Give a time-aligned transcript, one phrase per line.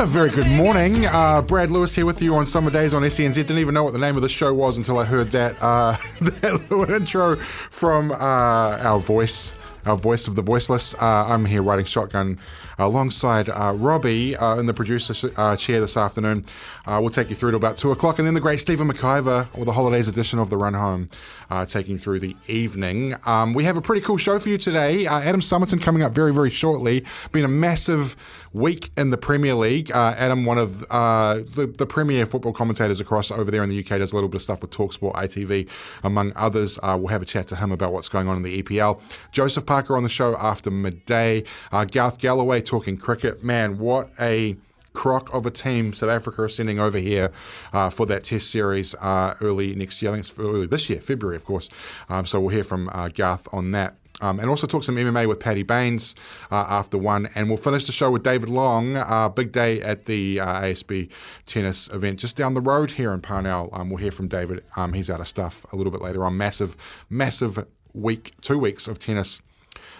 [0.00, 1.06] A very good morning.
[1.06, 3.34] Uh, Brad Lewis here with you on Summer Days on SENZ.
[3.34, 5.96] Didn't even know what the name of the show was until I heard that, uh,
[6.20, 9.54] that little intro from uh, our voice,
[9.86, 10.94] our voice of the voiceless.
[10.94, 12.40] Uh, I'm here riding shotgun
[12.78, 16.44] alongside uh, Robbie uh, in the producer uh, chair this afternoon.
[16.86, 19.52] Uh, we'll take you through to about 2 o'clock, and then the great Stephen McIver
[19.54, 21.08] with the holidays edition of The Run Home,
[21.50, 23.14] uh, taking through the evening.
[23.24, 25.06] Um, we have a pretty cool show for you today.
[25.06, 27.04] Uh, Adam Summerton coming up very, very shortly.
[27.32, 28.16] Been a massive
[28.52, 29.90] week in the Premier League.
[29.90, 34.12] Adam, one of the, the, premier football commentators across over there in the UK, does
[34.12, 35.68] a little bit of stuff with Talksport, ITV,
[36.04, 36.78] among others.
[36.82, 39.00] we'll have a chat to him about what's going on in the EPL.
[39.32, 41.42] Joseph Parker on the show after midday.
[41.90, 44.56] Garth Galloway talking cricket, man, what a
[44.94, 47.30] crock of a team South Africa are sending over here
[47.72, 50.10] uh, for that Test series uh, early next year.
[50.10, 51.68] I think it's early this year, February, of course.
[52.08, 53.96] Um, so we'll hear from uh, Garth on that.
[54.20, 56.14] Um, and also talk some MMA with Paddy Baines
[56.50, 57.28] uh, after one.
[57.34, 58.96] And we'll finish the show with David Long.
[58.96, 61.10] Uh, big day at the uh, ASB
[61.46, 63.70] tennis event just down the road here in Parnell.
[63.72, 64.64] Um, we'll hear from David.
[64.76, 66.36] Um, he's out of stuff a little bit later on.
[66.36, 66.76] Massive,
[67.10, 69.42] massive week, two weeks of tennis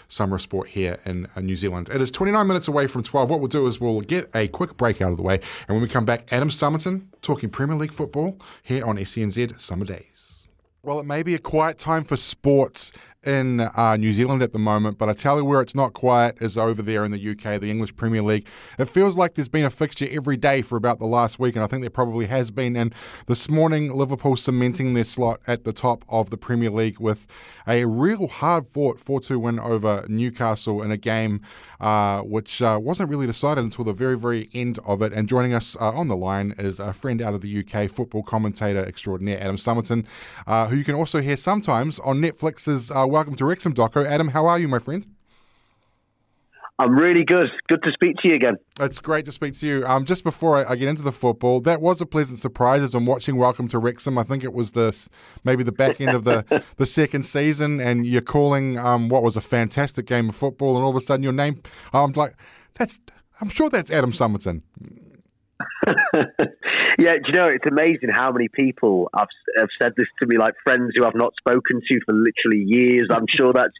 [0.08, 1.88] summer sport here in uh, New Zealand.
[1.92, 3.30] It is 29 minutes away from 12.
[3.30, 5.80] What we'll do is we'll get a quick break out of the way, and when
[5.80, 10.48] we come back, Adam Summerton talking Premier League football here on SENZ Summer Days.
[10.83, 12.92] Well, it may be a quiet time for sports
[13.27, 16.36] in uh, New Zealand at the moment, but I tell you where it's not quiet
[16.41, 18.47] is over there in the UK, the English Premier League.
[18.78, 21.64] It feels like there's been a fixture every day for about the last week, and
[21.64, 22.77] I think there probably has been.
[22.77, 22.95] And
[23.27, 27.27] this morning, Liverpool cementing their slot at the top of the Premier League with
[27.67, 31.41] a real hard fought 4 2 win over Newcastle in a game
[31.84, 35.12] uh, which uh, wasn't really decided until the very, very end of it.
[35.12, 38.22] And joining us uh, on the line is a friend out of the UK, football
[38.22, 40.06] commentator extraordinaire, Adam Summerton,
[40.46, 44.06] uh, who you can also hear sometimes on Netflix's uh, Welcome to Wrexham doco.
[44.06, 45.06] Adam, how are you, my friend?
[46.78, 47.47] I'm really good.
[47.69, 48.56] Good to speak to you again.
[48.80, 49.86] It's great to speak to you.
[49.86, 52.97] Um, just before I, I, get into the football, that was a pleasant surprise as
[52.97, 54.19] I'm watching Welcome to Wrexham.
[54.19, 55.08] I think it was this
[55.45, 59.36] maybe the back end of the, the second season, and you're calling um, what was
[59.36, 62.34] a fantastic game of football, and all of a sudden your name, I'm like,
[62.74, 62.98] that's
[63.40, 64.63] I'm sure that's Adam Summerton.
[66.98, 70.39] yeah, do you know it's amazing how many people have, have said this to me,
[70.39, 73.08] like friends who I've not spoken to for literally years.
[73.11, 73.74] I'm sure that's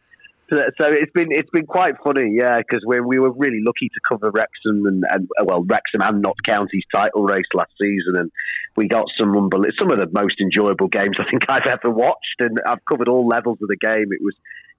[0.49, 3.89] so, so it's been it's been quite funny, yeah, because we we were really lucky
[3.89, 8.31] to cover Wrexham and, and well Wrexham and Notts County's title race last season, and
[8.75, 9.33] we got some
[9.79, 13.27] some of the most enjoyable games I think I've ever watched, and I've covered all
[13.27, 14.11] levels of the game.
[14.11, 14.35] It was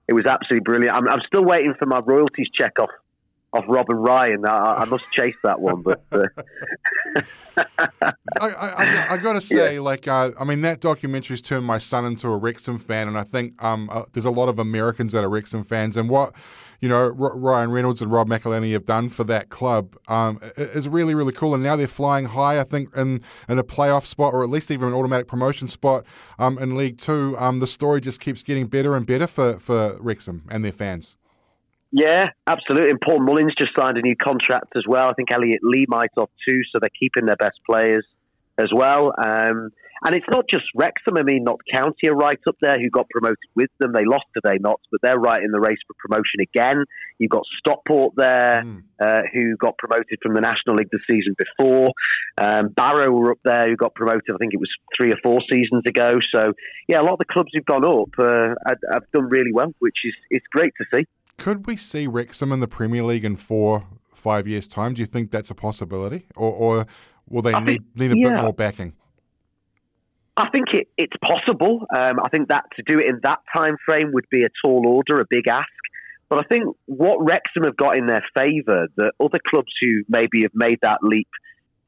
[0.07, 0.95] it was absolutely brilliant.
[0.95, 2.91] I'm, I'm still waiting for my royalties check off
[3.53, 4.45] of Robin Ryan.
[4.45, 6.27] I, I must chase that one, but uh...
[8.39, 9.81] I, I, I, gotta say, yeah.
[9.81, 13.23] like, uh, I mean, that documentary's turned my son into a Wrexham fan, and I
[13.23, 16.33] think um, uh, there's a lot of Americans that are Wrexham fans, and what.
[16.79, 21.15] You know, Ryan Reynolds and Rob McElhenney have done for that club um, is really,
[21.15, 21.55] really cool.
[21.55, 24.69] And now they're flying high, I think, in, in a playoff spot or at least
[24.69, 26.05] even an automatic promotion spot
[26.37, 27.35] um, in League Two.
[27.39, 31.16] Um, the story just keeps getting better and better for, for Wrexham and their fans.
[31.91, 32.89] Yeah, absolutely.
[32.89, 35.09] And Paul Mullins just signed a new contract as well.
[35.09, 38.05] I think Elliot Lee might have too, so they're keeping their best players
[38.57, 39.13] as well.
[39.17, 39.71] Um,
[40.03, 41.17] and it's not just Wrexham.
[41.17, 43.93] I mean, Notts County are right up there, who got promoted with them.
[43.93, 46.83] They lost today, Not, but they're right in the race for promotion again.
[47.17, 48.83] You've got Stockport there, mm.
[48.99, 51.89] uh, who got promoted from the National League the season before.
[52.37, 55.39] Um, Barrow were up there, who got promoted, I think it was three or four
[55.51, 56.19] seasons ago.
[56.33, 56.53] So,
[56.87, 59.73] yeah, a lot of the clubs who've gone up uh, have, have done really well,
[59.79, 61.05] which is it's great to see.
[61.37, 64.93] Could we see Wrexham in the Premier League in four, five years' time?
[64.93, 66.85] Do you think that's a possibility, or, or
[67.29, 68.29] will they need, need a yeah.
[68.29, 68.93] bit more backing?
[70.35, 71.85] I think it, it's possible.
[71.95, 74.85] Um, I think that to do it in that time frame would be a tall
[74.87, 75.65] order, a big ask.
[76.29, 80.41] But I think what Wrexham have got in their favour that other clubs who maybe
[80.43, 81.29] have made that leap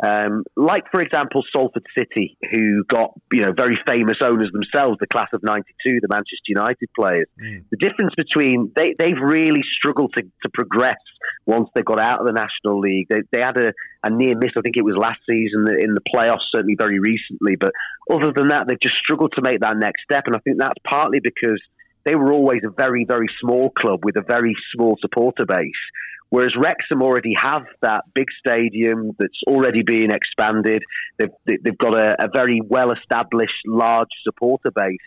[0.02, 5.08] um, like, for example, Salford City, who got you know very famous owners themselves, the
[5.08, 7.28] class of '92, the Manchester United players.
[7.42, 7.66] Mm.
[7.70, 11.00] The difference between they they've really struggled to, to progress
[11.46, 13.08] once they got out of the National League.
[13.10, 13.74] They, they had a,
[14.04, 17.58] a near miss, I think it was last season in the playoffs, certainly very recently.
[17.60, 17.74] But
[18.10, 20.80] other than that, they've just struggled to make that next step, and I think that's
[20.88, 21.60] partly because
[22.06, 25.84] they were always a very very small club with a very small supporter base.
[26.30, 30.84] Whereas Wrexham already have that big stadium that's already being expanded.
[31.18, 34.98] They've, they've got a, a very well established, large supporter base.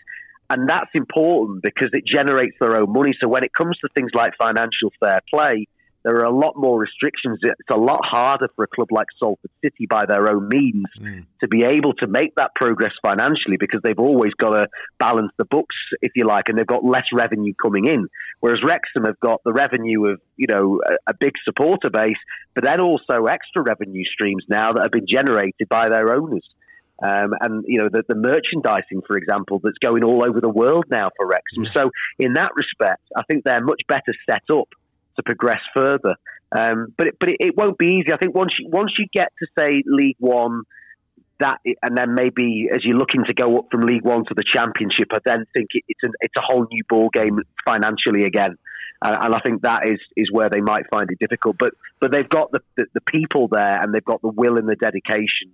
[0.49, 3.13] And that's important because it generates their own money.
[3.21, 5.67] So when it comes to things like financial fair play,
[6.03, 7.39] there are a lot more restrictions.
[7.41, 11.25] It's a lot harder for a club like Salford City, by their own means, mm.
[11.41, 14.67] to be able to make that progress financially because they've always got to
[14.99, 18.07] balance the books, if you like, and they've got less revenue coming in.
[18.41, 22.17] Whereas Wrexham have got the revenue of you know a, a big supporter base,
[22.53, 26.45] but then also extra revenue streams now that have been generated by their owners.
[27.01, 30.85] Um, and you know the, the, merchandising, for example, that's going all over the world
[30.89, 31.65] now for Wrexham.
[31.73, 31.89] So
[32.19, 34.69] in that respect, I think they're much better set up
[35.15, 36.15] to progress further.
[36.55, 38.13] Um, but it, but it, it, won't be easy.
[38.13, 40.63] I think once you, once you get to say League One,
[41.39, 44.43] that and then maybe as you're looking to go up from League One to the
[44.43, 48.57] Championship, I then think it, it's a it's a whole new ball game financially again.
[49.01, 51.57] And I think that is, is where they might find it difficult.
[51.57, 54.69] But but they've got the, the, the people there, and they've got the will and
[54.69, 55.51] the dedication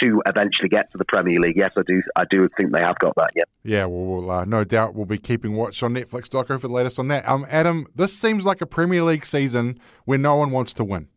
[0.00, 1.56] to eventually get to the Premier League.
[1.56, 2.02] Yes, I do.
[2.16, 3.30] I do think they have got that.
[3.34, 3.44] Yeah.
[3.64, 3.84] Yeah.
[3.86, 6.98] Well, we'll uh, no doubt we'll be keeping watch on Netflix doco for the latest
[6.98, 7.28] on that.
[7.28, 11.08] Um, Adam, this seems like a Premier League season where no one wants to win.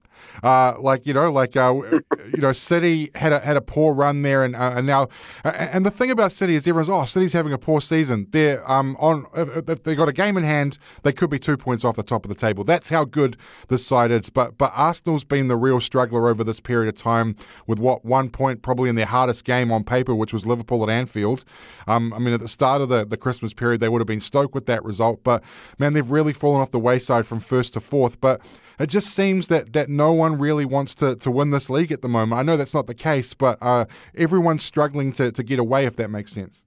[0.44, 1.73] Uh, like you know, like uh,
[2.33, 5.07] you know, City had a had a poor run there, and uh, and now,
[5.44, 8.27] and the thing about City is everyone's oh, City's having a poor season.
[8.31, 11.57] They're um on if, if they got a game in hand, they could be two
[11.57, 12.63] points off the top of the table.
[12.63, 14.29] That's how good this side is.
[14.29, 17.35] But but Arsenal's been the real struggler over this period of time
[17.67, 20.89] with what one point probably in their hardest game on paper, which was Liverpool at
[20.89, 21.44] Anfield.
[21.88, 24.19] Um, I mean, at the start of the the Christmas period, they would have been
[24.19, 25.44] stoked with that result, but
[25.79, 28.19] man, they've really fallen off the wayside from first to fourth.
[28.21, 28.41] But
[28.79, 32.01] it just seems that that no one really wants to, to win this league at
[32.01, 32.39] the moment.
[32.39, 33.85] I know that's not the case, but uh,
[34.15, 36.65] everyone's struggling to, to get away, if that makes sense.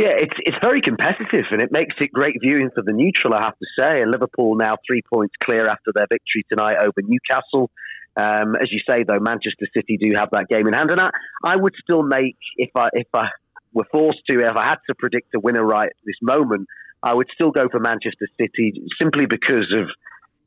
[0.00, 3.32] Yeah, it's it's very competitive, and it makes it great viewing for the neutral.
[3.32, 7.00] I have to say, and Liverpool now three points clear after their victory tonight over
[7.00, 7.70] Newcastle.
[8.16, 11.10] Um, as you say, though, Manchester City do have that game in hand, and I,
[11.44, 13.28] I would still make if I if I
[13.72, 16.68] were forced to, if I had to predict a winner right this moment,
[17.02, 19.88] I would still go for Manchester City simply because of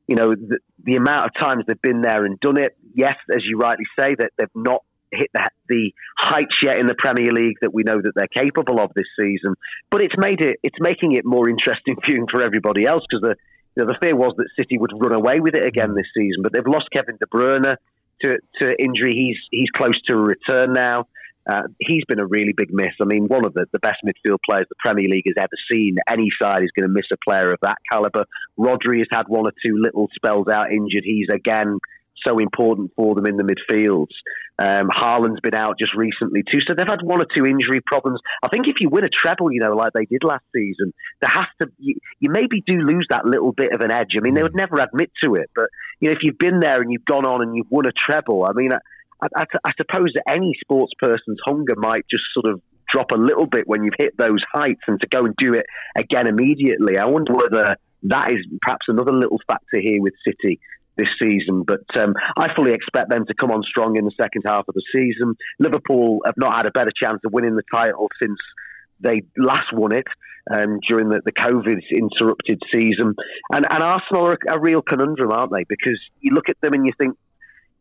[0.07, 2.75] you know the, the, amount of times they've been there and done it.
[2.95, 6.95] Yes, as you rightly say, that they've not hit the, the heights yet in the
[6.97, 9.55] Premier League that we know that they're capable of this season.
[9.91, 13.35] But it's made it it's making it more interesting viewing for everybody else because the
[13.75, 16.41] you know, the fear was that City would run away with it again this season.
[16.41, 17.75] But they've lost Kevin De Bruyne
[18.21, 19.11] to to injury.
[19.13, 21.07] He's he's close to a return now.
[21.47, 22.93] Uh, he's been a really big miss.
[23.01, 25.95] I mean, one of the, the best midfield players the Premier League has ever seen.
[26.09, 28.25] Any side is going to miss a player of that caliber.
[28.59, 31.03] Rodri has had one or two little spells out injured.
[31.05, 31.79] He's again
[32.25, 34.11] so important for them in the midfields.
[34.59, 38.19] Um, Haaland's been out just recently too, so they've had one or two injury problems.
[38.43, 41.29] I think if you win a treble, you know, like they did last season, there
[41.31, 44.17] has to you, you maybe do lose that little bit of an edge.
[44.17, 46.81] I mean, they would never admit to it, but you know, if you've been there
[46.81, 48.73] and you've gone on and you've won a treble, I mean.
[48.73, 48.79] I,
[49.21, 52.61] I, I, I suppose that any sports person's hunger might just sort of
[52.91, 55.65] drop a little bit when you've hit those heights and to go and do it
[55.97, 56.97] again immediately.
[56.97, 60.59] I wonder whether that is perhaps another little factor here with City
[60.97, 61.63] this season.
[61.65, 64.73] But um, I fully expect them to come on strong in the second half of
[64.73, 65.35] the season.
[65.59, 68.37] Liverpool have not had a better chance of winning the title since
[68.99, 70.07] they last won it
[70.51, 73.13] um, during the, the COVID interrupted season.
[73.51, 75.65] And, and Arsenal are a real conundrum, aren't they?
[75.67, 77.15] Because you look at them and you think,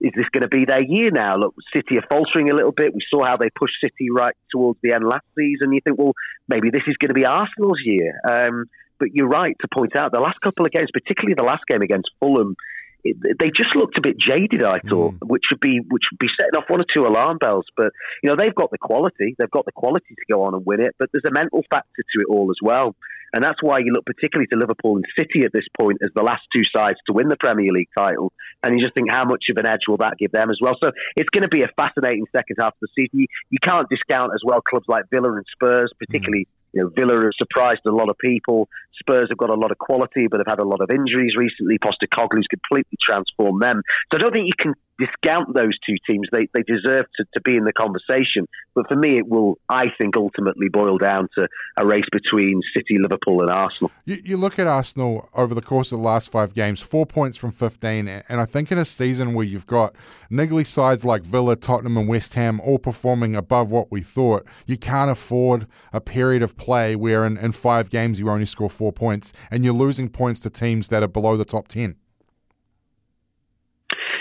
[0.00, 1.36] is this going to be their year now?
[1.36, 2.94] Look, City are faltering a little bit.
[2.94, 5.72] We saw how they pushed City right towards the end last season.
[5.72, 6.12] You think, well,
[6.48, 8.20] maybe this is going to be Arsenal's year.
[8.28, 8.66] Um,
[8.98, 11.82] but you're right to point out the last couple of games, particularly the last game
[11.82, 12.56] against Fulham,
[13.04, 14.62] it, they just looked a bit jaded.
[14.62, 15.28] I thought, mm.
[15.28, 17.66] which would be which would be setting off one or two alarm bells.
[17.76, 17.92] But
[18.22, 19.34] you know, they've got the quality.
[19.38, 20.94] They've got the quality to go on and win it.
[20.98, 22.96] But there's a mental factor to it all as well.
[23.32, 26.22] And that's why you look particularly to Liverpool and City at this point as the
[26.22, 28.32] last two sides to win the Premier League title.
[28.62, 30.74] And you just think, how much of an edge will that give them as well?
[30.82, 33.26] So it's going to be a fascinating second half of the season.
[33.50, 36.44] You, can't discount as well clubs like Villa and Spurs, particularly.
[36.44, 38.68] Mm you know, Villa have surprised a lot of people.
[38.98, 41.78] Spurs have got a lot of quality, but they've had a lot of injuries recently.
[41.78, 43.82] Postecoglou's completely transformed them.
[44.10, 46.28] So I don't think you can discount those two teams.
[46.32, 48.46] They they deserve to, to be in the conversation.
[48.74, 51.48] But for me, it will, I think, ultimately boil down to
[51.78, 53.90] a race between City, Liverpool, and Arsenal.
[54.04, 57.38] You, you look at Arsenal over the course of the last five games, four points
[57.38, 58.06] from 15.
[58.06, 59.94] And I think in a season where you've got
[60.30, 64.76] niggly sides like Villa, Tottenham, and West Ham all performing above what we thought, you
[64.76, 68.85] can't afford a period of play where in, in five games you only score four
[68.92, 71.96] points and you're losing points to teams that are below the top 10.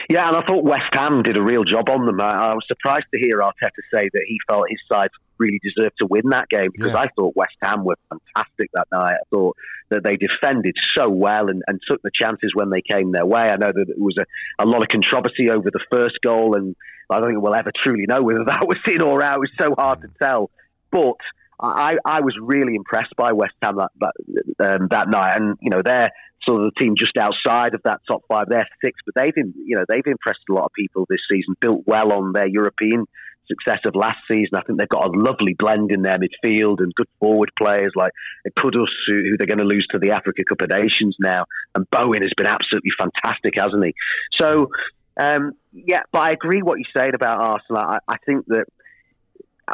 [0.10, 2.22] Yeah, and I thought West Ham did a real job on them.
[2.22, 5.95] I, I was surprised to hear Arteta say that he felt his side really deserved
[6.00, 7.00] to win that game because yeah.
[7.00, 9.13] I thought West Ham were fantastic that night.
[9.13, 9.57] I thought
[9.89, 13.41] that they defended so well and, and took the chances when they came their way.
[13.41, 16.75] I know that there was a, a lot of controversy over the first goal, and
[17.10, 19.38] I don't think we'll ever truly know whether that was in or out.
[19.38, 20.50] It was so hard to tell.
[20.91, 21.17] But
[21.59, 25.69] I, I was really impressed by West Ham that that, um, that night, and you
[25.69, 26.09] know they're
[26.47, 28.45] sort of the team just outside of that top five.
[28.50, 31.55] They're six, but they've you know they've impressed a lot of people this season.
[31.59, 33.05] Built well on their European
[33.47, 34.55] success of last season.
[34.55, 38.12] I think they've got a lovely blend in their midfield and good forward players like
[38.57, 41.45] Kudus, who, they're going to lose to the Africa Cup of Nations now,
[41.75, 43.93] and Bowen has been absolutely fantastic, hasn't he?
[44.41, 44.69] So.
[45.17, 47.81] Um, yeah, but I agree what you're saying about Arsenal.
[47.81, 48.65] I, I think that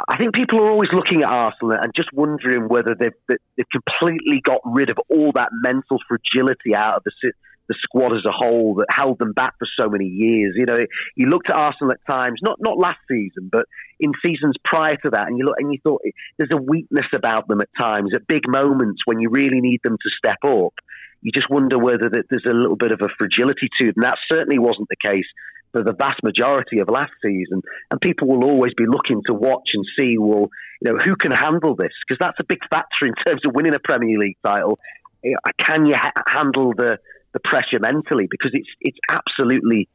[0.08, 4.40] I think people are always looking at Arsenal and just wondering whether they've, they've completely
[4.42, 7.32] got rid of all that mental fragility out of the
[7.68, 10.54] the squad as a whole that held them back for so many years.
[10.56, 10.84] You know,
[11.16, 13.66] you looked at Arsenal at times, not not last season, but
[14.00, 17.06] in seasons prior to that, and you look and you thought eh, there's a weakness
[17.14, 20.74] about them at times, at big moments when you really need them to step up.
[21.20, 24.02] You just wonder whether there's a little bit of a fragility to them.
[24.02, 25.26] That certainly wasn't the case
[25.72, 27.62] for the vast majority of last season.
[27.90, 30.48] And people will always be looking to watch and see, well,
[30.80, 31.92] you know, who can handle this?
[32.06, 34.78] Because that's a big factor in terms of winning a Premier League title.
[35.58, 36.98] Can you ha- handle the,
[37.32, 38.26] the pressure mentally?
[38.30, 39.88] Because it's it's absolutely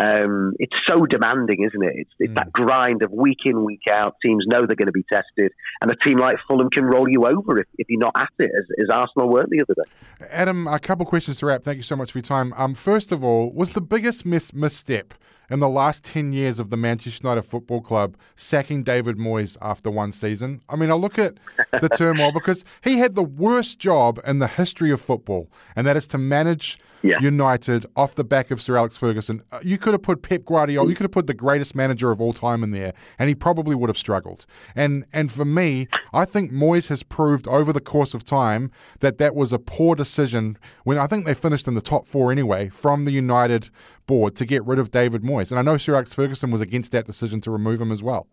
[0.00, 1.92] um, it's so demanding, isn't it?
[1.96, 2.36] It's, it's mm.
[2.36, 4.16] that grind of week in, week out.
[4.24, 7.26] Teams know they're going to be tested, and a team like Fulham can roll you
[7.26, 10.26] over if, if you're not at it, as, as Arsenal weren't the other day.
[10.30, 11.62] Adam, a couple of questions to wrap.
[11.62, 12.52] Thank you so much for your time.
[12.56, 15.14] Um, first of all, was the biggest mis- misstep
[15.50, 19.90] in the last 10 years of the Manchester United Football Club sacking David Moyes after
[19.90, 20.62] one season.
[20.68, 21.34] I mean, I look at
[21.80, 25.96] the turmoil because he had the worst job in the history of football, and that
[25.96, 27.20] is to manage yeah.
[27.20, 29.42] United off the back of Sir Alex Ferguson.
[29.52, 32.20] Uh, you could have put Pep Guardiola, you could have put the greatest manager of
[32.20, 34.46] all time in there, and he probably would have struggled.
[34.74, 38.70] And and for me, I think Moyes has proved over the course of time
[39.00, 40.56] that that was a poor decision.
[40.84, 43.70] When I think they finished in the top four anyway from the United
[44.06, 45.50] board to get rid of David Moyes.
[45.50, 48.28] And I know Sir Alex Ferguson was against that decision to remove him as well.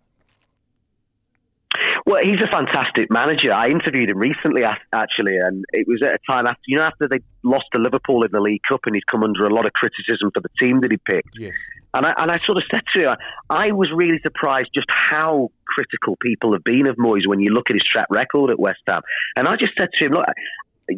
[2.11, 3.53] Well, he's a fantastic manager.
[3.53, 7.07] I interviewed him recently, actually, and it was at a time after you know after
[7.07, 9.71] they lost to Liverpool in the League Cup, and he'd come under a lot of
[9.71, 11.39] criticism for the team that he picked.
[11.39, 11.55] Yes.
[11.93, 13.17] And I, and I sort of said to him,
[13.49, 17.69] I was really surprised just how critical people have been of Moyes when you look
[17.69, 19.03] at his track record at West Ham.
[19.37, 20.25] And I just said to him, look,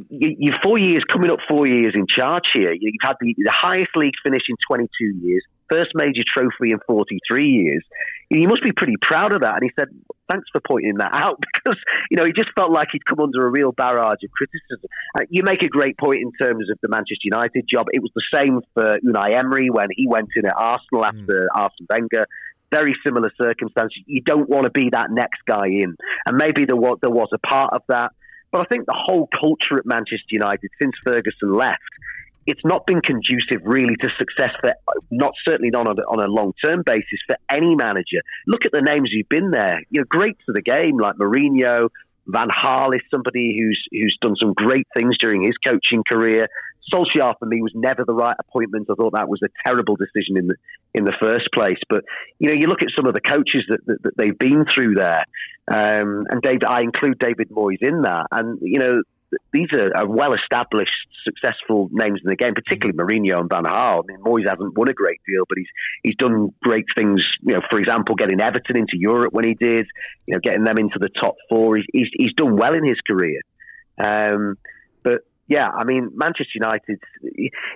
[0.09, 2.73] you're four years, coming up four years in charge here.
[2.73, 4.89] You've had the, the highest league finish in 22
[5.21, 7.83] years, first major trophy in 43 years.
[8.31, 9.61] You must be pretty proud of that.
[9.61, 9.89] And he said,
[10.31, 13.45] thanks for pointing that out because, you know, he just felt like he'd come under
[13.45, 14.89] a real barrage of criticism.
[15.17, 17.87] Uh, you make a great point in terms of the Manchester United job.
[17.91, 21.61] It was the same for Unai Emery when he went in at Arsenal after mm.
[21.61, 22.27] Arsene Wenger
[22.73, 24.01] very similar circumstances.
[24.07, 27.29] You don't want to be that next guy in, and maybe there was there was
[27.31, 28.11] a part of that.
[28.51, 31.81] But I think the whole culture at Manchester United since Ferguson left,
[32.45, 34.73] it's not been conducive really to success for
[35.11, 38.19] not certainly not on a, on a long term basis for any manager.
[38.47, 39.81] Look at the names who've been there.
[39.89, 41.89] You know, great to the game like Mourinho,
[42.27, 46.47] Van Gaal is somebody who's who's done some great things during his coaching career.
[46.93, 48.87] Solskjaer for me was never the right appointment.
[48.89, 50.55] I thought that was a terrible decision in the
[50.93, 51.79] in the first place.
[51.89, 52.03] But
[52.39, 54.95] you know, you look at some of the coaches that, that, that they've been through
[54.95, 55.23] there,
[55.67, 58.27] um, and David, I include David Moyes in that.
[58.31, 59.01] And you know,
[59.51, 60.91] these are, are well established,
[61.23, 64.03] successful names in the game, particularly Mourinho and Van Gaal.
[64.03, 65.67] I mean, Moyes hasn't won a great deal, but he's
[66.03, 67.23] he's done great things.
[67.41, 69.85] You know, for example, getting Everton into Europe when he did,
[70.25, 71.77] you know, getting them into the top four.
[71.77, 73.41] He's he's, he's done well in his career.
[74.03, 74.57] Um,
[75.03, 76.99] but yeah, I mean, Manchester United.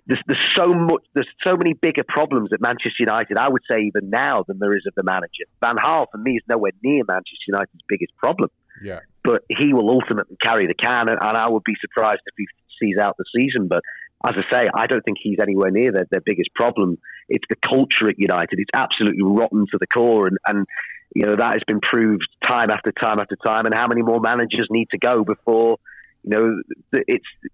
[0.06, 1.04] There's, there's so much.
[1.14, 3.38] There's so many bigger problems at Manchester United.
[3.38, 5.46] I would say even now than there is of the manager.
[5.62, 8.50] Van Gaal for me is nowhere near Manchester United's biggest problem.
[8.82, 9.00] Yeah.
[9.24, 12.48] But he will ultimately carry the can, and, and I would be surprised if he
[12.80, 13.68] sees out the season.
[13.68, 13.82] But
[14.26, 16.98] as I say, I don't think he's anywhere near their, their biggest problem.
[17.28, 18.60] It's the culture at United.
[18.60, 20.66] It's absolutely rotten to the core, and, and
[21.14, 23.66] you know that has been proved time after time after time.
[23.66, 25.80] And how many more managers need to go before
[26.24, 26.62] you know,
[27.08, 27.26] it's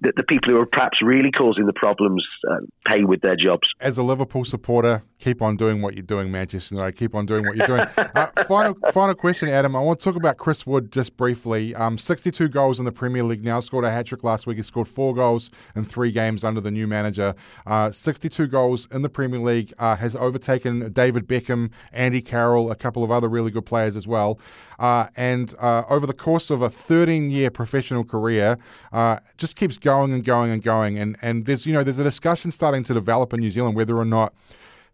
[0.00, 3.68] that the people who are perhaps really causing the problems uh, pay with their jobs.
[3.80, 6.96] As a Liverpool supporter, keep on doing what you're doing, Manchester United.
[6.96, 7.80] Keep on doing what you're doing.
[7.96, 9.76] uh, final, final question, Adam.
[9.76, 11.74] I want to talk about Chris Wood just briefly.
[11.74, 13.60] Um, 62 goals in the Premier League now.
[13.60, 14.56] Scored a hat trick last week.
[14.56, 17.34] He scored four goals in three games under the new manager.
[17.66, 19.72] Uh, 62 goals in the Premier League.
[19.78, 24.06] Uh, has overtaken David Beckham, Andy Carroll, a couple of other really good players as
[24.06, 24.38] well.
[24.78, 28.58] Uh, and uh, over the course of a 13 year professional career,
[28.92, 30.98] uh, just keeps going and going and going.
[30.98, 33.96] And, and there's, you know, there's a discussion starting to develop in New Zealand whether
[33.96, 34.32] or not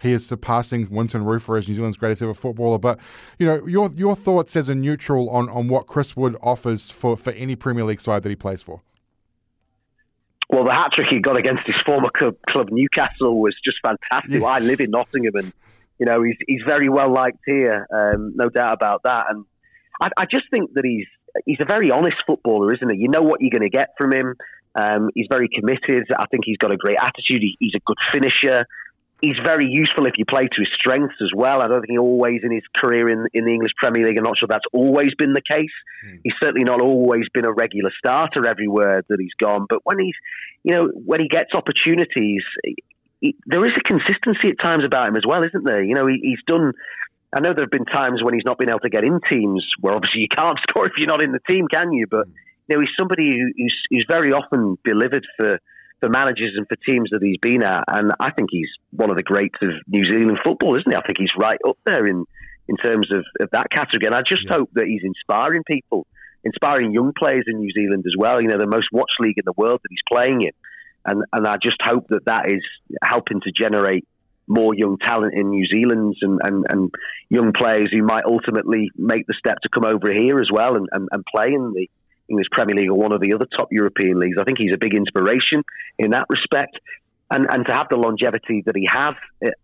[0.00, 2.78] he is surpassing Wynton Rufer as New Zealand's greatest ever footballer.
[2.78, 2.98] But
[3.38, 7.16] you know, your your thoughts as a neutral on, on what Chris Wood offers for,
[7.16, 8.82] for any Premier League side that he plays for.
[10.50, 14.42] Well, the hat trick he got against his former club, club Newcastle was just fantastic.
[14.42, 14.44] Yes.
[14.44, 15.52] I live in Nottingham, and
[15.98, 19.26] you know he's he's very well liked here, um, no doubt about that.
[19.30, 19.46] And
[20.00, 21.06] I, I just think that he's
[21.46, 22.98] he's a very honest footballer, isn't he?
[22.98, 24.34] You know what you're going to get from him.
[24.74, 26.06] Um, he's very committed.
[26.16, 27.40] I think he's got a great attitude.
[27.40, 28.66] He, he's a good finisher.
[29.20, 31.62] He's very useful if you play to his strengths as well.
[31.62, 34.18] I don't think he always in his career in, in the English Premier League.
[34.18, 35.70] I'm not sure that's always been the case.
[36.06, 36.20] Mm.
[36.24, 39.66] He's certainly not always been a regular starter everywhere that he's gone.
[39.68, 40.16] But when he's,
[40.62, 42.42] you know, when he gets opportunities,
[43.20, 45.82] he, there is a consistency at times about him as well, isn't there?
[45.82, 46.72] You know, he, he's done.
[47.34, 49.66] I know there have been times when he's not been able to get in teams
[49.80, 52.06] where obviously you can't score if you're not in the team, can you?
[52.08, 52.32] But hmm.
[52.68, 55.58] you know, he's somebody who's, who's very often delivered for
[56.00, 59.16] for managers and for teams that he's been at, and I think he's one of
[59.16, 60.94] the greats of New Zealand football, isn't he?
[60.94, 62.24] I think he's right up there in
[62.68, 64.56] in terms of, of that category, and I just yeah.
[64.56, 66.06] hope that he's inspiring people,
[66.42, 68.40] inspiring young players in New Zealand as well.
[68.40, 70.52] You know, the most watched league in the world that he's playing in,
[71.06, 72.62] and and I just hope that that is
[73.02, 74.06] helping to generate
[74.46, 76.90] more young talent in New Zealand and, and, and
[77.28, 80.88] young players who might ultimately make the step to come over here as well and,
[80.92, 81.88] and, and play in the
[82.28, 84.36] English Premier League or one of the other top European leagues.
[84.40, 85.62] I think he's a big inspiration
[85.98, 86.78] in that respect.
[87.30, 89.14] And, and to have the longevity that he has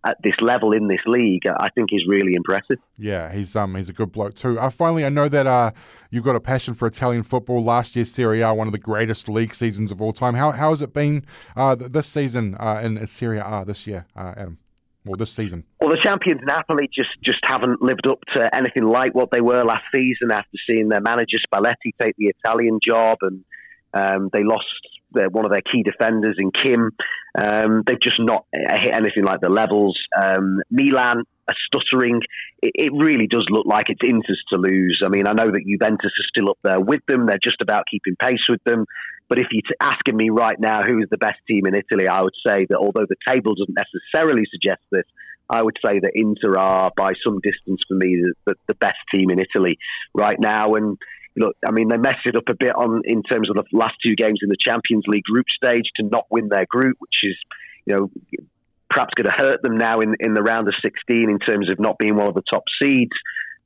[0.03, 2.77] at this level in this league, I think is really impressive.
[2.97, 4.59] Yeah, he's um he's a good bloke too.
[4.59, 5.71] Uh, finally, I know that uh,
[6.09, 7.63] you've got a passion for Italian football.
[7.63, 10.33] Last year's Serie A, one of the greatest league seasons of all time.
[10.33, 11.23] How how has it been
[11.55, 14.57] uh, this season uh, in Serie A this year, uh, Adam?
[15.05, 15.63] Well, this season.
[15.79, 19.63] Well, the champions Napoli just just haven't lived up to anything like what they were
[19.63, 20.31] last season.
[20.31, 23.43] After seeing their manager Spalletti take the Italian job, and
[23.93, 24.65] um, they lost
[25.11, 26.91] their, one of their key defenders in Kim.
[27.37, 29.97] Um, they've just not hit anything like the levels.
[30.21, 32.21] Um, Milan are stuttering.
[32.61, 35.01] It, it, really does look like it's Inter's to lose.
[35.03, 37.25] I mean, I know that Juventus are still up there with them.
[37.25, 38.85] They're just about keeping pace with them.
[39.31, 42.21] But if you're asking me right now who is the best team in Italy, I
[42.21, 45.05] would say that although the table doesn't necessarily suggest this,
[45.49, 49.29] I would say that Inter are by some distance for me the, the best team
[49.29, 49.79] in Italy
[50.13, 50.73] right now.
[50.73, 50.97] And
[51.37, 53.95] look, I mean, they messed it up a bit on in terms of the last
[54.05, 57.37] two games in the Champions League group stage to not win their group, which is,
[57.85, 58.11] you know,
[58.89, 61.79] perhaps going to hurt them now in, in the round of 16 in terms of
[61.79, 63.15] not being one of the top seeds.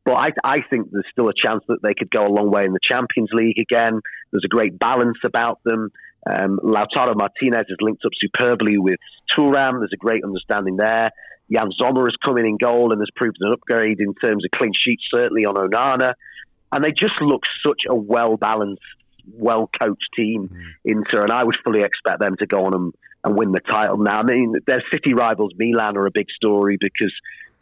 [0.05, 2.63] But I, I think there's still a chance that they could go a long way
[2.63, 3.99] in the Champions League again.
[4.31, 5.91] There's a great balance about them.
[6.27, 8.99] Um, Lautaro Martinez has linked up superbly with
[9.35, 9.79] Thuram.
[9.79, 11.09] There's a great understanding there.
[11.47, 14.51] Yann Sommer has come in in goal and has proved an upgrade in terms of
[14.51, 16.13] clean sheets, certainly on Onana.
[16.71, 18.81] And they just look such a well balanced,
[19.31, 20.63] well coached team, mm.
[20.83, 21.21] Inter.
[21.21, 24.19] And I would fully expect them to go on and, and win the title now.
[24.19, 27.13] I mean, their city rivals, Milan, are a big story because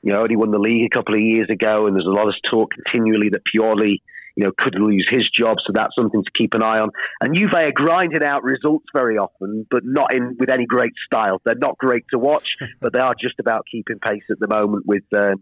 [0.04, 2.28] you know, only won the league a couple of years ago, and there's a lot
[2.28, 4.02] of talk continually that Pioli,
[4.36, 5.58] you know, could lose his job.
[5.66, 6.89] So that's something to keep an eye on.
[7.22, 11.42] And Juve are grinding out results very often, but not in with any great style.
[11.46, 14.86] They're not great to watch, but they are just about keeping pace at the moment
[14.86, 15.42] with um,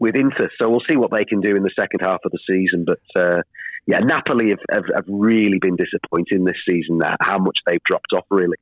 [0.00, 0.50] with Inter.
[0.60, 2.84] So we'll see what they can do in the second half of the season.
[2.84, 3.42] But uh,
[3.86, 7.00] yeah, Napoli have, have, have, really been disappointing this season.
[7.20, 8.56] How much they've dropped off, really.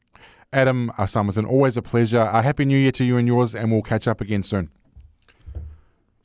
[0.53, 2.21] Adam Summerton, always a pleasure.
[2.21, 4.71] A happy New Year to you and yours, and we'll catch up again soon.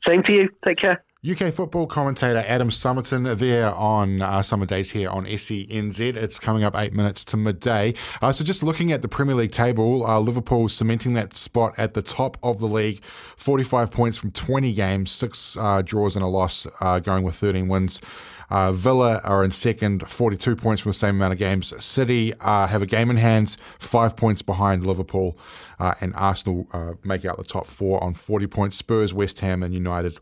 [0.08, 0.48] Same to you.
[0.66, 1.04] Take care.
[1.26, 6.16] UK football commentator Adam Summerton there on uh, Summer Days here on SENZ.
[6.16, 7.94] It's coming up eight minutes to midday.
[8.20, 11.94] Uh, so, just looking at the Premier League table, uh, Liverpool cementing that spot at
[11.94, 16.28] the top of the league 45 points from 20 games, six uh, draws and a
[16.28, 18.02] loss, uh, going with 13 wins.
[18.50, 21.72] Uh, Villa are in second, 42 points from the same amount of games.
[21.82, 25.38] City uh, have a game in hand, five points behind Liverpool,
[25.78, 28.76] uh, and Arsenal uh, make out the top four on 40 points.
[28.76, 30.18] Spurs, West Ham, and United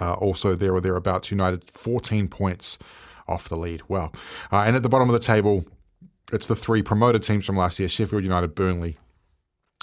[0.00, 1.30] uh, also there or thereabouts.
[1.30, 2.78] United 14 points
[3.28, 3.82] off the lead.
[3.88, 4.12] Well,
[4.52, 5.64] uh, and at the bottom of the table,
[6.32, 8.98] it's the three promoted teams from last year: Sheffield United, Burnley,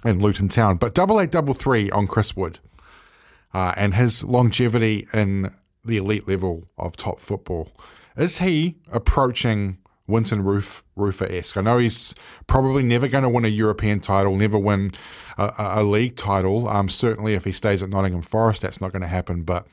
[0.04, 0.78] and Luton Town.
[0.78, 2.60] But double eight, double three on Chris Wood.
[3.54, 7.72] and his longevity in the elite level of top football.
[8.16, 9.78] Is he approaching
[10.12, 11.58] Wynton Roof Rufer esque?
[11.58, 12.14] I know he's
[12.48, 14.92] probably never going to win a European title, never win
[15.38, 16.68] a, a league title.
[16.68, 19.44] Um, certainly, if he stays at Nottingham Forest, that's not going to happen.
[19.44, 19.66] But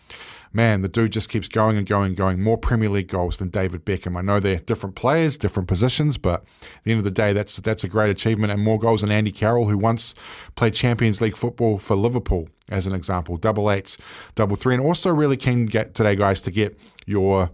[0.52, 2.40] man, the dude just keeps going and going and going.
[2.40, 4.16] More Premier League goals than David Beckham.
[4.16, 7.56] I know they're different players, different positions, but at the end of the day, that's
[7.56, 8.52] that's a great achievement.
[8.52, 10.14] And more goals than Andy Carroll, who once
[10.54, 13.36] played Champions League football for Liverpool, as an example.
[13.36, 13.98] Double eights,
[14.34, 17.50] double three, and also really keen get today, guys, to get your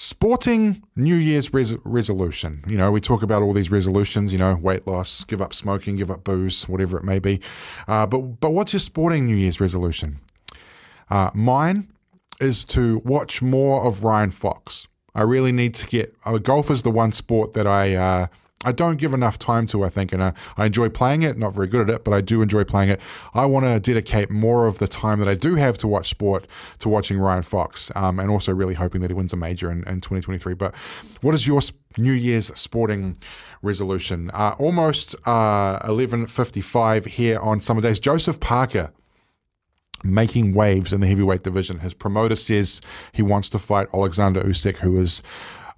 [0.00, 2.62] sporting New Year's res- resolution.
[2.68, 4.32] You know, we talk about all these resolutions.
[4.32, 7.40] You know, weight loss, give up smoking, give up booze, whatever it may be.
[7.88, 10.20] Uh, but but what's your sporting New Year's resolution?
[11.10, 11.88] Uh, mine
[12.40, 14.86] is to watch more of Ryan Fox.
[15.16, 16.14] I really need to get.
[16.24, 18.26] Uh, golf is the one sport that I uh,
[18.64, 21.38] I don't give enough time to, I think, and I, I enjoy playing it.
[21.38, 23.00] Not very good at it, but I do enjoy playing it.
[23.32, 26.48] I want to dedicate more of the time that I do have to watch sport
[26.80, 29.84] to watching Ryan Fox, um, and also really hoping that he wins a major in,
[29.84, 30.54] in 2023.
[30.54, 30.74] But
[31.20, 31.60] what is your
[31.96, 33.16] New Year's sporting
[33.62, 34.30] resolution?
[34.30, 38.00] Uh, almost uh, 11:55 here on Summer Days.
[38.00, 38.92] Joseph Parker
[40.02, 41.80] making waves in the heavyweight division.
[41.80, 42.80] His promoter says
[43.12, 45.22] he wants to fight Alexander Usyk, who is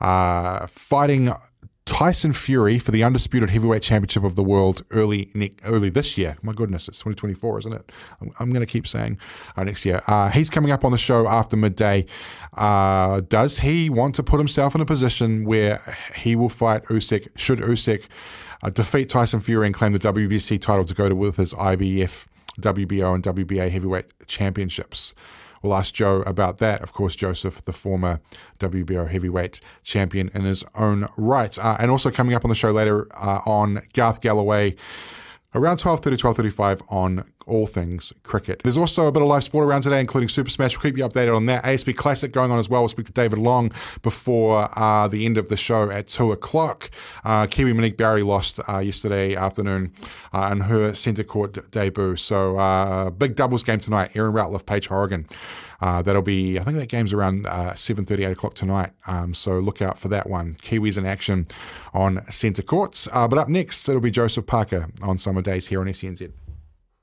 [0.01, 1.33] uh, fighting
[1.91, 5.29] Tyson Fury for the undisputed heavyweight championship of the world early
[5.65, 6.37] early this year.
[6.41, 7.93] My goodness, it's 2024, isn't it?
[8.21, 9.19] I'm, I'm going to keep saying
[9.57, 10.01] uh, next year.
[10.07, 12.07] Uh, he's coming up on the show after midday.
[12.57, 17.27] Uh, does he want to put himself in a position where he will fight Usyk?
[17.37, 18.07] Should Usyk
[18.63, 22.29] uh, defeat Tyson Fury and claim the WBC title to go to with his IBF,
[22.61, 25.13] WBO, and WBA heavyweight championships?
[25.63, 26.83] We'll ask Joe about that.
[26.83, 28.21] Of course, Joseph, the former
[28.59, 31.59] WBO heavyweight champion in his own right.
[31.59, 34.77] Uh, and also coming up on the show later uh, on Garth Galloway
[35.55, 38.61] around 12.30, 12.35 on all things cricket.
[38.63, 40.77] There's also a bit of live sport around today, including Super Smash.
[40.77, 41.65] We'll keep you updated on that.
[41.65, 42.83] ASB Classic going on as well.
[42.83, 46.91] We'll speak to David Long before uh, the end of the show at 2 o'clock.
[47.25, 49.93] Uh, Kiwi Monique Barry lost uh, yesterday afternoon
[50.33, 52.17] uh, in her centre court debut.
[52.17, 54.13] So uh, big doubles game tonight.
[54.15, 55.27] Erin Routliffe, Paige Hourigan.
[55.81, 58.91] Uh, that'll be, I think that game's around uh, 7.30, 8 o'clock tonight.
[59.07, 60.57] Um, so look out for that one.
[60.63, 61.47] Kiwis in action
[61.95, 63.09] on centre courts.
[63.13, 66.33] Uh, but up next, it'll be Joseph Parker on Summer Days here on SENZ.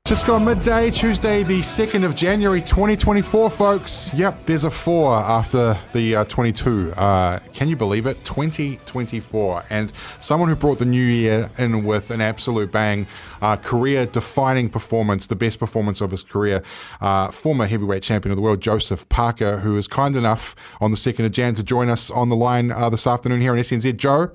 [0.08, 4.14] Just gone midday, Tuesday, the 2nd of January 2024, folks.
[4.14, 6.94] Yep, there's a four after the uh, 22.
[6.94, 8.24] Uh, can you believe it?
[8.24, 9.66] 2024.
[9.70, 13.06] And someone who brought the new year in with an absolute bang,
[13.42, 16.64] uh, career defining performance, the best performance of his career,
[17.02, 20.98] uh, former heavyweight champion of the world, Joseph Parker, who is kind enough on the
[20.98, 23.98] 2nd of Jan to join us on the line uh, this afternoon here on SENZ.
[23.98, 24.32] Joe,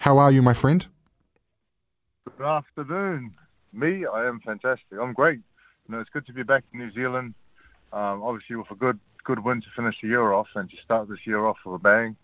[0.00, 0.86] how are you, my friend?
[2.36, 3.36] Good afternoon
[3.74, 4.98] me, I am fantastic.
[5.00, 5.40] I'm great.
[5.88, 7.34] You know, it's good to be back in New Zealand.
[7.92, 11.08] Um, obviously, with a good good win to finish the year off and to start
[11.08, 12.16] this year off with a bang.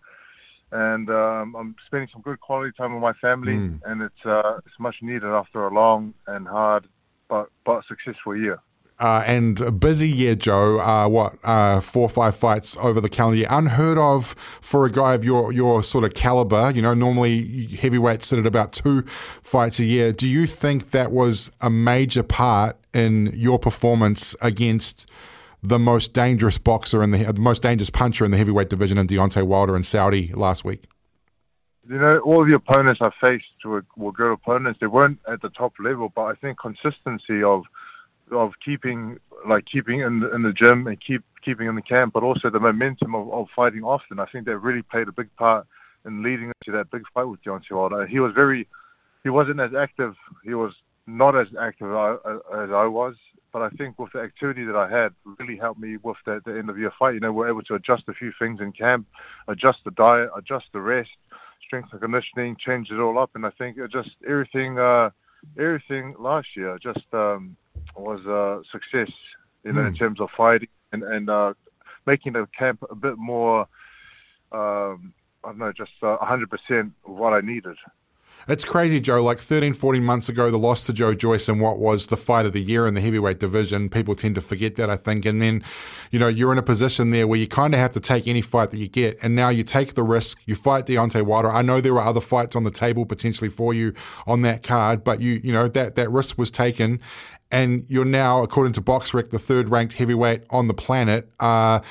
[0.71, 3.79] And um, I'm spending some good quality time with my family, mm.
[3.85, 6.87] and it's uh, it's much needed after a long and hard
[7.27, 8.59] but but successful year.
[9.01, 10.79] Uh, and a busy year, Joe.
[10.79, 14.91] Uh, what uh, four or five fights over the calendar year, unheard of for a
[14.91, 16.69] guy of your your sort of caliber.
[16.69, 19.01] You know, normally heavyweights sit at about two
[19.41, 20.11] fights a year.
[20.11, 25.09] Do you think that was a major part in your performance against
[25.63, 29.07] the most dangerous boxer and the, the most dangerous puncher in the heavyweight division in
[29.07, 30.83] Deontay Wilder and Saudi last week?
[31.89, 34.79] You know, all the opponents I faced were, were good opponents.
[34.79, 37.63] They weren't at the top level, but I think consistency of
[38.31, 42.13] of keeping like keeping in the, in the gym and keep keeping in the camp,
[42.13, 44.19] but also the momentum of, of fighting often.
[44.19, 45.65] I think that really played a big part
[46.05, 48.05] in leading to that big fight with Deontay Wilder.
[48.05, 48.67] He was very,
[49.23, 50.15] he wasn't as active.
[50.43, 50.73] He was
[51.07, 53.15] not as active as I, as I was,
[53.51, 56.57] but I think with the activity that I had really helped me with the, the
[56.57, 57.15] end of year fight.
[57.15, 59.07] You know, we're able to adjust a few things in camp,
[59.47, 61.09] adjust the diet, adjust the rest,
[61.65, 65.09] strength and conditioning, change it all up, and I think it just everything, uh,
[65.57, 67.55] everything last year just um,
[67.95, 69.11] was a success,
[69.63, 69.87] you know, mm.
[69.87, 69.97] in hmm.
[69.97, 71.53] terms of fighting and and uh,
[72.05, 73.67] making the camp a bit more.
[74.51, 77.75] Um, I don't know, just uh, 100% what I needed.
[78.47, 79.23] It's crazy, Joe.
[79.23, 82.45] Like 13, 14 months ago, the loss to Joe Joyce and what was the fight
[82.45, 83.89] of the year in the heavyweight division.
[83.89, 85.25] People tend to forget that, I think.
[85.25, 85.63] And then,
[86.11, 88.41] you know, you're in a position there where you kind of have to take any
[88.41, 89.17] fight that you get.
[89.21, 90.39] And now you take the risk.
[90.45, 91.51] You fight Deontay Wilder.
[91.51, 93.93] I know there were other fights on the table potentially for you
[94.25, 96.99] on that card, but you, you know, that, that risk was taken
[97.51, 101.29] and you're now, according to BoxRec, the third ranked heavyweight on the planet.
[101.39, 101.81] Uh,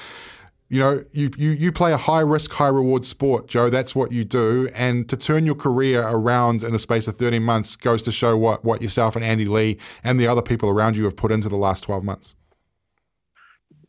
[0.70, 3.70] you know, you, you, you play a high risk, high reward sport, Joe.
[3.70, 4.70] That's what you do.
[4.72, 8.36] And to turn your career around in the space of 13 months goes to show
[8.36, 11.48] what, what yourself and Andy Lee and the other people around you have put into
[11.48, 12.36] the last 12 months.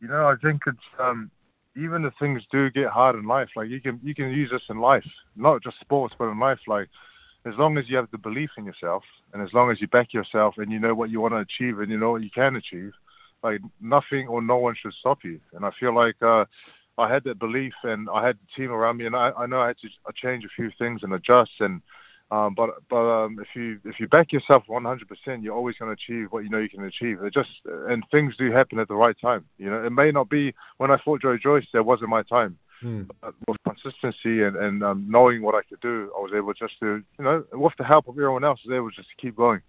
[0.00, 1.30] You know, I think it's um,
[1.76, 4.64] even if things do get hard in life, like you can you can use this
[4.68, 6.58] in life, not just sports, but in life.
[6.66, 6.88] Like
[7.44, 10.12] as long as you have the belief in yourself and as long as you back
[10.12, 12.56] yourself and you know what you want to achieve and you know what you can
[12.56, 12.92] achieve,
[13.42, 15.40] like nothing or no one should stop you.
[15.52, 16.44] And I feel like uh,
[16.98, 19.60] I had that belief and I had the team around me and I, I know
[19.60, 21.82] I had to change a few things and adjust and
[22.32, 25.92] um, but but um, if you if you back yourself 100%, you're always going to
[25.92, 27.22] achieve what you know you can achieve.
[27.22, 29.44] It just and things do happen at the right time.
[29.58, 32.58] You know, it may not be when I fought Joe Joyce, there wasn't my time.
[32.82, 33.08] Mm.
[33.46, 37.00] with consistency and, and um, knowing what I could do, I was able just to,
[37.16, 39.62] you know, with the help of everyone else, I was able just to keep going.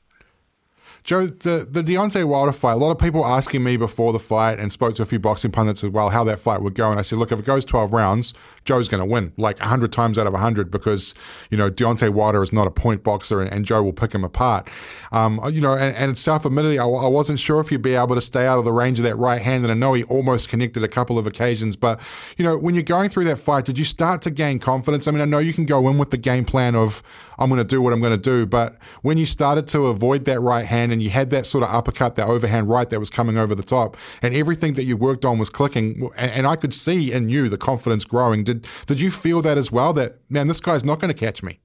[1.03, 4.57] Joe, the, the Deontay Wilder fight, a lot of people asking me before the fight
[4.57, 6.89] and spoke to a few boxing pundits as well how that fight would go.
[6.89, 9.91] And I said, look, if it goes 12 rounds, Joe's going to win like 100
[9.91, 11.13] times out of 100 because,
[11.49, 14.23] you know, Deontay Wilder is not a point boxer and, and Joe will pick him
[14.23, 14.69] apart.
[15.11, 18.15] Um, you know, and, and self admittedly, I, I, wasn't sure if you'd be able
[18.15, 19.65] to stay out of the range of that right hand.
[19.65, 21.75] And I know he almost connected a couple of occasions.
[21.75, 21.99] But,
[22.37, 25.07] you know, when you're going through that fight, did you start to gain confidence?
[25.07, 27.03] I mean, I know you can go in with the game plan of,
[27.37, 28.45] I'm going to do what I'm going to do.
[28.45, 31.69] But when you started to avoid that right hand and you had that sort of
[31.69, 35.25] uppercut, that overhand right that was coming over the top, and everything that you worked
[35.25, 38.43] on was clicking, and, I could see in you the confidence growing.
[38.43, 39.93] Did did you feel that as well?
[39.93, 41.59] That man, this guy's not going to catch me.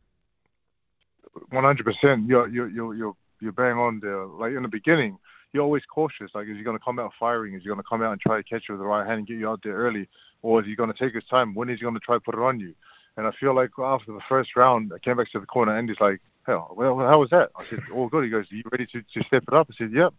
[1.51, 2.29] One hundred percent.
[2.29, 4.25] You're you're you're you're bang on there.
[4.25, 5.19] Like in the beginning,
[5.53, 6.31] you're always cautious.
[6.35, 7.55] Like, is he going to come out firing?
[7.55, 9.19] Is he going to come out and try to catch you with the right hand
[9.19, 10.09] and get you out there early,
[10.43, 11.55] or is he going to take his time?
[11.55, 12.75] When is he going to try to put it on you?
[13.19, 15.89] And I feel like after the first round, I came back to the corner and
[15.89, 18.63] he's like, "Hell, well, how was that?" I said, "All good." He goes, Are "You
[18.71, 20.15] ready to to step it up?" I said, "Yep."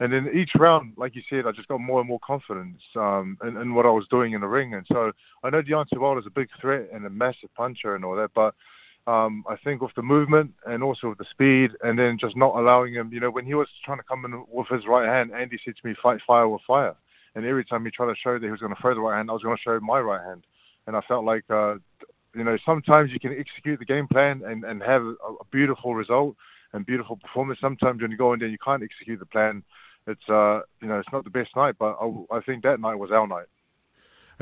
[0.00, 3.36] And then each round, like you said, I just got more and more confidence um,
[3.44, 4.72] in, in what I was doing in the ring.
[4.72, 5.12] And so
[5.44, 8.30] I know Deontay Wilder is a big threat and a massive puncher and all that,
[8.34, 8.54] but
[9.06, 12.56] um, I think with the movement and also with the speed, and then just not
[12.56, 15.32] allowing him, you know, when he was trying to come in with his right hand,
[15.34, 16.96] Andy said to me, "Fight fire with fire."
[17.34, 19.18] And every time he tried to show that he was going to throw the right
[19.18, 20.44] hand, I was going to show my right hand.
[20.86, 21.76] And I felt like, uh,
[22.34, 25.94] you know, sometimes you can execute the game plan and, and have a, a beautiful
[25.94, 26.36] result
[26.72, 27.60] and beautiful performance.
[27.60, 29.62] Sometimes when you go in there, you can't execute the plan.
[30.06, 32.96] It's uh, you know, it's not the best night, but I, I think that night
[32.96, 33.46] was our night.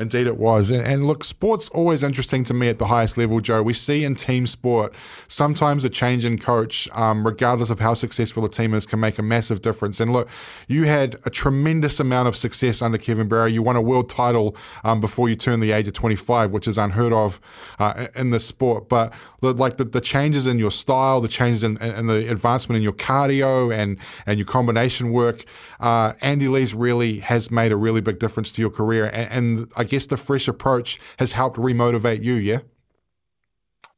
[0.01, 0.71] Indeed, it was.
[0.71, 3.61] And, and, look, sport's always interesting to me at the highest level, Joe.
[3.61, 4.93] We see in team sport
[5.27, 9.19] sometimes a change in coach, um, regardless of how successful a team is, can make
[9.19, 9.99] a massive difference.
[9.99, 10.27] And look,
[10.67, 13.53] you had a tremendous amount of success under Kevin Barry.
[13.53, 16.77] You won a world title um, before you turned the age of 25, which is
[16.79, 17.39] unheard of
[17.77, 18.89] uh, in this sport.
[18.89, 22.83] But like the, the changes in your style, the changes in, in, the advancement in
[22.83, 25.45] your cardio and, and your combination work,
[25.79, 29.05] uh, Andy Lee's really has made a really big difference to your career.
[29.05, 32.59] And, and I guess the fresh approach has helped remotivate you, yeah?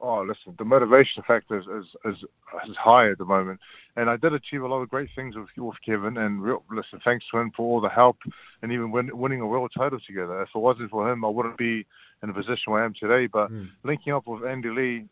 [0.02, 2.26] Oh, listen, the motivation factor is, is, is,
[2.68, 3.60] is high at the moment.
[3.96, 6.18] And I did achieve a lot of great things with, with Kevin.
[6.18, 8.18] And real, listen, thanks to him for all the help
[8.62, 10.42] and even win, winning a world title together.
[10.42, 11.86] If it wasn't for him, I wouldn't be
[12.22, 13.28] in the position where I am today.
[13.28, 13.70] But mm.
[13.84, 15.06] linking up with Andy Lee,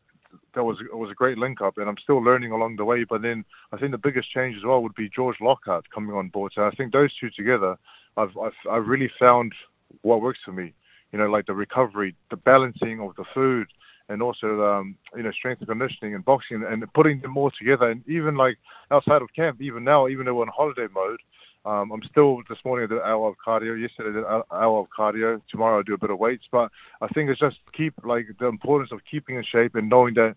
[0.55, 3.03] that was it was a great link up, and I'm still learning along the way.
[3.03, 6.29] But then I think the biggest change as well would be George Lockhart coming on
[6.29, 6.53] board.
[6.55, 7.77] So I think those two together,
[8.17, 9.53] I've I've, I've really found
[10.01, 10.73] what works for me.
[11.11, 13.67] You know, like the recovery, the balancing of the food,
[14.09, 17.89] and also um, you know strength and conditioning and boxing, and putting them all together.
[17.89, 18.57] And even like
[18.91, 21.19] outside of camp, even now, even though we're on holiday mode,
[21.65, 23.79] um, I'm still this morning I did an hour of cardio.
[23.79, 25.41] Yesterday I did an hour of cardio.
[25.49, 26.47] Tomorrow I do a bit of weights.
[26.51, 30.15] But I think it's just keep like the importance of keeping in shape and knowing
[30.15, 30.35] that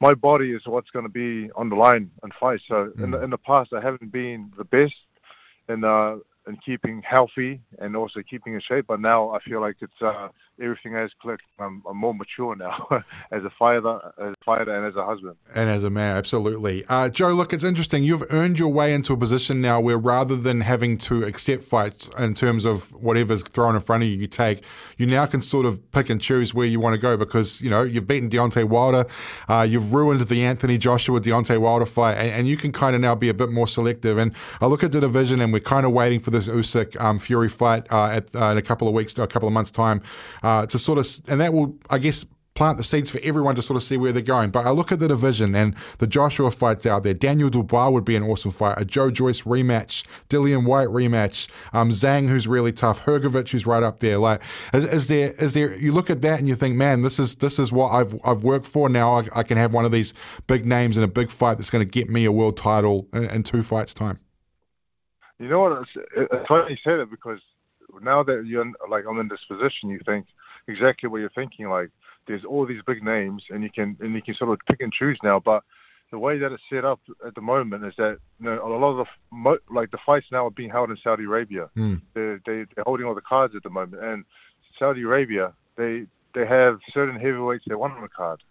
[0.00, 2.60] my body is what's going to be on the line and fight.
[2.66, 3.04] So mm.
[3.04, 4.94] in the, in the past I haven't been the best
[5.68, 8.86] in uh, in keeping healthy and also keeping in shape.
[8.88, 10.28] But now I feel like it's uh,
[10.60, 11.44] everything has clicked.
[11.58, 12.86] I'm, I'm more mature now
[13.32, 16.16] as a fighter, as a fighter, and as a husband, and as a man.
[16.16, 17.30] Absolutely, uh, Joe.
[17.30, 18.04] Look, it's interesting.
[18.04, 22.10] You've earned your way into a position now where rather than having to accept fights
[22.18, 24.62] in terms of whatever's thrown in front of you, you take.
[24.96, 27.70] You now can sort of pick and choose where you want to go because you
[27.70, 29.06] know you've beaten Deontay Wilder,
[29.48, 33.00] uh, you've ruined the Anthony Joshua Deontay Wilder fight, and, and you can kind of
[33.00, 34.18] now be a bit more selective.
[34.18, 37.18] And I look at the division, and we're kind of waiting for this Usyk um,
[37.18, 40.02] Fury fight uh, at, uh, in a couple of weeks, a couple of months time,
[40.42, 43.62] uh, to sort of, and that will, I guess, plant the seeds for everyone to
[43.62, 44.50] sort of see where they're going.
[44.50, 47.14] But I look at the division and the Joshua fights out there.
[47.14, 48.80] Daniel Dubois would be an awesome fight.
[48.80, 53.82] A Joe Joyce rematch, Dillian Whyte rematch, um, Zhang who's really tough, Hrgovic who's right
[53.82, 54.18] up there.
[54.18, 54.40] Like,
[54.72, 55.74] is, is, there is there?
[55.74, 58.44] You look at that and you think, man, this is this is what I've I've
[58.44, 58.88] worked for.
[58.88, 60.14] Now I, I can have one of these
[60.46, 63.24] big names in a big fight that's going to get me a world title in,
[63.24, 64.20] in two fights time.
[65.38, 65.82] You know what?
[65.82, 67.40] It's, it's funny you say that because
[68.00, 70.26] now that you're like I'm in this position, you think
[70.68, 71.68] exactly what you're thinking.
[71.68, 71.90] Like
[72.26, 74.92] there's all these big names, and you can and you can sort of pick and
[74.92, 75.40] choose now.
[75.40, 75.62] But
[76.10, 78.98] the way that it's set up at the moment is that you know, a lot
[78.98, 81.68] of the like the fights now are being held in Saudi Arabia.
[81.76, 82.00] Mm.
[82.14, 84.24] They're, they, are holding all the cards at the moment, and
[84.78, 88.42] Saudi Arabia they they have certain heavyweights they want on the card,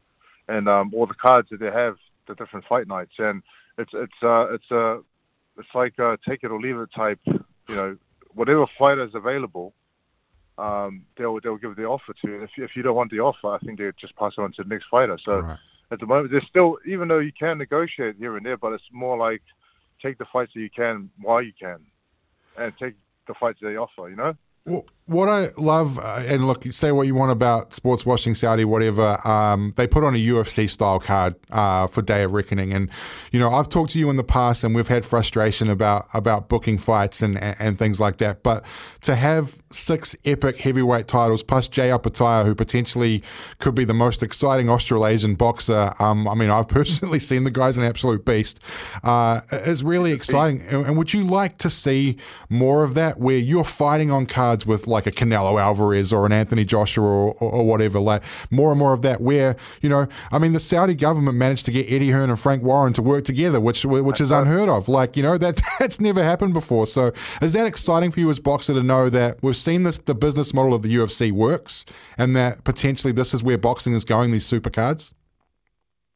[0.47, 1.95] and um, all the cards that they have
[2.27, 3.41] the different fight nights, and
[3.77, 4.97] it's it's uh, it's a uh,
[5.57, 7.19] it's like a take it or leave it type.
[7.25, 7.97] You know,
[8.33, 9.73] whatever fighter is available,
[10.57, 12.33] um, they'll they'll give the offer to.
[12.35, 14.51] And if if you don't want the offer, I think they just pass it on
[14.53, 15.17] to the next fighter.
[15.17, 15.57] So right.
[15.91, 18.89] at the moment, there's still even though you can negotiate here and there, but it's
[18.91, 19.41] more like
[20.01, 21.79] take the fights that you can while you can,
[22.57, 22.95] and take
[23.27, 24.09] the fights they offer.
[24.09, 24.35] You know.
[24.65, 28.63] Well, what I love, uh, and look, say what you want about sports washing Saudi,
[28.63, 29.25] whatever.
[29.27, 32.89] Um, they put on a UFC style card uh, for Day of Reckoning, and
[33.31, 36.47] you know I've talked to you in the past, and we've had frustration about about
[36.47, 38.43] booking fights and and, and things like that.
[38.43, 38.63] But
[39.01, 43.23] to have six epic heavyweight titles plus Jay Opetaia, who potentially
[43.59, 45.93] could be the most exciting Australasian boxer.
[45.99, 48.61] Um, I mean, I've personally seen the guy's an absolute beast.
[49.03, 50.61] Uh, is really exciting.
[50.61, 52.17] And, and would you like to see
[52.49, 56.31] more of that, where you're fighting on cards with like a Canelo Alvarez or an
[56.31, 59.19] Anthony Joshua or, or, or, whatever, like more and more of that.
[59.19, 62.63] Where you know, I mean, the Saudi government managed to get Eddie Hearn and Frank
[62.63, 64.87] Warren to work together, which which is unheard of.
[64.87, 66.87] Like you know, that that's never happened before.
[66.87, 70.15] So is that exciting for you as boxer to know that we've seen this the
[70.15, 71.85] business model of the UFC works,
[72.17, 74.31] and that potentially this is where boxing is going?
[74.31, 75.13] These super cards.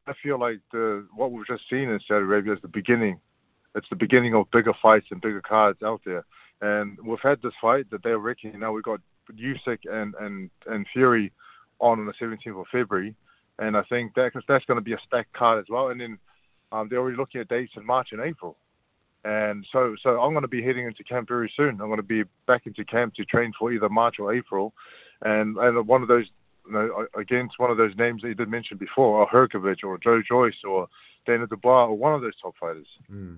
[0.07, 3.19] I feel like the what we've just seen in Saudi Arabia is the beginning.
[3.75, 6.25] It's the beginning of bigger fights and bigger cards out there.
[6.61, 8.59] And we've had this fight that they're wrecking.
[8.59, 8.99] Now we've got
[9.33, 11.31] Usyk and, and, and Fury
[11.79, 13.15] on on the 17th of February.
[13.59, 15.89] And I think that, that's going to be a stacked card as well.
[15.89, 16.17] And then
[16.71, 18.57] um, they're already looking at dates in March and April.
[19.23, 21.81] And so, so I'm going to be heading into camp very soon.
[21.81, 24.73] I'm going to be back into camp to train for either March or April.
[25.21, 26.29] And, and one of those,
[26.65, 29.97] you know, against one of those names that you did mention before, or Hrgovic or
[29.97, 30.87] Joe Joyce or
[31.25, 32.87] Dana Dubois or one of those top fighters.
[33.11, 33.37] Mm.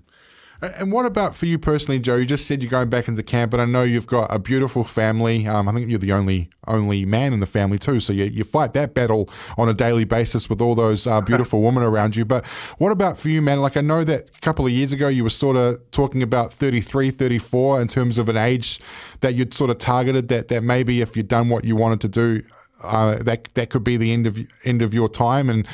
[0.61, 2.17] And what about for you personally, Joe?
[2.17, 4.83] You just said you're going back into camp, and I know you've got a beautiful
[4.83, 5.47] family.
[5.47, 8.43] Um, I think you're the only only man in the family too, so you, you
[8.43, 12.25] fight that battle on a daily basis with all those uh, beautiful women around you.
[12.25, 12.45] But
[12.77, 13.61] what about for you, man?
[13.61, 16.53] Like I know that a couple of years ago you were sort of talking about
[16.53, 18.81] 33, 34 in terms of an age
[19.21, 22.09] that you'd sort of targeted that that maybe if you'd done what you wanted to
[22.09, 22.43] do,
[22.83, 25.65] uh, that that could be the end of end of your time and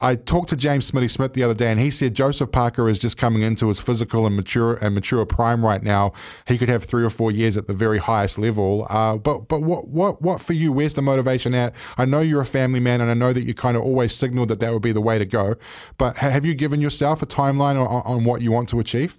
[0.00, 2.98] I talked to James Smitty Smith the other day, and he said Joseph Parker is
[2.98, 6.12] just coming into his physical and mature and mature prime right now.
[6.46, 8.86] He could have three or four years at the very highest level.
[8.90, 10.72] Uh, but but what what what for you?
[10.72, 11.74] Where's the motivation at?
[11.96, 14.48] I know you're a family man, and I know that you kind of always signaled
[14.48, 15.54] that that would be the way to go.
[15.96, 19.18] But have you given yourself a timeline on, on what you want to achieve?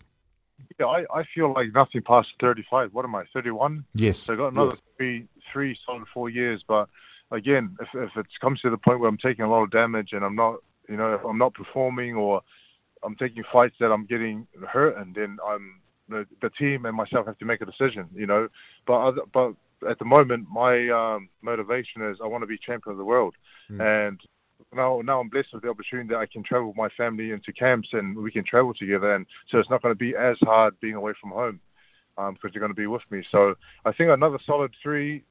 [0.80, 2.94] Yeah, I, I feel like nothing past 35.
[2.94, 3.86] What am I, 31?
[3.94, 4.20] Yes.
[4.20, 6.90] So I got another three three solid four years, but
[7.32, 10.14] again, if, if it comes to the point where I'm taking a lot of damage
[10.14, 10.58] and I'm not
[10.90, 12.42] you know, if I'm not performing or
[13.04, 17.26] I'm taking fights that I'm getting hurt, and then I'm the, the team and myself
[17.28, 18.08] have to make a decision.
[18.14, 18.48] You know,
[18.86, 19.54] but other, but
[19.88, 23.36] at the moment, my um, motivation is I want to be champion of the world,
[23.70, 23.82] mm.
[23.82, 24.20] and
[24.74, 27.54] now now I'm blessed with the opportunity that I can travel with my family into
[27.54, 30.80] camps and we can travel together, and so it's not going to be as hard
[30.80, 31.60] being away from home
[32.18, 33.24] um, because they're going to be with me.
[33.32, 35.24] So I think another solid three,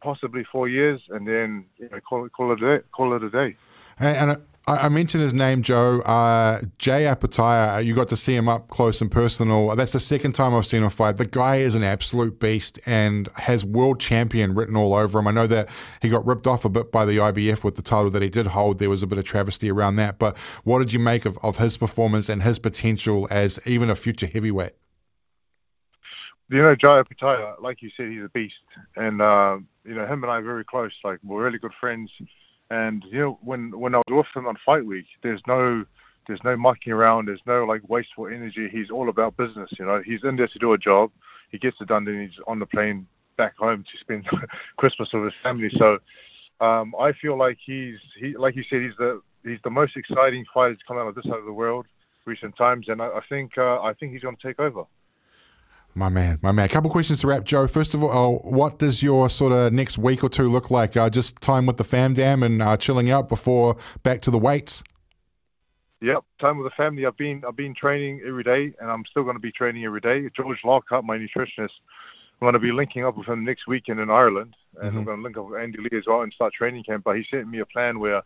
[0.00, 2.84] possibly four years, and then you know, call it call it a day.
[2.92, 3.56] Call it a day.
[3.98, 6.00] And, and I, mentioned his name, Joe.
[6.02, 9.74] Uh, Jai Opetaia, you got to see him up close and personal.
[9.74, 11.16] That's the second time I've seen him fight.
[11.16, 15.26] The guy is an absolute beast and has world champion written all over him.
[15.26, 15.68] I know that
[16.02, 18.48] he got ripped off a bit by the IBF with the title that he did
[18.48, 18.78] hold.
[18.78, 20.18] There was a bit of travesty around that.
[20.18, 23.94] But what did you make of, of his performance and his potential as even a
[23.94, 24.72] future heavyweight?
[26.48, 28.58] You know, Jai Opetaia, like you said, he's a beast.
[28.96, 30.92] And, uh, you know, him and I are very close.
[31.04, 32.10] Like, we're really good friends
[32.70, 35.84] and you know, when when I was with him on fight week, there's no
[36.26, 37.26] there's no mucking around.
[37.26, 38.68] There's no like wasteful energy.
[38.70, 39.70] He's all about business.
[39.78, 41.10] You know, he's in there to do a job.
[41.50, 42.04] He gets it done.
[42.04, 44.28] Then he's on the plane back home to spend
[44.76, 45.70] Christmas with his family.
[45.70, 45.98] So
[46.60, 50.44] um, I feel like he's he like you said, he's the he's the most exciting
[50.54, 51.86] fighter to come out of this side of the world
[52.24, 54.84] recent times, and I, I think uh, I think he's going to take over.
[55.94, 56.66] My man, my man.
[56.66, 57.66] A couple questions to wrap, Joe.
[57.66, 60.96] First of all, uh, what does your sort of next week or two look like?
[60.96, 64.38] Uh, just time with the fam dam and uh, chilling out before back to the
[64.38, 64.84] weights.
[66.00, 67.06] Yep, time with the family.
[67.06, 70.00] I've been I've been training every day, and I'm still going to be training every
[70.00, 70.28] day.
[70.30, 71.80] George Lockhart, my nutritionist,
[72.40, 74.98] I'm going to be linking up with him next weekend in Ireland, and mm-hmm.
[74.98, 77.04] I'm going to link up with Andy Lee as well and start training camp.
[77.04, 78.22] But he sent me a plan where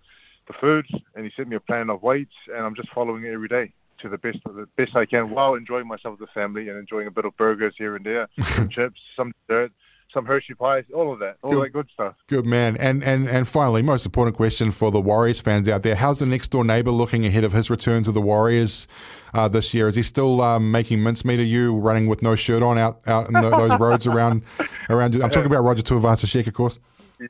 [0.47, 3.33] the foods, and he sent me a plan of weights, and I'm just following it
[3.33, 6.33] every day to the best of the best I can while enjoying myself with the
[6.33, 9.73] family and enjoying a bit of burgers here and there, some chips, some dessert,
[10.13, 12.15] some Hershey pies, all of that, all good, that good stuff.
[12.29, 12.77] Good man.
[12.77, 16.27] And and and finally, most important question for the Warriors fans out there: How's the
[16.27, 18.87] next door neighbor looking ahead of his return to the Warriors
[19.35, 19.89] uh, this year?
[19.89, 23.27] Is he still um, making mincemeat of you, running with no shirt on out out
[23.27, 24.45] in the, those roads around
[24.89, 25.15] around?
[25.17, 26.79] I'm talking about Roger Tuivasa-Sheck, of course.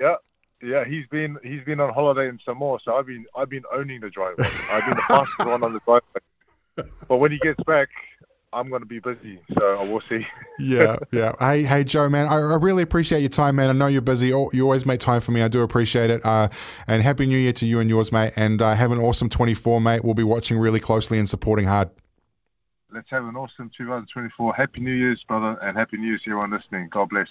[0.01, 0.17] Yeah,
[0.63, 4.01] yeah, he's been he's been on holiday in Samoa, so I've been I've been owning
[4.01, 4.47] the driveway.
[4.71, 6.21] I've been the fastest one on the driveway
[7.09, 7.89] but when he gets back,
[8.55, 10.27] I'm going to be busy, so we'll see.
[10.59, 11.33] yeah, yeah.
[11.41, 13.69] Hey, hey, Joe, man, I, I, really appreciate your time, man.
[13.69, 14.29] I know you're busy.
[14.29, 15.43] You always make time for me.
[15.43, 16.25] I do appreciate it.
[16.25, 16.49] Uh,
[16.87, 18.33] and happy New Year to you and yours, mate.
[18.37, 20.05] And uh, have an awesome 24, mate.
[20.05, 21.91] We'll be watching really closely and supporting hard.
[22.93, 24.55] let's have an awesome 2024.
[24.55, 26.89] Happy New Year's, brother, and Happy New Year's to everyone listening.
[26.91, 27.29] God bless.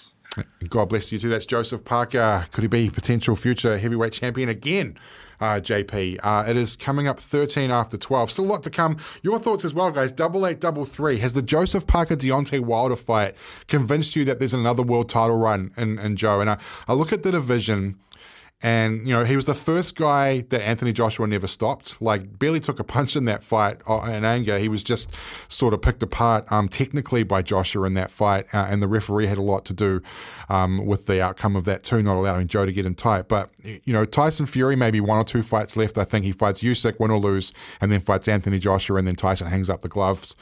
[0.68, 1.30] God bless you too.
[1.30, 2.44] That's Joseph Parker.
[2.52, 4.98] Could he be potential future heavyweight champion again?
[5.40, 6.20] Uh, JP.
[6.22, 8.30] Uh, it is coming up 13 after 12.
[8.30, 8.98] Still a lot to come.
[9.22, 10.12] Your thoughts as well, guys.
[10.12, 11.18] Double eight, double three.
[11.18, 13.34] Has the Joseph Parker Deontay Wilder fight
[13.68, 16.40] convinced you that there's another world title run in, in Joe?
[16.40, 16.58] And I,
[16.88, 17.98] I look at the division
[18.64, 22.00] and, you know, he was the first guy that Anthony Joshua never stopped.
[22.00, 24.58] Like, barely took a punch in that fight uh, in anger.
[24.58, 25.14] He was just
[25.48, 28.46] sort of picked apart um, technically by Joshua in that fight.
[28.54, 30.00] Uh, and the referee had a lot to do
[30.48, 33.28] um, with the outcome of that, too, not allowing Joe to get in tight.
[33.28, 35.98] But, you know, Tyson Fury, maybe one or two fights left.
[35.98, 37.52] I think he fights Usyk, win or lose,
[37.82, 40.36] and then fights Anthony Joshua, and then Tyson hangs up the gloves.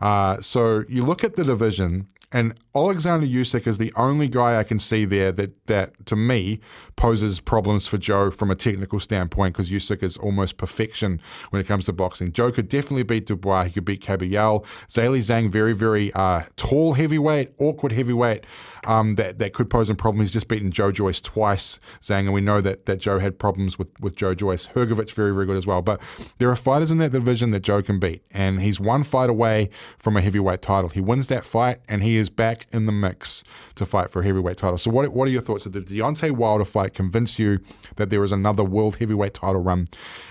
[0.00, 4.62] Uh, so you look at the division, and Alexander Usyk is the only guy I
[4.62, 6.60] can see there that, that to me,
[6.94, 11.20] poses problems for Joe from a technical standpoint because Usyk is almost perfection
[11.50, 12.32] when it comes to boxing.
[12.32, 13.64] Joe could definitely beat Dubois.
[13.64, 14.64] He could beat Kabayel.
[14.88, 18.44] Zhilei Zhang, very, very uh, tall heavyweight, awkward heavyweight
[18.84, 20.20] um, that, that could pose a problem.
[20.20, 23.78] He's just beaten Joe Joyce twice, Zhang, and we know that, that Joe had problems
[23.78, 24.66] with, with Joe Joyce.
[24.68, 25.82] Hrgovic, very, very good as well.
[25.82, 26.00] But
[26.38, 29.70] there are fighters in that division that Joe can beat, and he's one fight away
[29.98, 30.90] from a heavyweight title.
[30.90, 33.44] He wins that fight, and he is back in the mix
[33.76, 34.78] to fight for a heavyweight title.
[34.78, 35.64] So, what, what are your thoughts?
[35.64, 37.60] Did the Deontay Wilder fight convince you
[37.96, 39.86] that there is another world heavyweight title run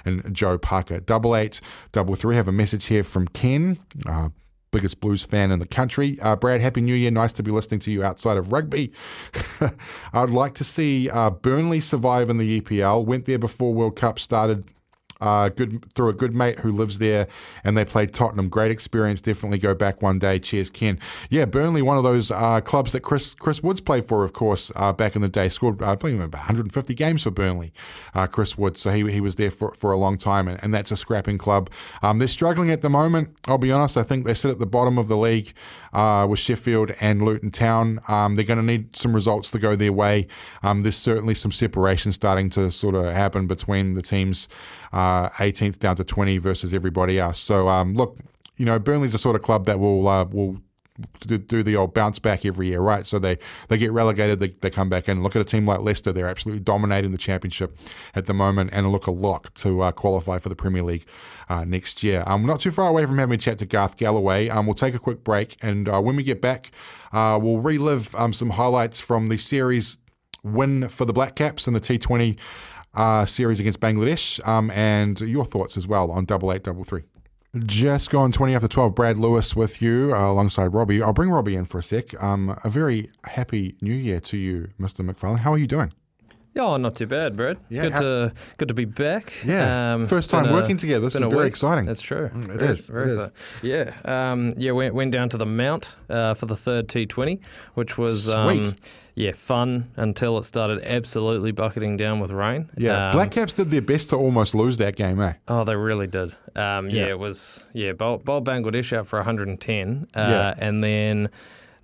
[0.05, 0.99] in Joe Parker?
[0.99, 1.61] Double eight,
[1.91, 2.35] double three.
[2.35, 3.79] Have a message here from Ken.
[4.05, 4.29] Uh,
[4.71, 6.19] biggest blues fan in the country.
[6.21, 7.11] Uh, Brad, Happy New Year.
[7.11, 8.91] Nice to be listening to you outside of rugby.
[10.13, 13.05] I'd like to see uh, Burnley survive in the EPL.
[13.05, 14.65] Went there before World Cup started
[15.21, 17.27] uh, good through a good mate who lives there,
[17.63, 18.49] and they played Tottenham.
[18.49, 19.21] Great experience.
[19.21, 20.39] Definitely go back one day.
[20.39, 20.99] Cheers, Ken.
[21.29, 24.71] Yeah, Burnley, one of those uh, clubs that Chris Chris Woods played for, of course,
[24.75, 25.49] uh, back in the day.
[25.49, 27.73] Scored, I believe, 150 games for Burnley.
[28.13, 30.73] Uh, Chris Woods, so he, he was there for, for a long time, and, and
[30.73, 31.69] that's a scrapping club.
[32.01, 33.35] Um, they're struggling at the moment.
[33.45, 33.97] I'll be honest.
[33.97, 35.53] I think they sit at the bottom of the league
[35.93, 37.99] uh, with Sheffield and Luton Town.
[38.07, 40.27] Um, they're going to need some results to go their way.
[40.63, 44.47] Um, there's certainly some separation starting to sort of happen between the teams
[44.93, 47.39] uh, 18th down to 20 versus everybody else.
[47.39, 48.17] So um, look,
[48.57, 50.57] you know, Burnley's the sort of club that will uh, will
[51.19, 53.05] do, the old bounce back every year, right?
[53.05, 55.21] So they, they get relegated, they, they come back in.
[55.21, 57.77] Look at a team like Leicester; they're absolutely dominating the championship
[58.15, 61.05] at the moment, and look a lock to uh, qualify for the Premier League
[61.49, 62.23] uh, next year.
[62.25, 64.49] I'm um, not too far away from having a chat to Garth Galloway.
[64.49, 66.71] Um, we'll take a quick break, and uh, when we get back,
[67.11, 69.99] uh, we'll relive um, some highlights from the series
[70.43, 72.37] win for the Black Caps in the T20
[72.97, 77.03] uh, series against Bangladesh, um, and your thoughts as well on double eight double three.
[77.65, 78.93] Just gone 20 after 12.
[78.93, 81.01] Brad Lewis with you uh, alongside Robbie.
[81.01, 82.21] I'll bring Robbie in for a sec.
[82.21, 85.09] Um, a very happy new year to you, Mr.
[85.09, 85.39] McFarlane.
[85.39, 85.93] How are you doing?
[86.57, 87.59] Yeah, oh, not too bad, Brad.
[87.69, 89.31] Yeah, good how, to good to be back.
[89.45, 91.05] Yeah, um, first time working a, together.
[91.05, 91.47] This is very week.
[91.47, 91.85] exciting.
[91.85, 92.29] That's true.
[92.29, 92.87] Mm, it very, is.
[92.87, 93.31] Very it is.
[93.61, 94.71] Yeah, um, yeah.
[94.71, 97.43] Went went down to the Mount uh, for the third T20,
[97.75, 98.63] which was um,
[99.13, 102.71] yeah fun until it started absolutely bucketing down with rain.
[102.75, 105.33] Yeah, um, Black Caps did their best to almost lose that game, eh?
[105.47, 106.33] Oh, they really did.
[106.55, 107.05] Um, yeah.
[107.05, 107.09] yeah.
[107.09, 107.91] it was yeah.
[107.91, 110.55] Bowl, bowl Bangladesh out for 110, uh, yeah.
[110.57, 111.29] and then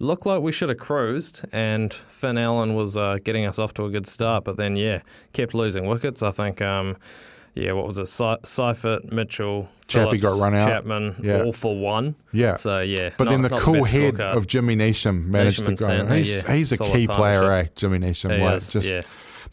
[0.04, 3.86] looked like we should have cruised, and Finn Allen was uh, getting us off to
[3.86, 5.01] a good start, but then, yeah,
[5.34, 6.22] kept losing wickets.
[6.22, 6.97] I think, um,
[7.56, 8.08] yeah, what was it?
[8.08, 10.68] Seifert, Mitchell, Chappie got run out.
[10.68, 11.43] Chapman, yeah.
[11.43, 12.16] all for one.
[12.32, 12.56] Yeah.
[12.56, 13.12] So, yeah.
[13.18, 14.38] But not, then the cool the head scorecard.
[14.38, 16.06] of Jimmy Neesham managed to go.
[16.08, 16.54] he's, yeah.
[16.54, 17.68] he's a key player, eh?
[17.76, 18.36] Jimmy Neesham.
[18.38, 18.91] He like, is, just.
[18.91, 19.01] Yeah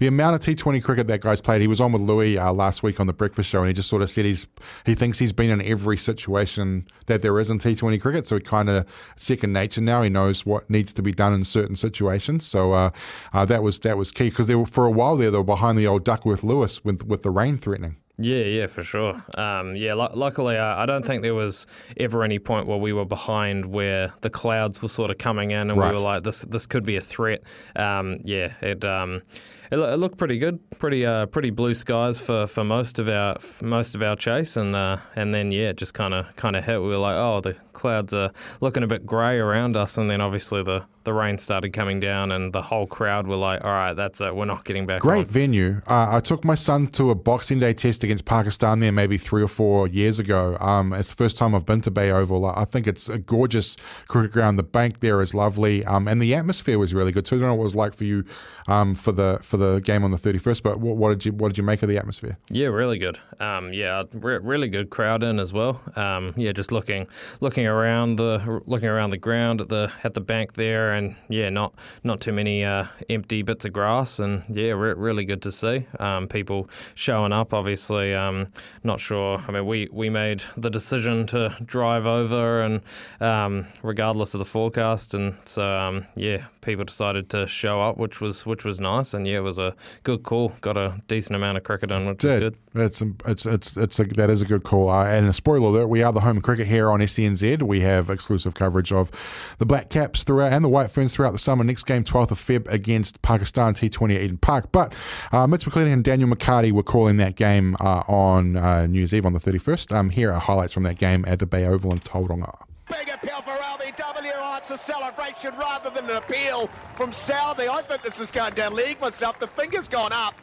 [0.01, 1.61] the amount of T20 cricket that guy's played.
[1.61, 3.90] He was on with Louis uh, last week on the Breakfast Show, and he just
[3.90, 4.48] sort of said he's
[4.86, 8.26] he thinks he's been in every situation that there is in T20 cricket.
[8.26, 8.86] So he kind of
[9.16, 10.01] second nature now.
[10.01, 12.46] He knows what needs to be done in certain situations.
[12.46, 12.90] So uh,
[13.34, 15.44] uh, that was that was key because they were for a while there they were
[15.44, 17.96] behind the old Duckworth Lewis with with the rain threatening.
[18.16, 19.22] Yeah, yeah, for sure.
[19.38, 22.92] Um, yeah, l- luckily, uh, I don't think there was ever any point where we
[22.92, 25.90] were behind where the clouds were sort of coming in and right.
[25.90, 27.42] we were like, this this could be a threat.
[27.76, 28.84] Um, yeah, it.
[28.84, 29.22] Um,
[29.71, 33.37] it, it looked pretty good, pretty uh, pretty blue skies for, for most of our
[33.62, 36.64] most of our chase, and uh, and then yeah, it just kind of kind of
[36.64, 36.81] hit.
[36.81, 40.21] We were like, oh, the clouds are looking a bit grey around us, and then
[40.21, 43.95] obviously the the rain started coming down, and the whole crowd were like, "All right,
[43.95, 44.35] that's it.
[44.35, 45.33] We're not getting back." Great on.
[45.33, 45.81] venue.
[45.87, 49.43] Uh, I took my son to a Boxing Day test against Pakistan there maybe three
[49.43, 50.57] or four years ago.
[50.61, 52.45] Um, it's the first time I've been to Bay Oval.
[52.45, 53.77] I think it's a gorgeous
[54.09, 54.59] cricket ground.
[54.59, 57.37] The bank there is lovely, um, and the atmosphere was really good too.
[57.37, 58.25] I don't know what it was like for you
[58.71, 61.33] um, for the for the game on the thirty first, but what, what, did you
[61.33, 62.39] what did you make of the atmosphere?
[62.51, 63.18] Yeah, really good.
[63.41, 65.81] Um, yeah, re- really good crowd in as well.
[65.97, 67.09] Um, yeah, just looking
[67.41, 71.51] looking around the looking around the ground at the at the bank there, and yeah,
[71.51, 75.51] not not too many uh, empty bits of grass, and yeah, re- really good to
[75.51, 77.53] see um, people showing up.
[77.53, 78.47] Obviously, um,
[78.85, 79.43] not sure.
[79.49, 82.83] I mean, we, we made the decision to drive over, and
[83.21, 88.47] um, regardless of the forecast, and so yeah, people decided to show up, which was
[88.47, 90.52] which was nice, and yeah, it was a good call.
[90.61, 92.56] Got a decent amount of cricket in, which is good.
[92.74, 94.88] It's it's it's it's a, that is a good call.
[94.88, 97.62] Uh, and a spoiler alert: we are the home cricket here on SENZ.
[97.62, 99.11] We have exclusive coverage of
[99.58, 101.64] the Black Caps throughout and the White Ferns throughout the summer.
[101.64, 104.72] Next game, 12th of Feb against Pakistan T20 at Eden Park.
[104.72, 104.94] But
[105.32, 109.14] uh, Mitch McClenaghan and Daniel McCarty were calling that game uh, on uh, New Year's
[109.14, 109.94] Eve on the 31st.
[109.94, 112.70] Um, here are highlights from that game at the Bay Oval in Tauranga.
[112.91, 114.32] Big appeal for LBW.
[114.36, 117.68] Oh, it's a celebration rather than an appeal from Southey.
[117.68, 119.38] I think this is going down league myself.
[119.38, 120.34] The finger's gone up.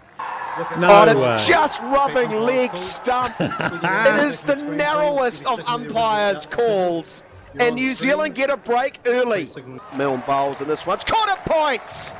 [0.80, 1.44] No oh, it's way.
[1.46, 3.36] just rubbing leg stump.
[3.40, 7.24] it is the narrowest of umpires' calls.
[7.60, 9.48] And New Zealand get a break early.
[9.96, 10.96] Milne bowls in this one.
[10.96, 12.14] It's caught at points.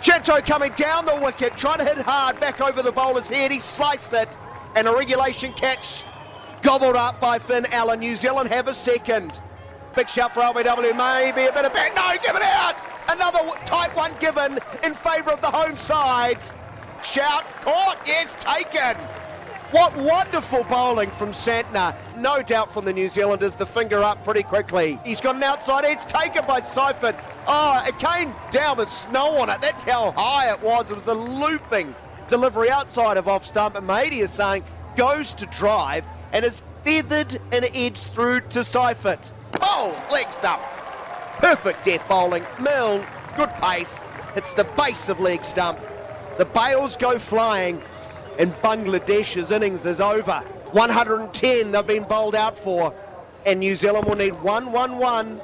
[0.00, 3.50] Shanto coming down the wicket, trying to hit hard back over the bowler's head.
[3.52, 4.36] He sliced it.
[4.74, 6.04] And a regulation catch
[6.62, 8.00] gobbled up by Finn Allen.
[8.00, 9.40] New Zealand have a second.
[9.96, 11.94] Big shout for LBW, maybe a bit of back.
[11.94, 12.84] No, give it out!
[13.08, 16.44] Another tight one given in favour of the home side.
[17.02, 18.96] Shout, caught, yes, taken.
[19.72, 21.94] What wonderful bowling from Santner.
[22.18, 24.98] No doubt from the New Zealanders, the finger up pretty quickly.
[25.04, 27.16] He's got an outside edge taken by Seifert.
[27.46, 29.60] Oh, it came down with snow on it.
[29.60, 30.90] That's how high it was.
[30.90, 31.94] It was a looping
[32.28, 33.76] delivery outside of off stump.
[33.76, 34.64] And Mahedi is saying
[34.96, 39.32] goes to drive and is feathered and edged through to Seifert.
[39.60, 40.62] Oh, leg stump.
[41.38, 42.44] Perfect death bowling.
[42.60, 43.04] Milne,
[43.36, 44.02] good pace.
[44.36, 45.78] It's the base of leg stump.
[46.38, 47.82] The bails go flying,
[48.38, 50.40] and Bangladesh's innings is over.
[50.72, 52.94] 110 they've been bowled out for,
[53.44, 55.40] and New Zealand will need 1 1 1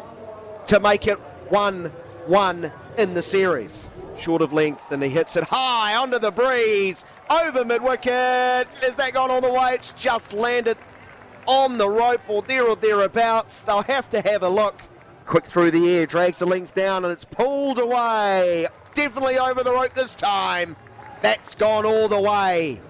[0.67, 1.87] to make it 1
[2.27, 3.89] 1 in the series.
[4.17, 8.69] Short of length, and he hits it high onto the breeze, over mid wicket.
[8.83, 9.75] Is that gone all the way?
[9.75, 10.79] It's just landed
[11.47, 13.63] on the rope or there or thereabouts.
[13.63, 14.83] They'll have to have a look.
[15.25, 18.67] Quick through the air, drags the length down, and it's pulled away.
[18.95, 20.77] Definitely over the rope this time.
[21.23, 22.81] That's gone all the way.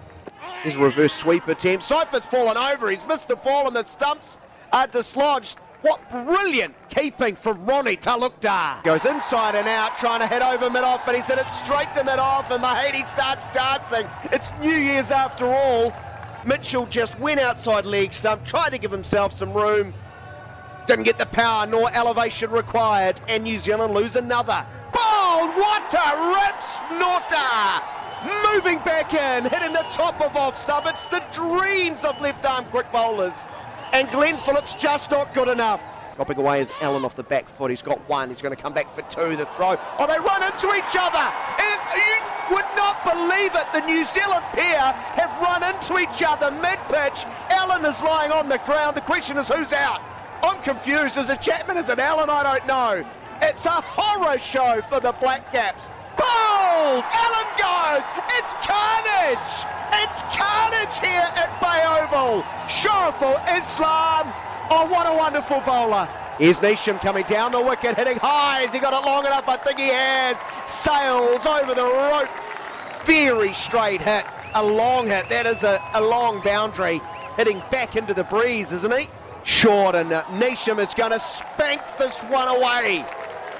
[0.62, 1.84] His reverse sweep attempt.
[1.84, 2.90] Seifert's fallen over.
[2.90, 4.38] He's missed the ball, and the stumps
[4.72, 5.58] are dislodged.
[5.82, 8.82] What brilliant keeping from Rony Talukdar.
[8.82, 12.02] Goes inside and out, trying to head over mid-off, but he's hit it straight to
[12.02, 14.06] mid-off, and Mahedi starts dancing.
[14.24, 15.94] It's New Year's after all.
[16.46, 19.92] Mitchell just went outside leg stump, tried to give himself some room.
[20.86, 24.64] Didn't get the power nor elevation required, and New Zealand lose another.
[24.92, 27.82] Ball, what a rip snorter!
[28.54, 30.86] Moving back in, hitting the top of off stump.
[30.86, 33.48] It's the dreams of left arm quick bowlers.
[33.92, 35.80] And Glenn Phillips just not good enough.
[36.16, 37.70] Dropping away is Allen off the back foot.
[37.70, 38.30] He's got one.
[38.30, 39.36] He's going to come back for two.
[39.36, 39.76] The throw.
[39.98, 41.20] Oh, they run into each other.
[41.60, 43.68] And you would not believe it.
[43.74, 47.28] The New Zealand pair have run into each other mid pitch.
[47.50, 48.96] Allen is lying on the ground.
[48.96, 50.00] The question is who's out?
[50.42, 51.18] I'm confused.
[51.18, 51.76] Is it Chapman?
[51.76, 52.30] Is it Allen?
[52.30, 53.04] I don't know.
[53.42, 55.90] It's a horror show for the Black Caps.
[56.16, 57.04] Bold!
[57.04, 58.04] Allen goes!
[58.40, 59.52] It's carnage!
[60.00, 62.40] It's carnage here at Bay Oval!
[62.72, 64.32] Shariful Islam
[64.70, 66.08] Oh, what a wonderful bowler.
[66.38, 68.60] Here's Neesham coming down the wicket, hitting high.
[68.60, 69.48] Has he got it long enough?
[69.48, 70.42] I think he has.
[70.64, 72.28] Sails over the rope.
[73.04, 74.24] Very straight hit.
[74.54, 75.28] A long hit.
[75.30, 77.00] That is a, a long boundary.
[77.36, 79.08] Hitting back into the breeze, isn't he?
[79.44, 83.04] Short, and Neesham is going to spank this one away.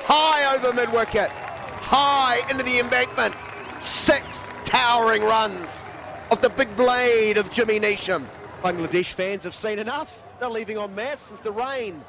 [0.03, 1.31] High over mid wicket.
[1.31, 3.35] High into the embankment.
[3.81, 5.85] Six towering runs
[6.31, 8.27] of the big blade of Jimmy Neesham.
[8.63, 10.26] Bangladesh fans have seen enough.
[10.39, 12.03] They're leaving en masse as the rain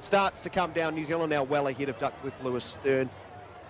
[0.00, 0.94] starts to come down.
[0.94, 3.10] New Zealand now well ahead of Duckworth Lewis Stern.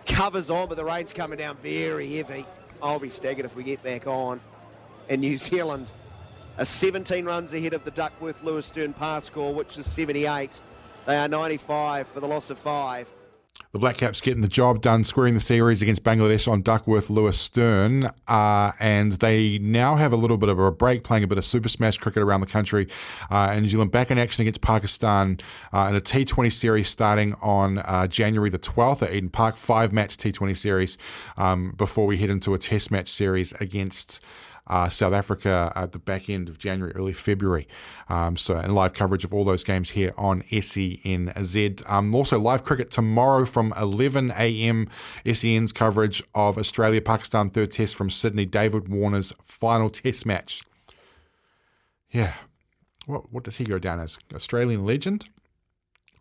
[0.06, 2.46] Covers on, but the rain's coming down very heavy.
[2.80, 4.40] I'll be staggered if we get back on.
[5.08, 5.88] And New Zealand
[6.58, 10.60] are 17 runs ahead of the Duckworth Lewis Stern pass score, which is 78.
[11.06, 13.08] They are 95 for the loss of five.
[13.72, 17.38] The Black Caps getting the job done, squaring the series against Bangladesh on Duckworth Lewis
[17.38, 18.10] Stern.
[18.28, 21.44] Uh, and they now have a little bit of a break, playing a bit of
[21.44, 22.88] Super Smash cricket around the country.
[23.30, 25.38] Uh, and New Zealand back in action against Pakistan
[25.72, 29.92] uh, in a T20 series starting on uh, January the 12th at Eden Park, five
[29.92, 30.96] match T20 series
[31.36, 34.20] um, before we head into a test match series against
[34.66, 37.68] uh, South Africa at the back end of January, early February.
[38.08, 41.90] Um, so, and live coverage of all those games here on SENZ.
[41.90, 44.88] Um, also, live cricket tomorrow from 11 a.m.
[45.30, 50.62] SEN's coverage of Australia Pakistan third test from Sydney, David Warner's final test match.
[52.10, 52.32] Yeah.
[53.06, 54.18] What, what does he go down as?
[54.34, 55.28] Australian legend?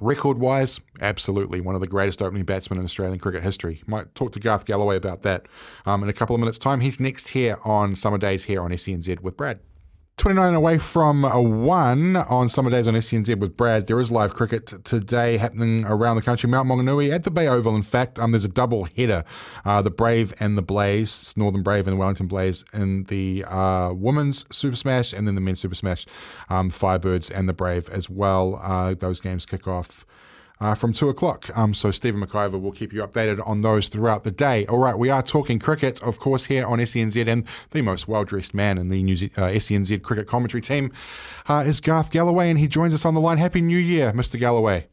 [0.02, 3.82] Record wise, absolutely one of the greatest opening batsmen in Australian cricket history.
[3.88, 5.48] Might talk to Garth Galloway about that
[5.86, 6.82] um, in a couple of minutes' time.
[6.82, 9.60] He's next here on Summer Days here on SENZ with Brad.
[10.18, 13.88] 29 away from one on summer days on SENZ with Brad.
[13.88, 16.50] There is live cricket today happening around the country.
[16.50, 18.18] Mount Maunganui at the Bay Oval, in fact.
[18.18, 19.26] Um, there's a double header.
[19.66, 24.46] Uh, the Brave and the Blaze, Northern Brave and Wellington Blaze in the uh, women's
[24.56, 26.06] Super Smash, and then the men's Super Smash,
[26.50, 28.60] um, Firebirds and the Brave as well.
[28.64, 30.06] Uh, those games kick off
[30.60, 31.56] uh, from 2 o'clock.
[31.58, 34.66] Um, so Stephen McIver will keep you updated on those throughout the day.
[34.68, 38.54] All right, we are talking cricket, of course, here on SENZ, and the most well-dressed
[38.54, 40.92] man in the New Ze- uh, SENZ cricket commentary team
[41.48, 43.38] uh, is Garth Galloway, and he joins us on the line.
[43.38, 44.40] Happy New Year, Mr.
[44.40, 44.88] Galloway.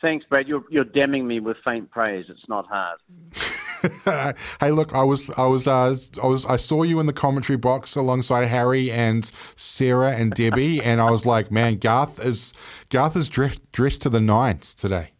[0.00, 0.46] Thanks, Brad.
[0.46, 2.26] You're, you're damning me with faint praise.
[2.28, 2.98] It's not hard.
[4.60, 7.56] hey, look, I was, I was, uh, I was, I saw you in the commentary
[7.56, 12.52] box alongside Harry and Sarah and Debbie, and I was like, man, Garth is,
[12.88, 15.12] Garth is dressed dressed to the nines today.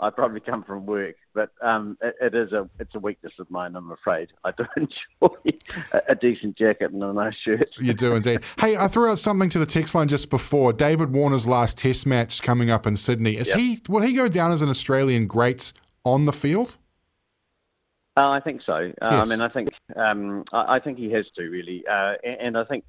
[0.01, 3.51] I probably come from work, but um, it, it is a it's a weakness of
[3.51, 3.77] mine.
[3.77, 5.59] I'm afraid I do enjoy
[5.93, 7.71] a, a, decent jacket and a nice shirt.
[7.79, 8.41] You do indeed.
[8.61, 10.73] hey, I threw out something to the text line just before.
[10.73, 13.37] David Warner's last Test match coming up in Sydney.
[13.37, 13.59] Is yep.
[13.59, 15.73] he will he go down as an Australian great
[16.05, 16.77] on the field?
[18.17, 18.93] Uh, I think so.
[19.03, 19.27] Uh, yes.
[19.27, 22.59] I mean, I think um, I, I, think he has to really, uh, and, and,
[22.59, 22.85] I think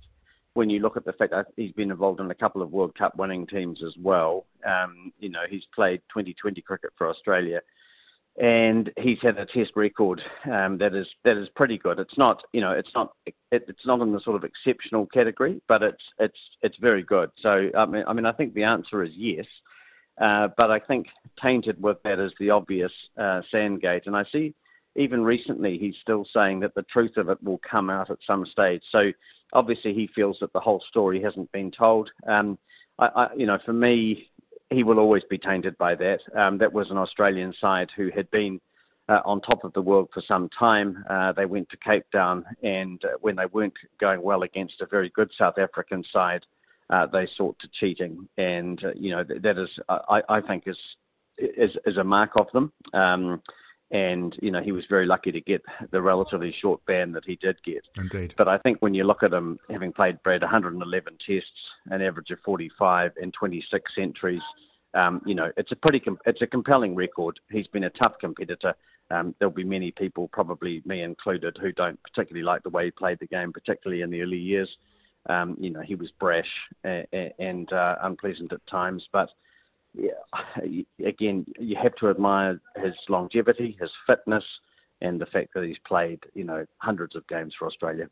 [0.53, 2.95] when you look at the fact that he's been involved in a couple of World
[2.95, 7.61] Cup winning teams as well, um, you know, he's played 2020 cricket for Australia,
[8.39, 11.99] and he's had a Test record um, that is that is pretty good.
[11.99, 15.59] It's not, you know, it's not it, it's not in the sort of exceptional category,
[15.67, 17.31] but it's it's it's very good.
[17.37, 19.47] So I mean, I mean, I think the answer is yes.
[20.19, 21.07] Uh, but I think
[21.41, 24.07] tainted with that is the obvious uh, Sandgate.
[24.07, 24.53] And I see
[24.95, 28.45] even recently he's still saying that the truth of it will come out at some
[28.45, 28.81] stage.
[28.89, 29.11] So
[29.53, 32.11] obviously he feels that the whole story hasn't been told.
[32.27, 32.57] Um,
[32.97, 34.29] I, I, you know, for me,
[34.69, 36.21] he will always be tainted by that.
[36.35, 38.59] Um, that was an Australian side who had been
[39.07, 41.03] uh, on top of the world for some time.
[41.09, 44.87] Uh, they went to Cape Town, and uh, when they weren't going well against a
[44.87, 46.45] very good South African side,
[46.89, 50.79] uh, they sought to cheating, and uh, you know that is, I, I think, is,
[51.37, 52.71] is is a mark of them.
[52.93, 53.41] Um,
[53.91, 57.35] and you know he was very lucky to get the relatively short ban that he
[57.35, 57.87] did get.
[57.97, 58.33] Indeed.
[58.37, 61.51] But I think when you look at him, having played Brad 111 tests,
[61.87, 64.41] an average of 45 and 26 centuries,
[64.95, 67.39] um, you know it's a pretty com- it's a compelling record.
[67.51, 68.73] He's been a tough competitor.
[69.11, 72.91] Um, there'll be many people, probably me included, who don't particularly like the way he
[72.91, 74.77] played the game, particularly in the early years.
[75.27, 76.49] Um, you know, he was brash
[76.83, 79.31] and, and uh, unpleasant at times, but
[79.93, 80.11] yeah,
[81.05, 84.45] again, you have to admire his longevity, his fitness,
[85.01, 88.07] and the fact that he's played, you know, hundreds of games for Australia.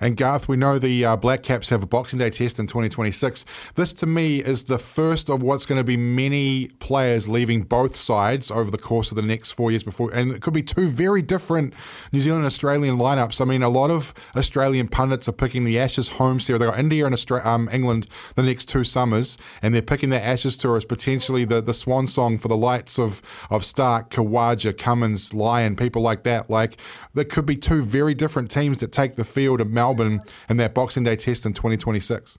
[0.00, 3.44] And Garth, we know the uh, Black Caps have a Boxing Day test in 2026.
[3.74, 7.96] This, to me, is the first of what's going to be many players leaving both
[7.96, 10.88] sides over the course of the next four years before, and it could be two
[10.88, 11.74] very different
[12.12, 13.40] New Zealand Australian lineups.
[13.40, 16.60] I mean, a lot of Australian pundits are picking the Ashes home series.
[16.60, 18.06] They've got India and Austra- um, England
[18.36, 22.06] the next two summers, and they're picking the Ashes tour as potentially the, the swan
[22.06, 26.48] song for the lights of of Starc, Khawaja, Cummins, Lyon, people like that.
[26.48, 26.80] Like
[27.14, 30.74] there could be two very different teams that take the field and Melbourne in that
[30.74, 32.38] Boxing Day test in 2026.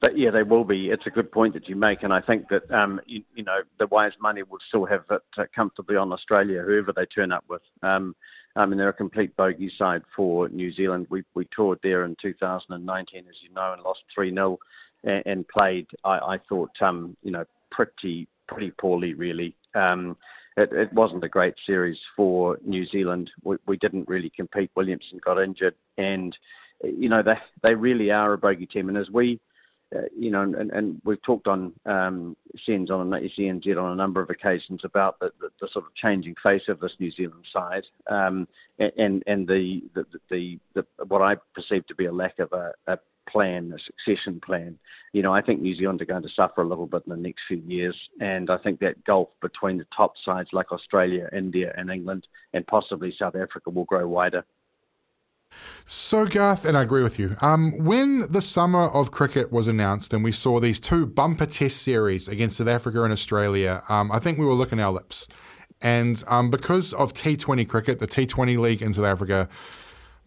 [0.00, 0.88] But yeah, they will be.
[0.88, 3.60] It's a good point that you make, and I think that um, you, you, know
[3.78, 7.44] the wise money will still have it uh, comfortably on Australia, whoever they turn up
[7.48, 7.60] with.
[7.82, 8.16] Um,
[8.56, 11.06] I mean, they're a complete bogey side for New Zealand.
[11.10, 14.58] We we toured there in 2019, as you know, and lost three 0
[15.04, 15.86] and, and, played.
[16.02, 19.54] I, I thought, um, you know, pretty pretty poorly, really.
[19.74, 20.16] Um,
[20.56, 23.30] it, it, wasn't a great series for New Zealand.
[23.42, 24.70] We, we didn't really compete.
[24.74, 26.36] Williamson got injured, and
[26.82, 28.88] you know they they really are a bogey team.
[28.88, 29.40] And as we,
[29.94, 32.36] uh, you know, and, and we've talked on um,
[32.66, 36.34] SENZ on SENZ on a number of occasions about the, the, the, sort of changing
[36.42, 38.46] face of this New Zealand side, um,
[38.78, 42.72] and and the the, the the what I perceive to be a lack of a,
[42.86, 42.98] a
[43.30, 44.78] plan, a succession plan.
[45.12, 47.16] You know, I think New Zealand are going to suffer a little bit in the
[47.16, 51.72] next few years, and I think that gulf between the top sides like Australia, India,
[51.76, 54.44] and England, and possibly South Africa will grow wider.
[55.84, 57.36] So, Garth, and I agree with you.
[57.40, 61.82] Um, when the summer of cricket was announced and we saw these two bumper test
[61.82, 65.26] series against South Africa and Australia, um, I think we were looking our lips.
[65.82, 69.48] And um, because of T20 cricket, the T20 league in South Africa,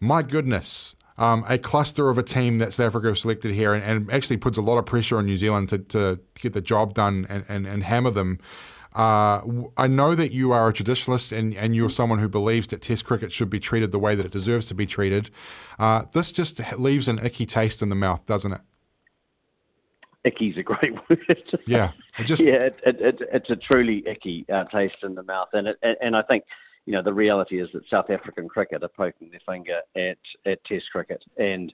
[0.00, 3.84] my goodness, um, a cluster of a team that South Africa have selected here and,
[3.84, 6.94] and, actually puts a lot of pressure on New Zealand to, to get the job
[6.94, 8.40] done and, and, and hammer them.
[8.94, 9.40] Uh,
[9.76, 13.04] I know that you are a traditionalist and, and you're someone who believes that Test
[13.04, 15.30] cricket should be treated the way that it deserves to be treated.
[15.78, 18.60] Uh, this just leaves an icky taste in the mouth, doesn't it?
[20.24, 21.60] Icky's a great word.
[21.66, 25.22] yeah, it just yeah, it, it, it, it's a truly icky uh, taste in the
[25.22, 26.44] mouth, and it, and I think
[26.86, 30.64] you know, the reality is that South African cricket are poking their finger at, at
[30.64, 31.72] Test cricket, and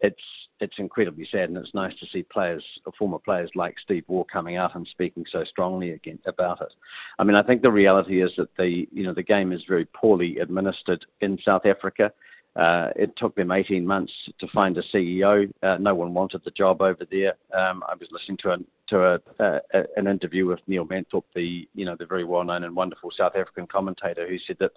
[0.00, 0.22] it's
[0.60, 2.64] it's incredibly sad, and it's nice to see players,
[2.98, 6.74] former players like Steve Waugh, coming out and speaking so strongly again about it.
[7.18, 9.86] I mean, I think the reality is that the you know the game is very
[9.86, 12.12] poorly administered in South Africa.
[12.56, 15.50] Uh, it took them 18 months to find a CEO.
[15.62, 17.34] Uh, no one wanted the job over there.
[17.54, 21.68] Um, I was listening to, a, to a, a, an interview with Neil Manthorp, the
[21.74, 24.72] you know the very well-known and wonderful South African commentator, who said that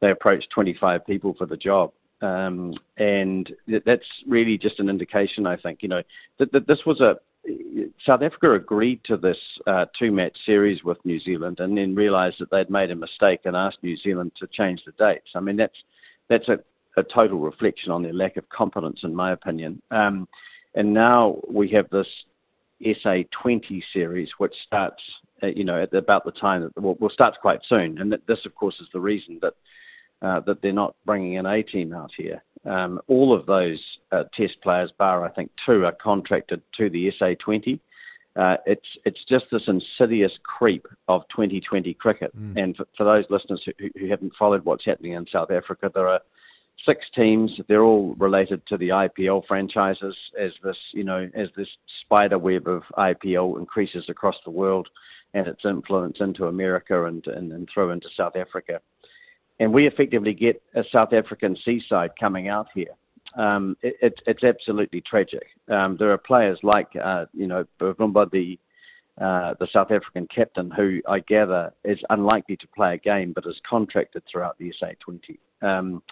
[0.00, 1.92] they approached 25 people for the job.
[2.22, 3.52] Um, and
[3.84, 6.02] that's really just an indication, I think, you know,
[6.38, 7.16] that, that this was a
[8.04, 12.50] South Africa agreed to this uh, two-match series with New Zealand, and then realised that
[12.50, 15.30] they'd made a mistake and asked New Zealand to change the dates.
[15.34, 15.82] I mean, that's
[16.28, 16.60] that's a,
[16.96, 19.80] a total reflection on their lack of competence, in my opinion.
[19.90, 20.28] Um,
[20.74, 22.08] and now we have this
[22.84, 25.02] SA20 series, which starts,
[25.42, 27.98] uh, you know, at about the time that well, will start quite soon.
[27.98, 29.54] And this, of course, is the reason that
[30.22, 32.42] uh, that they're not bringing an A team out here.
[32.66, 33.82] Um, all of those
[34.12, 37.80] uh, test players, bar I think two, are contracted to the SA20.
[38.36, 42.36] Uh, it's it's just this insidious creep of 2020 cricket.
[42.36, 42.62] Mm.
[42.62, 46.06] And for, for, those listeners who, who haven't followed what's happening in South Africa, there
[46.06, 46.20] are
[46.84, 47.60] six teams.
[47.68, 50.16] They're all related to the IPL franchises.
[50.38, 51.68] As this you know as this
[52.02, 54.88] spider web of IPL increases across the world,
[55.34, 58.80] and its influence into America and and, and through into South Africa
[59.60, 62.94] and we effectively get a South African seaside coming out here.
[63.36, 65.46] Um, it, it, it's absolutely tragic.
[65.68, 68.58] Um, there are players like, uh, you know, Bavuma, the
[69.20, 73.44] uh, the South African captain, who I gather is unlikely to play a game, but
[73.44, 75.38] is contracted throughout the SA20.
[75.60, 76.02] Um,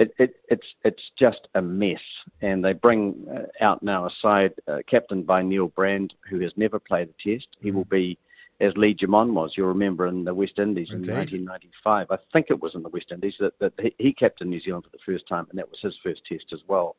[0.00, 2.00] it, it, it's it's just a mess,
[2.40, 6.52] and they bring uh, out now a side uh, captained by Neil Brand, who has
[6.56, 7.48] never played a test.
[7.60, 8.18] He will be
[8.60, 11.08] as Lee Germon was, you'll remember in the West Indies Indeed.
[11.08, 12.10] in 1995.
[12.10, 14.84] I think it was in the West Indies that, that he, he captained New Zealand
[14.84, 16.96] for the first time, and that was his first test as well.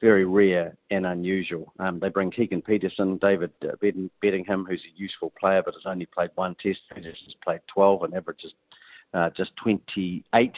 [0.00, 1.72] Very rare and unusual.
[1.78, 3.74] Um, they bring Keegan Petersen, David uh,
[4.22, 6.80] Bedingham, who's a useful player but has only played one test.
[6.94, 8.54] Petersen's played 12 and averages
[9.14, 10.56] uh, just 28.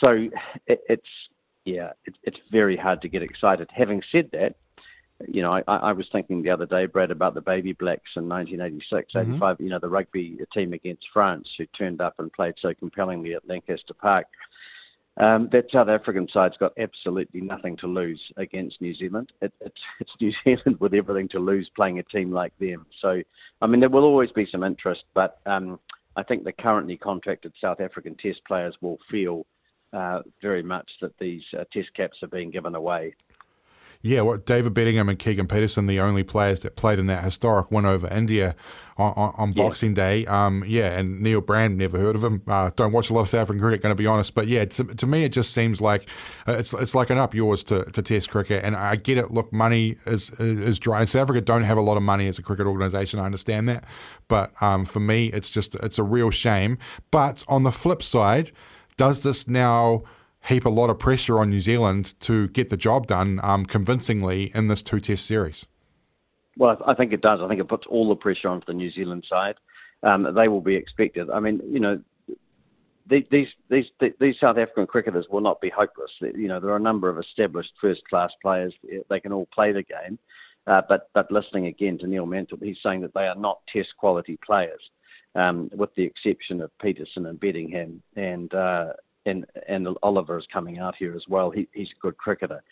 [0.00, 0.28] So
[0.66, 1.08] it, it's
[1.64, 3.70] yeah, it, it's very hard to get excited.
[3.72, 4.56] Having said that,
[5.28, 8.28] you know, I, I was thinking the other day, Brad, about the Baby Blacks in
[8.28, 9.34] 1986, mm-hmm.
[9.34, 13.34] 85, you know, the rugby team against France who turned up and played so compellingly
[13.34, 14.26] at Lancaster Park.
[15.18, 19.30] Um, that South African side's got absolutely nothing to lose against New Zealand.
[19.42, 22.86] It, it's, it's New Zealand with everything to lose playing a team like them.
[23.00, 23.22] So,
[23.60, 25.78] I mean, there will always be some interest, but um,
[26.16, 29.46] I think the currently contracted South African Test players will feel
[29.92, 33.14] uh, very much that these uh, Test caps are being given away
[34.04, 37.70] yeah, what David Bedingham and Keegan Petersen, the only players that played in that historic
[37.70, 38.56] win over India
[38.96, 39.62] on, on, on yeah.
[39.62, 40.26] Boxing Day.
[40.26, 42.42] Um, yeah, and Neil Brand, never heard of him.
[42.48, 44.34] Uh, don't watch a lot of South African cricket, going to be honest.
[44.34, 46.08] But yeah, to, to me, it just seems like
[46.48, 48.64] uh, it's it's like an up yours to, to Test cricket.
[48.64, 49.30] And I get it.
[49.30, 50.98] Look, money is is dry.
[50.98, 53.20] And South Africa don't have a lot of money as a cricket organisation.
[53.20, 53.84] I understand that,
[54.26, 56.76] but um, for me, it's just it's a real shame.
[57.12, 58.50] But on the flip side,
[58.96, 60.02] does this now?
[60.48, 64.50] heap a lot of pressure on New Zealand to get the job done um, convincingly
[64.54, 65.66] in this two test series.
[66.56, 67.40] Well, I think it does.
[67.40, 69.56] I think it puts all the pressure onto the New Zealand side.
[70.02, 71.30] Um, they will be expected.
[71.30, 72.02] I mean, you know,
[73.06, 73.24] these
[73.68, 73.90] these
[74.20, 76.12] these South African cricketers will not be hopeless.
[76.20, 78.74] You know, there are a number of established first class players.
[79.08, 80.18] They can all play the game.
[80.66, 83.96] Uh, but but listening again to Neil Manthorp, he's saying that they are not test
[83.96, 84.90] quality players,
[85.34, 88.92] um, with the exception of Petersen and Bedingham and uh,
[89.26, 91.50] and and Olivier is coming out here as well.
[91.50, 92.62] He, he's a good cricketer.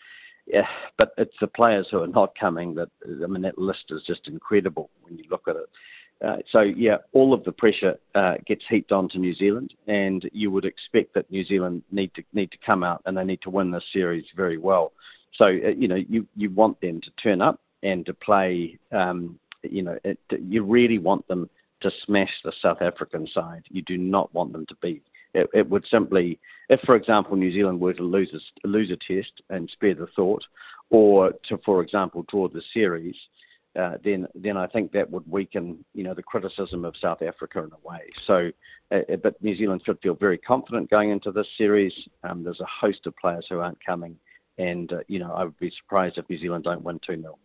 [0.47, 4.03] Yeah, but it's the players who are not coming that I mean that list is
[4.05, 5.69] just incredible when you look at it.
[6.23, 10.51] Uh, so yeah, all of the pressure uh, gets heaped onto New Zealand, and you
[10.51, 13.49] would expect that New Zealand need to need to come out and they need to
[13.49, 14.93] win this series very well.
[15.33, 18.77] So uh, you know you you want them to turn up and to play.
[18.91, 21.49] Um, you know it, you really want them
[21.81, 23.63] to smash the South African side.
[23.69, 25.03] You do not want them to beat
[25.33, 28.97] it, it would simply, if for example New Zealand were to lose a, lose a
[28.97, 30.45] test and spare the thought,
[30.89, 33.15] or to for example draw the series,
[33.79, 37.59] uh, then then I think that would weaken you know the criticism of South Africa
[37.59, 38.09] in a way.
[38.23, 38.51] So,
[38.91, 42.09] uh, uh, but New Zealand should feel very confident going into this series.
[42.23, 44.17] Um, there's a host of players who aren't coming,
[44.57, 47.37] and uh, you know I would be surprised if New Zealand don't win two 0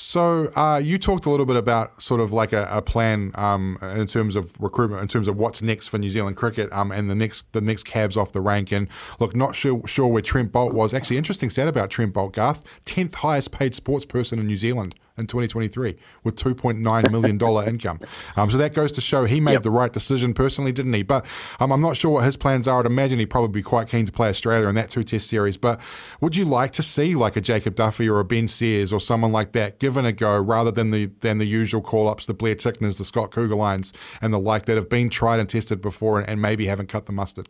[0.00, 3.78] so uh, you talked a little bit about sort of like a, a plan um,
[3.82, 7.10] in terms of recruitment, in terms of what's next for New Zealand cricket, um, and
[7.10, 8.70] the next the next cabs off the rank.
[8.70, 8.86] And
[9.18, 10.94] look, not sure sure where Trent Boult was.
[10.94, 14.94] Actually, interesting stat about Trent Boult, Garth, tenth highest paid sports person in New Zealand
[15.18, 18.00] in 2023 with 2.9 million dollar income.
[18.36, 19.62] Um, so that goes to show he made yep.
[19.62, 21.02] the right decision personally, didn't he?
[21.02, 21.26] But
[21.60, 22.80] um, I'm not sure what his plans are.
[22.80, 25.56] I'd imagine he'd probably be quite keen to play Australia in that two Test series.
[25.56, 25.80] But
[26.20, 29.32] would you like to see like a Jacob Duffy or a Ben Sears or someone
[29.32, 32.54] like that given a go rather than the than the usual call ups, the Blair
[32.54, 36.28] Tickners, the Scott Kuggeleijns, and the like that have been tried and tested before and,
[36.28, 37.48] and maybe haven't cut the mustard?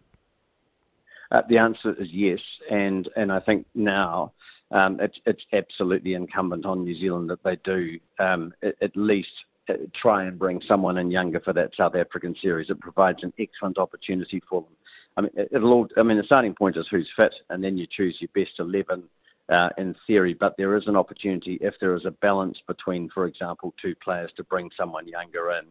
[1.31, 2.41] Uh, the answer is yes,
[2.71, 4.33] and and I think now
[4.71, 9.33] um, it's it's absolutely incumbent on New Zealand that they do um, at, at, least
[9.69, 12.69] uh, try and bring someone in younger for that South African series.
[12.69, 14.73] It provides an excellent opportunity for them.
[15.17, 15.89] I mean, it'll all.
[15.97, 19.05] I mean, the starting point is who's fit, and then you choose your best eleven.
[19.51, 23.25] Uh, in theory, but there is an opportunity if there is a balance between, for
[23.25, 25.65] example, two players to bring someone younger in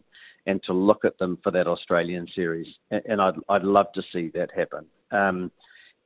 [0.48, 2.80] and to look at them for that Australian series.
[2.90, 4.88] And, and I'd, I'd love to see that happen.
[5.12, 5.52] Um,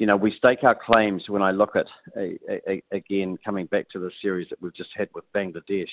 [0.02, 1.86] you know, we stake our claims when I look at,
[2.18, 2.36] a,
[2.68, 5.92] a, again, coming back to the series that we've just had with Bangladesh.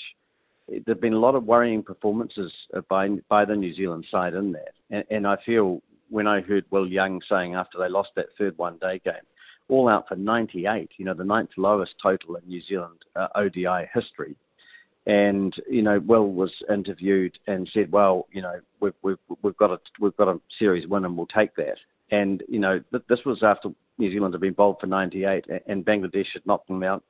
[0.66, 2.50] There have been a lot of worrying performances
[2.88, 4.72] by, by the New Zealand side in that.
[4.88, 8.56] And, and I feel when I heard Will Young saying after they lost that third
[8.56, 9.26] one day game,
[9.68, 13.90] all out for 98, you know, the ninth lowest total in New Zealand uh, ODI
[13.92, 14.36] history.
[15.06, 19.70] And you know, Will was interviewed and said, "Well, you know, we've we've we've got
[19.70, 21.78] a we've got a series win and we'll take that."
[22.10, 25.84] And you know, th- this was after New Zealand had been bowled for 98, and
[25.84, 27.02] Bangladesh had knocked them out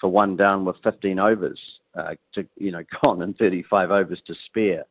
[0.00, 1.60] for one down with 15 overs
[1.96, 4.84] uh, to you know gone and 35 overs to spare.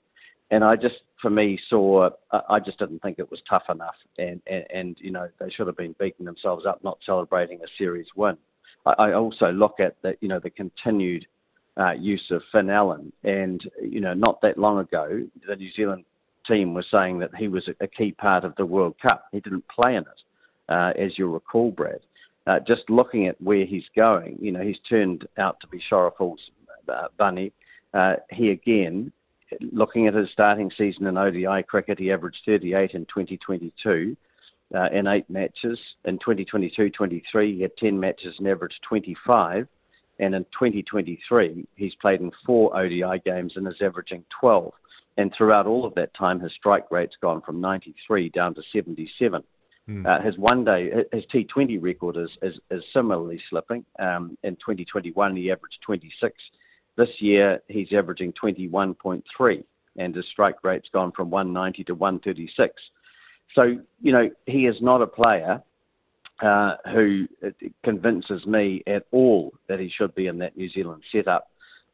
[0.50, 2.10] And I just, for me, saw
[2.50, 5.68] I just didn't think it was tough enough, and and, and you know they should
[5.68, 8.38] have been beating themselves up, not celebrating a series win.
[8.86, 11.28] I, I also look at the you know the continued
[11.78, 16.06] uh, use of Finn Allen, and you know not that long ago the New Zealand
[16.46, 19.26] team was saying that he was a key part of the World Cup.
[19.34, 20.24] He didn't play in it,
[20.70, 22.00] uh, as you'll recall, Brad.
[22.46, 26.52] Uh, just looking at where he's going, you know, he's turned out to be Shariful's
[26.88, 27.52] uh, bunny.
[27.94, 29.12] Uh, he again,
[29.72, 34.16] looking at his starting season in ODI cricket, he averaged 38 in 2022
[34.76, 35.80] uh, in eight matches.
[36.06, 39.68] In 2022-23, he had 10 matches and averaged 25.
[40.20, 44.74] And in 2023, he's played in four ODI games and is averaging 12.
[45.18, 49.44] And throughout all of that time, his strike rate's gone from 93 down to 77.
[49.90, 50.06] Mm.
[50.06, 53.86] Uh, his one day, his T20 record is, is, is similarly slipping.
[54.00, 56.36] Um, in 2021, he averaged 26.
[56.98, 59.64] This year, he's averaging 21.3,
[59.98, 62.82] and his strike rate's gone from 190 to 136.
[63.54, 65.62] So, you know, he is not a player
[66.42, 67.28] uh, who
[67.84, 71.48] convinces me at all that he should be in that New Zealand setup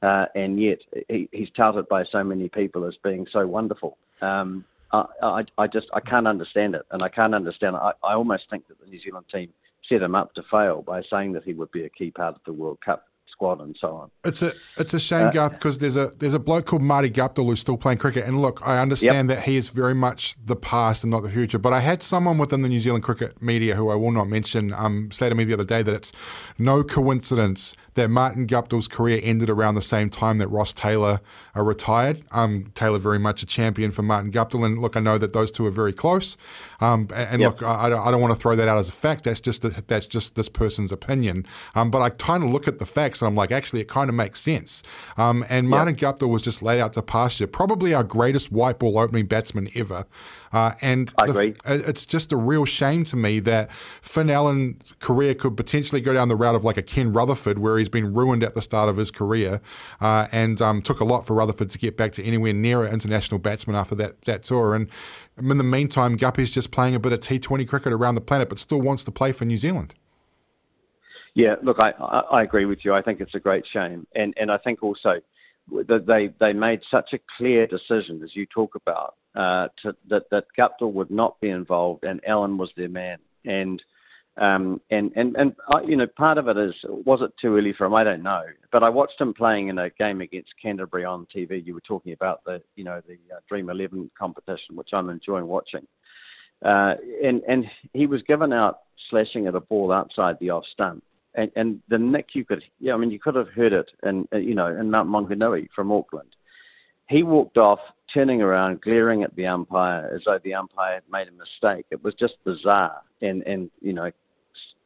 [0.03, 3.97] uh, and yet he, he's touted by so many people as being so wonderful.
[4.21, 7.75] Um, I, I, I, just I can't understand it, and I can't understand.
[7.75, 7.79] It.
[7.79, 9.49] I, I almost think that the New Zealand team
[9.83, 12.41] set him up to fail by saying that he would be a key part of
[12.45, 14.11] the World Cup squad and so on.
[14.23, 17.09] It's a it's a shame, uh, Garth, because there's a there's a bloke called Marty
[17.09, 18.25] Guptill who's still playing cricket.
[18.25, 19.37] And look, I understand yep.
[19.39, 21.59] that he is very much the past and not the future.
[21.59, 24.73] But I had someone within the New Zealand cricket media who I will not mention
[24.73, 26.11] um, say to me the other day that it's
[26.57, 31.19] no coincidence that Martin Guptill's career ended around the same time that Ross Taylor
[31.55, 32.23] uh, retired.
[32.31, 35.51] Um, Taylor very much a champion for Martin Guptill, and look, I know that those
[35.51, 36.37] two are very close.
[36.79, 37.61] Um, and yep.
[37.61, 39.23] look, I, I, don't want to throw that out as a fact.
[39.23, 41.45] That's just that's just this person's opinion.
[41.75, 42.85] Um, but I kind of look at the
[43.21, 44.83] and I'm like, actually, it kind of makes sense.
[45.17, 46.19] Um, and Martin yep.
[46.19, 50.05] Guptill was just laid out to pasture, probably our greatest white ball opening batsman ever.
[50.53, 55.57] Uh, and the, it's just a real shame to me that Finn Allen's career could
[55.57, 58.53] potentially go down the route of like a Ken Rutherford, where he's been ruined at
[58.53, 59.61] the start of his career,
[59.99, 62.93] uh, and um, took a lot for Rutherford to get back to anywhere near an
[62.93, 64.75] international batsman after that that tour.
[64.75, 64.89] And
[65.37, 68.59] in the meantime, Guppy's just playing a bit of T20 cricket around the planet, but
[68.59, 69.95] still wants to play for New Zealand.
[71.35, 72.93] Yeah, look, I, I agree with you.
[72.93, 75.19] I think it's a great shame, and and I think also
[75.87, 80.29] that they they made such a clear decision, as you talk about, uh, to, that
[80.29, 83.81] that Guptill would not be involved, and Allen was their man, and
[84.37, 87.73] um, and and and uh, you know, part of it is was it too early
[87.73, 87.95] for him?
[87.95, 91.65] I don't know, but I watched him playing in a game against Canterbury on TV.
[91.65, 95.47] You were talking about the you know the uh, Dream Eleven competition, which I'm enjoying
[95.47, 95.87] watching.
[96.63, 101.03] Uh, and and he was given out slashing at a ball outside the off stump,
[101.35, 104.27] and, and the nick you could, yeah, I mean, you could have heard it in,
[104.33, 106.35] uh, you know, in Mount Maunganui from Auckland.
[107.09, 107.79] He walked off,
[108.13, 111.85] turning around, glaring at the umpire as though the umpire had made a mistake.
[111.91, 114.11] It was just bizarre, and and you know,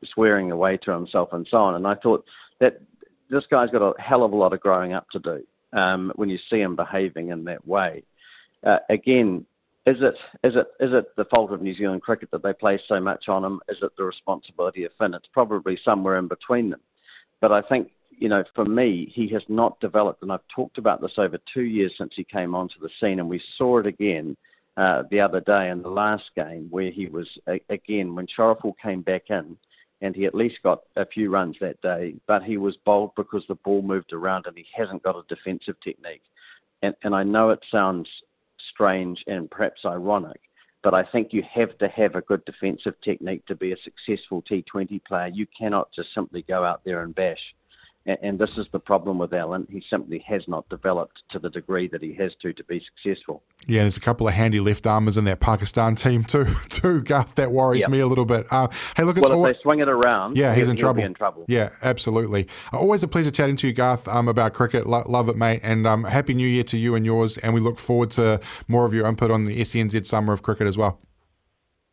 [0.03, 1.75] swearing away to himself and so on.
[1.75, 2.25] And I thought
[2.59, 2.81] that
[3.29, 5.43] this guy's got a hell of a lot of growing up to do
[5.73, 8.03] um, when you see him behaving in that way.
[8.63, 9.45] Uh, again,
[9.87, 12.81] is it is it is it the fault of New Zealand cricket that they place
[12.87, 13.61] so much on him?
[13.69, 15.13] Is it the responsibility of Finn?
[15.13, 16.81] It's probably somewhere in between them.
[17.39, 21.01] But I think you know, for me, he has not developed, and I've talked about
[21.01, 24.35] this over two years since he came onto the scene, and we saw it again
[24.75, 27.37] uh, the other day in the last game where he was
[27.69, 29.55] again when Shariful came back in,
[30.01, 33.45] and he at least got a few runs that day, but he was bold because
[33.47, 36.23] the ball moved around and he hasn't got a defensive technique.
[36.81, 38.09] And, and I know it sounds
[38.69, 40.41] strange and perhaps ironic,
[40.83, 44.43] but I think you have to have a good defensive technique to be a successful
[44.43, 45.27] T20 player.
[45.27, 47.55] You cannot just simply go out there and bash.
[48.07, 49.67] And this is the problem with Allen.
[49.69, 53.43] He simply has not developed to the degree that he has to to be successful.
[53.67, 56.45] Yeah, there's a couple of handy left armers in that Pakistan team too.
[56.69, 57.35] Too, Garth.
[57.35, 57.89] That worries yep.
[57.89, 58.45] me a little bit.
[58.51, 61.03] Uh, hey, look, well, if they swing it around, yeah, he's in trouble.
[61.03, 61.45] in trouble.
[61.47, 62.47] Yeah, absolutely.
[62.71, 64.85] Uh, always a pleasure chatting to you, Garth, um, about cricket.
[64.85, 65.61] Lo- love it, mate.
[65.63, 67.37] And um, happy New Year to you and yours.
[67.39, 70.67] And we look forward to more of your input on the SENZ summer of cricket
[70.67, 70.99] as well.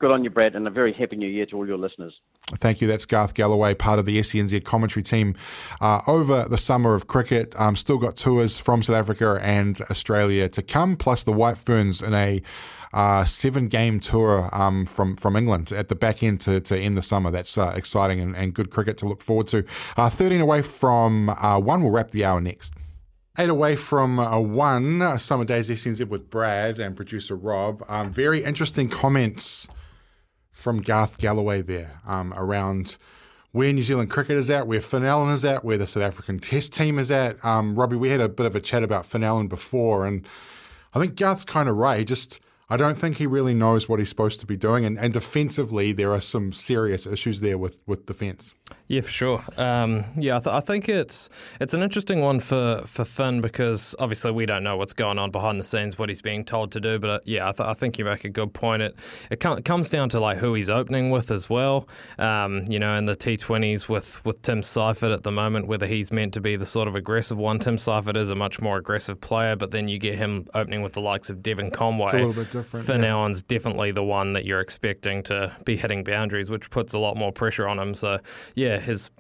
[0.01, 2.21] Good on you, Brad, and a very happy new year to all your listeners.
[2.57, 2.89] Thank you.
[2.89, 5.37] That's Garth Galloway, part of the SENZ commentary team
[5.81, 7.55] uh, over the summer of cricket.
[7.59, 12.03] Um, still got tours from South Africa and Australia to come, plus the White Ferns
[12.03, 12.43] in a
[12.93, 16.97] uh, seven game tour um, from from England at the back end to, to end
[16.97, 17.31] the summer.
[17.31, 19.65] That's uh, exciting and, and, good cricket to look forward to.
[19.97, 21.83] Uh, 13 away from uh, one.
[21.83, 22.75] We'll wrap the hour next.
[23.37, 27.83] Eight away from uh, one, Summer Days SENZ with Brad and producer Rob.
[27.89, 29.69] Um, very interesting comments
[30.55, 32.97] from Garth Galloway there um, around
[33.53, 36.73] where New Zealand cricket is at, where Finn is at, where the South African Test
[36.73, 37.45] team is at.
[37.45, 40.27] Um, Robbie, we had a bit of a chat about Finn before, and
[40.95, 41.99] I think Garth's kind of right.
[41.99, 42.41] He just
[42.71, 45.93] I don't think he really knows what he's supposed to be doing, and, and defensively
[45.93, 48.55] there are some serious issues there with with defence.
[48.87, 49.45] Yeah, for sure.
[49.57, 53.95] Um, yeah, I, th- I, think it's it's an interesting one for, for Finn because
[53.99, 56.81] obviously we don't know what's going on behind the scenes, what he's being told to
[56.81, 56.99] do.
[56.99, 58.83] But uh, yeah, I, th- I, think you make a good point.
[58.83, 58.95] It
[59.31, 61.89] it com- comes down to like who he's opening with as well.
[62.19, 66.13] Um, you know, in the T20s with with Tim Seifert at the moment, whether he's
[66.13, 67.59] meant to be the sort of aggressive one.
[67.59, 70.93] Tim Seifert is a much more aggressive player, but then you get him opening with
[70.93, 72.05] the likes of Devon Conway.
[72.05, 72.87] It's a little bit different.
[72.87, 73.15] Finn yeah.
[73.15, 77.17] Allen's definitely the one that you're expecting to be hitting boundaries, which puts a lot
[77.17, 77.95] more pressure on him.
[77.95, 78.21] So
[78.55, 79.11] yeah, his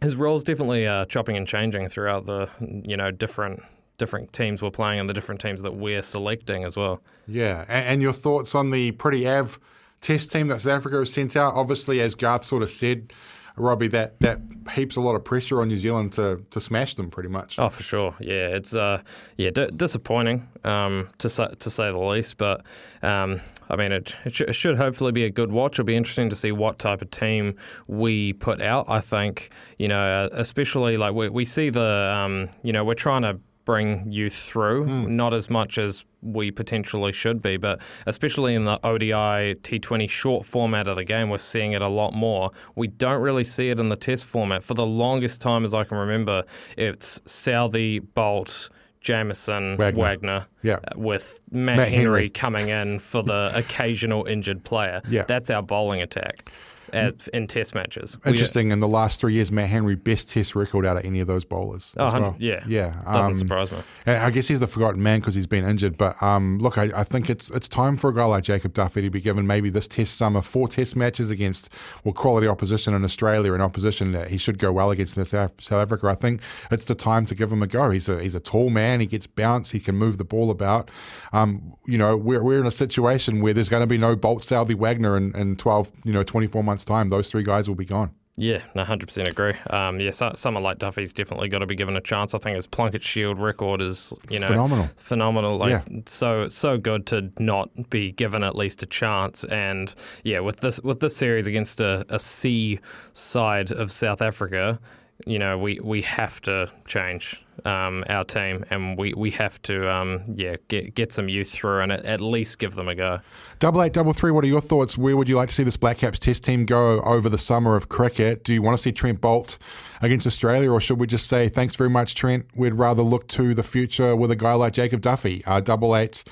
[0.00, 3.62] his role's definitely uh, chopping and changing throughout the you know different
[3.96, 7.02] different teams we're playing and the different teams that we're selecting as well.
[7.26, 9.58] Yeah, and, and your thoughts on the pretty av
[10.00, 11.54] test team that South Africa has sent out?
[11.54, 13.12] Obviously, as Garth sort of said,
[13.56, 14.40] Robbie, that that
[14.74, 17.58] heaps a lot of pressure on New Zealand to to smash them, pretty much.
[17.58, 18.14] Oh, for sure.
[18.18, 19.02] Yeah, it's uh,
[19.36, 22.36] yeah, d- disappointing um, to say, to say the least.
[22.36, 22.64] But
[23.02, 23.40] um,
[23.70, 25.74] I mean, it, it, sh- it, should hopefully be a good watch.
[25.74, 27.54] It'll be interesting to see what type of team
[27.86, 28.86] we put out.
[28.88, 32.94] I think you know, uh, especially like we we see the um, you know we're
[32.94, 35.08] trying to bring youth through, mm.
[35.08, 40.44] not as much as we potentially should be, but especially in the ODI T20 short
[40.44, 42.50] format of the game, we're seeing it a lot more.
[42.74, 44.62] We don't really see it in the test format.
[44.62, 46.44] For the longest time as I can remember,
[46.76, 48.70] it's Southee, Boult,
[49.00, 50.76] Jamieson, Wagner, Wagner yeah.
[50.76, 55.02] Uh, with Matt, Matt Henry, Henry, coming in for the occasional injured player.
[55.08, 55.24] Yeah.
[55.24, 56.50] That's our bowling attack
[56.94, 58.16] at, in Test matches.
[58.24, 58.70] Interesting.
[58.70, 61.44] In the last three years, Matt Henry best Test record out of any of those
[61.44, 61.94] bowlers.
[61.98, 62.36] Oh, well.
[62.38, 63.00] yeah, yeah.
[63.12, 63.78] Doesn't um, surprise me.
[64.06, 65.96] And I guess he's the forgotten man because he's been injured.
[65.96, 69.02] But um, look, I, I, think it's it's time for a guy like Jacob Duffy
[69.02, 71.72] to be given maybe this Test summer four Test matches against
[72.04, 75.52] well quality opposition in Australia and opposition that he should go well against in South,
[75.60, 76.08] South Africa.
[76.08, 76.40] I think
[76.70, 77.90] it's the time to give him a go.
[77.90, 79.00] He's a he's a tall man.
[79.00, 79.70] He gets bounce.
[79.70, 80.90] He can move the ball about.
[81.32, 84.42] Um, you know, we're, we're in a situation where there's going to be no Boult
[84.42, 87.08] Southee, Wagner in, in 12, you know, 24 months time.
[87.08, 88.12] Those three guys will be gone.
[88.36, 89.54] Yeah, no, hundred percent agree.
[89.70, 92.34] Um, yeah, so, someone like Duffy's definitely got to be given a chance.
[92.34, 94.90] I think his Plunkett Shield record is, you know, phenomenal.
[94.96, 95.56] Phenomenal.
[95.56, 96.00] Like yeah.
[96.06, 99.44] so, so good to not be given at least a chance.
[99.44, 102.80] And yeah, with this with this series against a, a C
[103.12, 104.80] side of South Africa,
[105.26, 109.90] you know, we, we have to change um, our team, and we, we have to
[109.90, 113.20] um, yeah get get some youth through and at, least give them a go.
[113.58, 114.30] Double eight, double three.
[114.30, 114.98] What are your thoughts?
[114.98, 117.76] Where would you like to see this Black Caps Test team go over the summer
[117.76, 118.44] of cricket?
[118.44, 119.58] Do you want to see Trent Boult
[120.02, 122.46] against Australia, or should we just say thanks very much, Trent?
[122.54, 125.44] We'd rather look to the future with a guy like Jacob Duffy.
[125.46, 126.24] Uh, double eight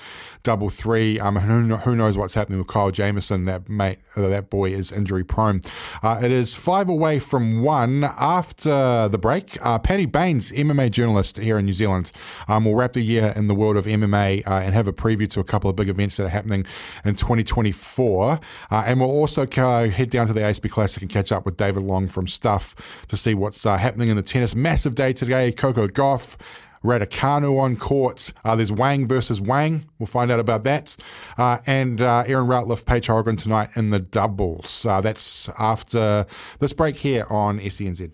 [0.42, 1.18] double three.
[1.20, 3.44] Um, who, who knows what's happening with Kyle Jamieson?
[3.44, 5.60] That mate, uh, that boy is injury prone.
[6.02, 9.58] Uh, it is five away from one after the break.
[9.64, 12.12] Uh, Baines, MMA journalist here in New Zealand,
[12.48, 15.28] um, will wrap the year in the world of MMA uh, and have a preview
[15.30, 16.66] to a couple of big events that are happening
[17.04, 18.32] in 2024.
[18.32, 21.82] Uh, and we'll also head down to the ASB Classic and catch up with David
[21.82, 22.74] Long from Stuff
[23.08, 24.54] to see what's uh, happening in the tennis.
[24.54, 25.52] Massive day today.
[25.52, 26.36] Coco Gauff
[26.84, 28.32] Raducanu on court.
[28.44, 29.86] Uh, there's Wang versus Wang.
[29.98, 30.96] We'll find out about that.
[31.38, 34.84] Uh, and uh, Erin Routliffe, Paige Hourigan tonight in the doubles.
[34.86, 36.26] Uh, that's after
[36.58, 38.10] this break here on SENZ.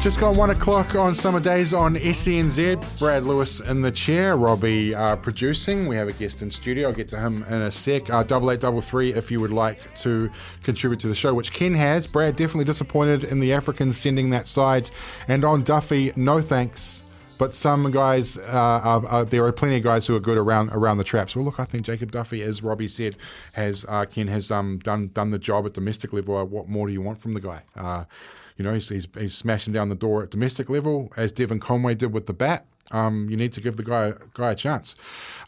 [0.00, 2.98] Just gone one o'clock on summer days on SENZ.
[2.98, 5.86] Brad Lewis in the chair, Robbie uh, producing.
[5.88, 6.88] We have a guest in studio.
[6.88, 8.10] I'll get to him in a sec.
[8.10, 10.30] Uh, double eight double three if you would like to
[10.62, 12.06] contribute to the show, which Ken has.
[12.06, 14.90] Brad definitely disappointed in the Africans sending that side,
[15.26, 17.03] and on Duffy, no thanks.
[17.38, 20.70] But some guys, uh, are, are, there are plenty of guys who are good around
[20.70, 21.34] around the traps.
[21.34, 23.16] Well, look, I think Jacob Duffy, as Robbie said,
[23.52, 26.44] has uh, Ken has um, done done the job at domestic level.
[26.46, 27.62] What more do you want from the guy?
[27.76, 28.04] Uh,
[28.56, 31.96] you know, he's, he's, he's, smashing down the door at domestic level, as Devon Conway
[31.96, 32.66] did with the bat.
[32.90, 34.94] Um, you need to give the guy guy a chance.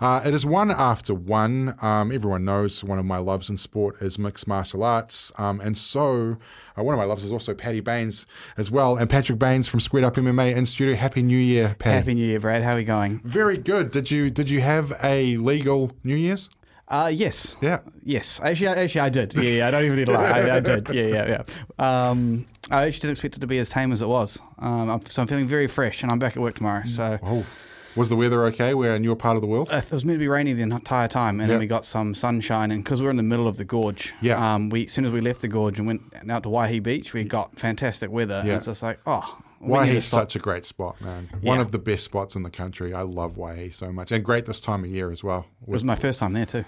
[0.01, 1.76] Uh, it is one after one.
[1.80, 5.76] Um, everyone knows one of my loves in sport is mixed martial arts, um, and
[5.76, 6.39] so
[6.76, 8.26] uh, one of my loves is also Paddy Baines
[8.57, 8.97] as well.
[8.97, 10.95] And Patrick Baines from Squared Up MMA in studio.
[10.95, 11.97] Happy New Year, Paddy.
[11.97, 12.62] Happy New Year, Brad.
[12.62, 13.20] How are we going?
[13.24, 13.91] Very good.
[13.91, 16.51] Did you did you have a legal New Year's?
[16.89, 17.57] Uh, yes.
[17.61, 17.80] Yeah.
[18.05, 18.41] Yes.
[18.41, 19.34] Actually, actually, I did.
[19.34, 19.68] Yeah, yeah.
[19.68, 20.30] I don't even need to lie.
[20.30, 20.89] I, I did.
[20.91, 21.43] Yeah, yeah,
[21.78, 22.09] yeah.
[22.11, 24.41] Um, I actually didn't expect it to be as tame as it was.
[24.59, 26.85] Um, so I'm feeling very fresh, and I'm back at work tomorrow.
[26.85, 27.19] So.
[27.23, 27.47] Oh.
[27.95, 28.75] Was the weather okay?
[28.75, 29.71] We're in your part of the world.
[29.73, 32.14] Uh, it was meant to be rainy the entire time, and then we got some
[32.14, 32.71] sunshine.
[32.71, 34.55] And because we're in the middle of the gorge, yeah.
[34.55, 37.14] Um, we as soon as we left the gorge and went out to Waihi Beach,
[37.14, 38.43] we got fantastic weather.
[38.45, 38.57] Yeah.
[38.57, 41.31] It's just like, oh, Waihi's such a great spot, man.
[41.41, 41.49] Yeah.
[41.49, 42.93] One of the best spots in the country.
[42.93, 45.47] I love Waihi so much, and great this time of year as well.
[45.62, 46.67] It was my first time there too.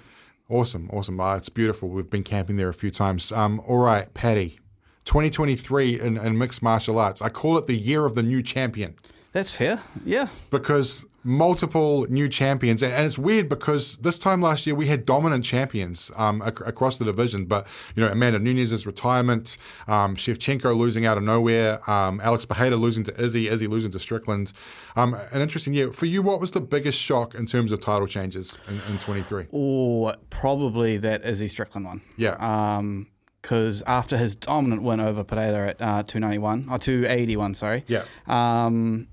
[0.49, 1.21] Awesome, awesome.
[1.21, 1.91] Uh, it's beautiful.
[1.91, 3.33] We've been camping there a few times.
[3.33, 4.61] Um, all right, Paddy.
[5.09, 7.23] 2023 in, in mixed martial arts.
[7.23, 8.95] I call it the year of the new champion.
[9.33, 9.81] That's fair.
[10.05, 10.29] Yeah.
[10.51, 15.45] Because multiple new champions, and, it's weird because this time last year we had dominant
[15.45, 17.47] champions um, ac- across the division.
[17.47, 19.57] But you know, Amanda Nunes's retirement,
[19.87, 23.99] um, Shevchenko losing out of nowhere, um, Alex Pereira losing to Izzy, Izzy losing to
[23.99, 24.53] Strickland.
[24.95, 26.21] Um, an interesting year for you.
[26.21, 29.47] What was the biggest shock in terms of title changes in, in 23?
[29.55, 32.03] Oh, probably that Izzy Strickland one.
[32.19, 32.37] Yeah.
[32.77, 33.07] Um,
[33.43, 37.85] because after his dominant win over Pereira at uh, 291 or 281, sorry.
[37.87, 38.05] Yeah.
[38.27, 39.09] Um,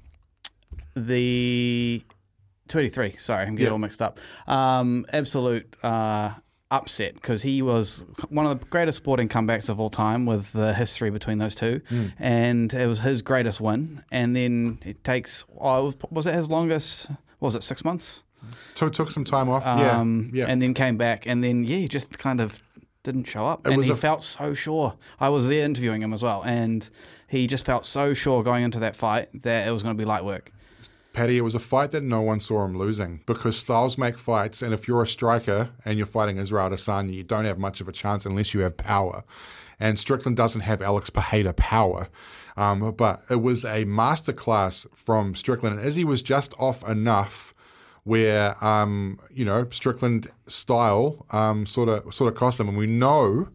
[0.96, 2.04] the
[2.68, 3.72] 283, sorry, I'm getting yeah.
[3.72, 4.20] all mixed up.
[4.48, 6.32] Um, absolute uh,
[6.72, 10.74] upset because he was one of the greatest sporting comebacks of all time with the
[10.74, 12.14] history between those two, mm.
[12.18, 14.04] and it was his greatest win.
[14.12, 17.08] And then it takes, oh, was it his longest?
[17.40, 18.24] Was it six months?
[18.76, 21.64] So it took some time off, um, yeah, yeah, and then came back, and then
[21.64, 22.62] yeah, just kind of
[23.06, 23.66] didn't show up.
[23.66, 24.96] It and he f- felt so sure.
[25.20, 26.90] I was there interviewing him as well, and
[27.28, 30.06] he just felt so sure going into that fight that it was going to be
[30.06, 30.52] light work.
[31.14, 34.62] Paddy, it was a fight that no one saw him losing because styles make fights,
[34.62, 37.88] and if you're a striker and you're fighting Israel Adesanya, you don't have much of
[37.88, 39.24] a chance unless you have power.
[39.80, 42.10] And Strickland doesn't have Alex Pereira power.
[42.58, 47.54] Um, but it was a masterclass from Strickland, and Izzy was just off enough
[48.06, 51.26] where um, you know Strickland style
[51.66, 53.50] sort of sort of cost them, and we know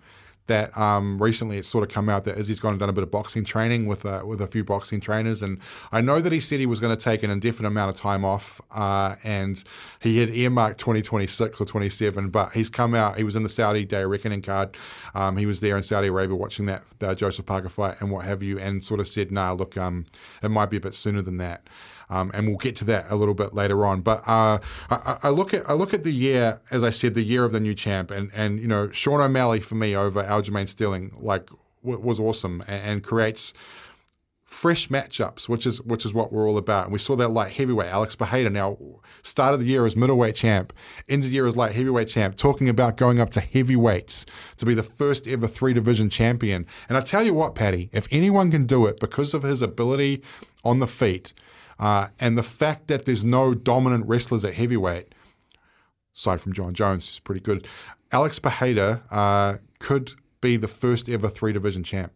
[0.51, 3.05] that um, recently it's sort of come out that Izzy's gone and done a bit
[3.05, 5.61] of boxing training with uh, with a few boxing trainers, and
[5.92, 8.24] I know that he said he was going to take an indefinite amount of time
[8.24, 9.62] off, uh, and
[10.01, 13.16] he had earmarked 2026 or 27, but he's come out.
[13.16, 14.76] He was in the Saudi Day Reckoning card.
[15.14, 16.82] Um, he was there in Saudi Arabia watching that
[17.16, 20.05] Joseph Parker fight and what have you, and sort of said, "Nah, look, um,
[20.42, 21.62] it might be a bit sooner than that."
[22.11, 24.01] Um, and we'll get to that a little bit later on.
[24.01, 24.59] But uh,
[24.91, 27.53] I, I, look at I look at the year, as I said, the year of
[27.53, 31.49] the new champ, and and you know Sean O'Malley for me over Aljamain Sterling like
[31.85, 33.55] w- was awesome and, and, creates
[34.45, 36.85] fresh matchups, which is which is what we're all about.
[36.85, 38.77] And we saw that light heavyweight Alex Pereira now
[39.23, 40.73] started the year as middleweight champ,
[41.09, 44.75] ends the year as light heavyweight champ, talking about going up to heavyweights to be
[44.75, 46.67] the first ever three division champion.
[46.89, 50.23] And I tell you what, Paddy, if anyone can do it because of his ability
[50.65, 51.33] on the feet
[51.81, 55.14] uh, and the fact that there's no dominant wrestlers at heavyweight,
[56.14, 57.66] aside from Jon Jones, is pretty good.
[58.12, 60.12] Alex Pereira uh, could
[60.43, 62.12] be the first ever three division champ.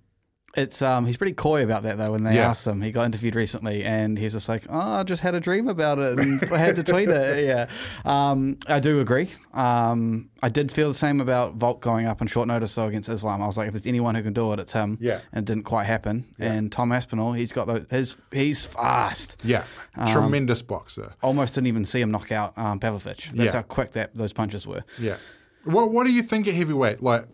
[0.56, 2.48] It's um he's pretty coy about that though when they yeah.
[2.48, 2.80] asked him.
[2.80, 5.98] He got interviewed recently and he's just like, Oh, I just had a dream about
[5.98, 7.24] it and I had to tweet it.
[7.44, 7.66] Yeah.
[8.04, 9.30] Um I do agree.
[9.52, 13.08] Um I did feel the same about Volk going up on short notice though against
[13.08, 13.42] Islam.
[13.42, 14.98] I was like, if there's anyone who can do it, it's him.
[15.00, 15.20] Yeah.
[15.32, 16.26] And it didn't quite happen.
[16.38, 16.52] Yeah.
[16.52, 19.40] And Tom Aspinall, he's got the, his he's fast.
[19.44, 19.64] Yeah.
[19.96, 21.14] Um, Tremendous boxer.
[21.22, 23.30] Almost didn't even see him knock out um, Pavlovich.
[23.32, 23.52] That's yeah.
[23.52, 24.84] how quick that those punches were.
[25.00, 25.16] Yeah.
[25.64, 27.02] What what do you think at heavyweight?
[27.02, 27.26] Like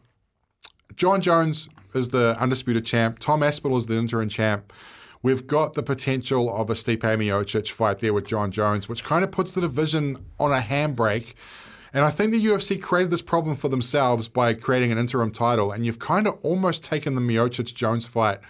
[1.00, 3.20] Jon Jones is the undisputed champ.
[3.20, 4.70] Tom Aspinall is the interim champ.
[5.22, 9.24] We've got the potential of a Stipe Miocic fight there with Jon Jones, which kind
[9.24, 11.32] of puts the division on a handbrake.
[11.94, 15.72] And I think the UFC created this problem for themselves by creating an interim title,
[15.72, 18.40] and you've kind of almost taken the Miocic Jones fight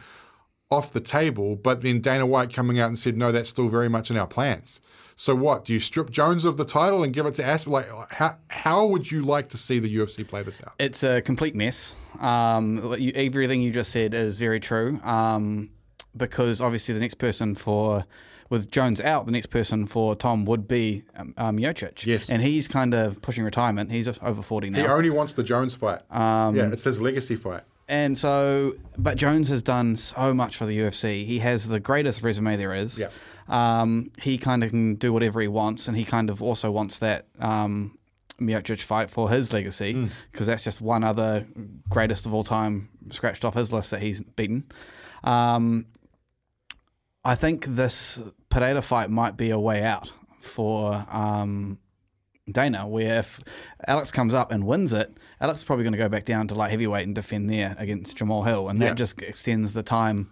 [0.72, 3.88] off the table, but then Dana White coming out and said, no, that's still very
[3.88, 4.80] much in our plans.
[5.20, 5.66] So what?
[5.66, 7.74] Do you strip Jones of the title and give it to Aspen?
[7.74, 10.72] Like, how how would you like to see the UFC play this out?
[10.78, 11.94] It's a complete mess.
[12.20, 14.98] Um, you, everything you just said is very true.
[15.04, 15.72] Um,
[16.16, 18.06] because obviously the next person for
[18.48, 22.06] with Jones out, the next person for Tom would be um, um, Miocic.
[22.06, 22.30] Yes.
[22.30, 23.92] and he's kind of pushing retirement.
[23.92, 24.80] He's over forty now.
[24.80, 26.00] He only wants the Jones fight.
[26.10, 27.64] Um, yeah, it's his legacy fight.
[27.90, 31.26] And so, but Jones has done so much for the UFC.
[31.26, 32.98] He has the greatest resume there is.
[32.98, 33.08] Yeah.
[33.50, 37.00] Um, he kind of can do whatever he wants, and he kind of also wants
[37.00, 37.98] that um,
[38.40, 41.46] Miocic fight for his legacy because that's just one other
[41.88, 44.64] greatest of all time scratched off his list that he's beaten.
[45.24, 45.86] Um,
[47.24, 51.78] I think this Pereira fight might be a way out for um,
[52.50, 53.40] Dana, where if
[53.86, 56.54] Alex comes up and wins it, Alex is probably going to go back down to
[56.54, 58.88] light heavyweight and defend there against Jamal Hill, and Yeah.
[58.88, 60.30] that just extends the time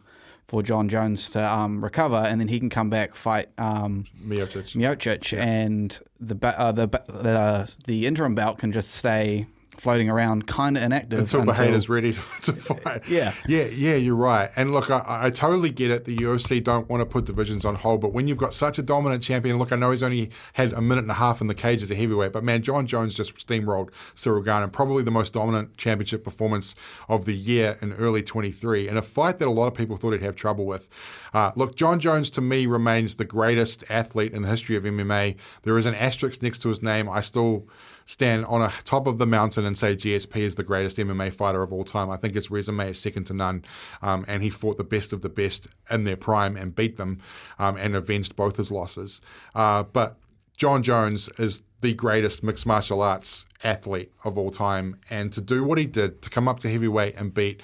[0.49, 4.75] for Jon Jones to um, recover, and then he can come back fight um, Miocic.
[4.75, 9.47] Miocic, and the uh, the the the interim belt can just stay
[9.81, 13.09] floating around, kind of inactive until Bahada's ready to, to fight.
[13.09, 13.35] Yeah.
[13.47, 13.95] yeah, yeah.
[13.95, 14.51] You're right.
[14.57, 16.05] And look, I, I totally get it.
[16.05, 18.83] The UFC don't want to put divisions on hold, but when you've got such a
[18.83, 21.55] dominant champion, look, I know he's only had a minute and a half in the
[21.55, 25.33] cage as a heavyweight, but man, Jon Jones just steamrolled Ciryl Gane, probably the most
[25.33, 26.75] dominant championship performance
[27.09, 30.13] of the year in early 23, in a fight that a lot of people thought
[30.13, 30.89] he'd have trouble with.
[31.33, 35.37] Uh, look, Jon Jones to me remains the greatest athlete in the history of MMA.
[35.63, 37.09] There is an asterisk next to his name.
[37.09, 37.69] I still
[38.05, 41.63] stand on a top of the mountain and say GSP is the greatest MMA fighter
[41.63, 42.09] of all time.
[42.09, 43.65] I think his resume is second to none,
[44.01, 47.21] um, and he fought the best of the best in their prime and beat them,
[47.59, 49.21] um, and avenged both his losses.
[49.55, 50.17] Uh, but
[50.57, 55.63] Jon Jones is the greatest mixed martial arts athlete of all time, and to do
[55.63, 57.63] what he did, to come up to heavyweight and beat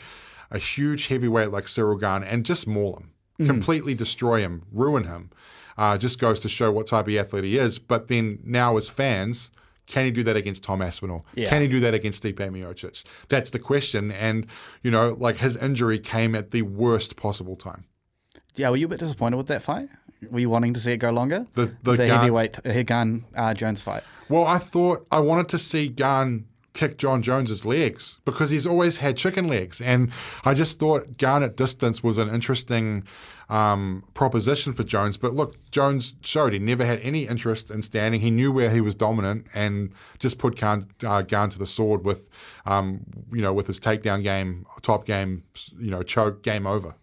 [0.50, 5.30] a huge heavyweight like Ciryl Gane and just maul him, completely destroy him, ruin him,
[5.76, 7.78] uh, just goes to show what type of athlete he is.
[7.78, 9.50] But then now as fans,
[9.86, 11.26] can he do that against Tom Aspinall?
[11.34, 11.48] Yeah.
[11.48, 13.04] Can he do that against Stipe Miocic?
[13.28, 14.10] That's the question.
[14.12, 14.46] And,
[14.82, 17.84] you know, like his injury came at the worst possible time.
[18.56, 19.88] Yeah, were you a bit disappointed with that fight?
[20.30, 21.46] Were you wanting to see it go longer?
[21.54, 24.04] The- the the heavyweight uh, Gun uh, Jones fight.
[24.30, 28.98] Well, I thought I wanted to see Gane kick Jon Jones's legs because he's always
[28.98, 30.12] had chicken legs, and
[30.44, 33.04] I just thought Gane at distance was an interesting
[33.48, 35.16] um, proposition for Jones.
[35.16, 38.20] But look, Jones showed he never had any interest in standing.
[38.20, 42.04] He knew where he was dominant and just put Gane, uh, Gane to the sword
[42.04, 42.28] with,
[42.66, 45.44] um, you know, with his takedown game, top game,
[45.78, 46.96] you know, choke, game over.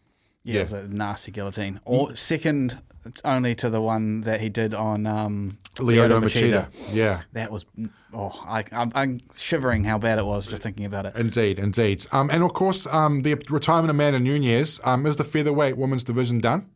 [0.43, 1.80] Yeah, it was a nasty guillotine.
[1.85, 2.80] Or second
[3.26, 6.68] only to the one that he did on um, Lyoto Machida.
[6.94, 7.22] Yeah.
[7.34, 7.65] That was
[8.14, 11.15] oh, I, I'm, I'm shivering how bad it was just thinking about it.
[11.15, 12.06] Indeed, indeed.
[12.11, 14.80] Um, and of course, um, the retirement of Amanda Nunes.
[14.84, 16.69] Um, is the featherweight women's division done?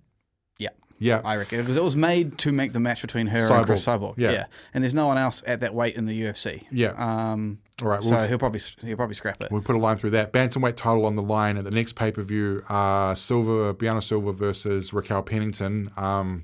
[0.58, 0.70] Yeah.
[1.00, 1.22] Yeah.
[1.24, 4.16] I reckon because it was made to make the match between her and Cris Cyborg,
[4.16, 4.18] Cyborg.
[4.18, 4.46] yeah.
[4.74, 6.64] and there's no one else at that weight in the UFC.
[6.72, 6.94] Yeah.
[6.98, 9.52] Um, All right, So well- he'll probably he'll probably scrap it.
[9.52, 10.32] We'll put a line through that.
[10.32, 12.64] Bantamweight title on the line at the next pay per view.
[12.70, 15.90] Uh, Silva, Bueno Silva versus Raquel Pennington.
[15.98, 16.44] Um,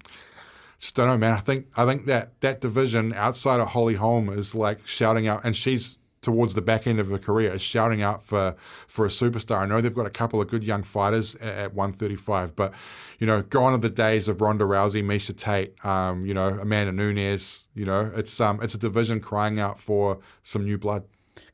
[0.77, 1.31] just don't know, man.
[1.31, 5.41] I think I think that that division outside of Holly Holm is like shouting out,
[5.45, 8.55] and she's towards the back end of her career is shouting out for
[8.87, 9.59] for a superstar.
[9.59, 12.73] I know they've got a couple of good young fighters at, at 135, but
[13.19, 16.91] you know, gone are the days of Ronda Rousey, Miesha Tate, um, you know, Amanda
[16.91, 17.69] Nunes.
[17.73, 21.03] You know, it's um, it's a division crying out for some new blood.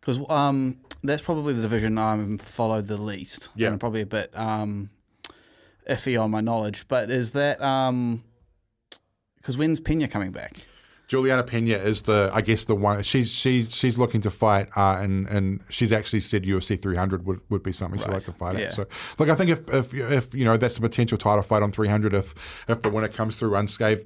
[0.07, 3.49] Because um, that's probably the division I'm followed the least.
[3.55, 3.67] Yeah.
[3.67, 4.89] And probably a bit um,
[5.89, 6.87] iffy on my knowledge.
[6.87, 7.57] But is that
[9.35, 10.61] because when's Pena coming back?
[11.07, 13.01] Juliana Pena is the, I guess, the one.
[13.01, 17.39] She's she's she's looking to fight, uh, and and she's actually said UFC 300 would,
[17.49, 18.65] would be something she'd like to fight yeah.
[18.65, 18.73] at.
[18.73, 18.85] So,
[19.17, 22.13] look, I think if, if if you know that's a potential title fight on 300,
[22.13, 22.35] if
[22.67, 24.05] if the winner comes through unscathed,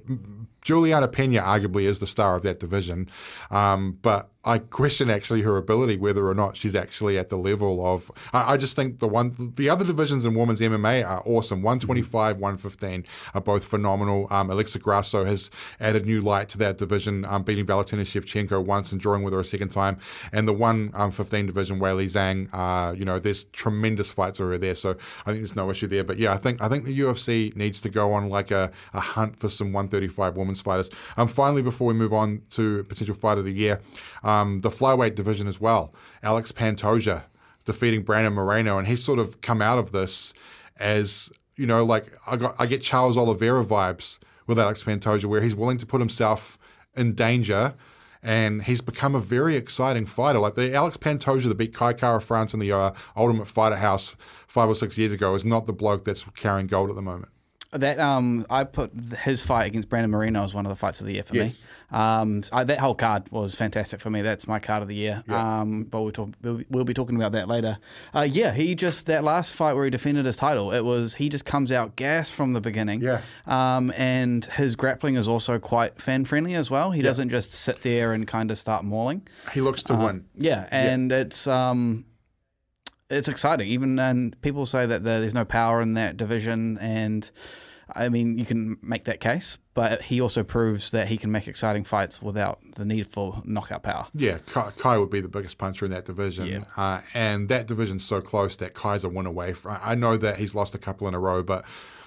[0.62, 3.08] Juliana Pena arguably is the star of that division.
[3.50, 7.86] Um, but I question actually her ability, whether or not she's actually at the level
[7.86, 8.10] of.
[8.32, 11.62] I, I just think the one, the other divisions in women's MMA are awesome.
[11.62, 13.04] 125, 115
[13.34, 14.26] are both phenomenal.
[14.30, 15.48] Um, Alexa Grasso has
[15.78, 19.40] added new light to that division, um, beating Valentina Shevchenko once and drawing with her
[19.40, 19.98] a second time.
[20.32, 24.74] And the 115 division, Weili Zhang, uh, you know, there's tremendous fights over there.
[24.74, 26.02] So I think there's no issue there.
[26.02, 29.00] But yeah, I think I think the UFC needs to go on like a, a
[29.00, 30.90] hunt for some 135 women's fighters.
[31.16, 33.80] Um, finally, before we move on to potential fight of the year,
[34.24, 35.94] um, the flyweight division as well.
[36.22, 37.24] Alex Pantoja
[37.64, 40.34] defeating Brandon Moreno, and he's sort of come out of this
[40.76, 45.40] as you know, like I got I get Charles Oliveira vibes with Alex Pantoja, where
[45.40, 46.58] he's willing to put himself
[46.96, 47.74] in danger.
[48.24, 50.38] And he's become a very exciting fighter.
[50.38, 54.16] Like the Alex Pantoja that beat Kai Kara France in the uh, Ultimate Fighter House
[54.46, 57.31] five or six years ago is not the bloke that's carrying gold at the moment.
[57.72, 58.92] That um, I put
[59.24, 61.64] his fight against Brandon Moreno as one of the fights of the year for Yes.
[61.90, 61.98] me.
[61.98, 64.20] Um, I, that whole card was fantastic for me.
[64.20, 65.24] That's my card of the year.
[65.28, 67.78] Um, but we'll, talk, we'll, we'll be talking about that later.
[68.14, 70.70] Uh, yeah, he just that last fight where he defended his title.
[70.70, 73.00] It was he just comes out gas from the beginning.
[73.00, 73.22] Yeah.
[73.46, 76.90] Um, and his grappling is also quite fan friendly as well.
[76.90, 79.26] He doesn't just sit there and kind of start mauling.
[79.54, 80.26] He looks to win.
[80.36, 82.04] Yeah, and it's um,
[83.08, 83.68] it's exciting.
[83.68, 87.30] Even and people say that there's no power in that division, and
[87.94, 91.48] I mean you can make that case, but he also proves that he can make
[91.48, 94.06] exciting fights without the need for knockout power.
[94.14, 96.46] Yeah, Kai, Kai would be the biggest puncher in that division.
[96.46, 96.62] Yeah.
[96.76, 99.52] Uh, and that division's so close that Kai's a win away.
[99.52, 101.64] From, I know that he's lost a couple in a row, but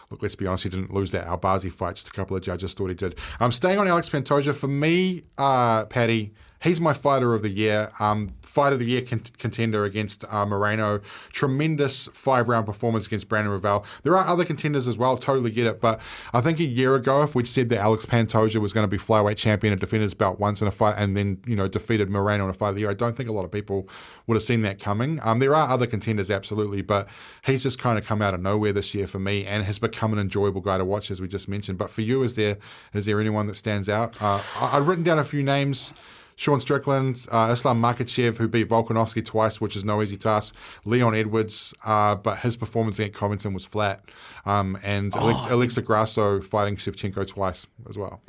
[0.09, 1.95] look, let's be honest, he didn't lose that Albazi fight.
[1.95, 3.17] Just a couple of judges thought he did.
[3.39, 7.49] I'm um, staying on Alex Pantoja, for me, uh, Paddy, he's my fighter of the
[7.49, 7.91] year.
[7.99, 11.01] Um, of the year con- contender against uh, Moreno.
[11.31, 13.83] Tremendous five round performance against Brandon Royval.
[14.03, 15.81] There are other contenders as well, totally get it.
[15.81, 15.99] But
[16.33, 18.97] I think a year ago, if we'd said that Alex Pantoja was going to be
[18.97, 22.09] flyweight champion and defend his belt once in a fight and then, you know, defeated
[22.09, 23.87] Moreno in a fight of the year, I don't think a lot of people
[24.27, 25.19] would have seen that coming.
[25.23, 27.07] Um, there are other contenders, absolutely, but
[27.45, 30.13] he's just kind of come out of nowhere this year for me and has become
[30.13, 31.77] an enjoyable guy to watch, as we just mentioned.
[31.77, 32.57] But for you, is there
[32.93, 34.15] is there anyone that stands out?
[34.21, 35.93] Uh, I've written down a few names.
[36.35, 40.55] Sean Strickland, uh, Islam Makhachev, who beat Volkanovski twice, which is no easy task.
[40.83, 44.01] Leon Edwards, uh, but his performance against Covington was flat.
[44.45, 48.21] Um, and Alex, Alexa Grasso fighting Shevchenko twice as well.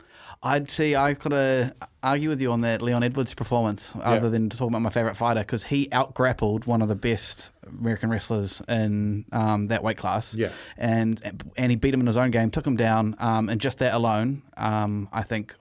[0.42, 4.50] I'd say I've got to argue with you on that Leon Edwards performance, other than
[4.50, 8.62] talking about my favorite fighter, because he out grappled one of the best American wrestlers
[8.68, 10.34] in um, that weight class.
[10.34, 10.50] Yeah.
[10.76, 13.78] and and he beat him in his own game, took him down, um, and just
[13.78, 15.54] that alone, um, I think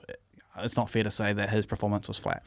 [0.57, 2.43] it's not fair to say that his performance was flat.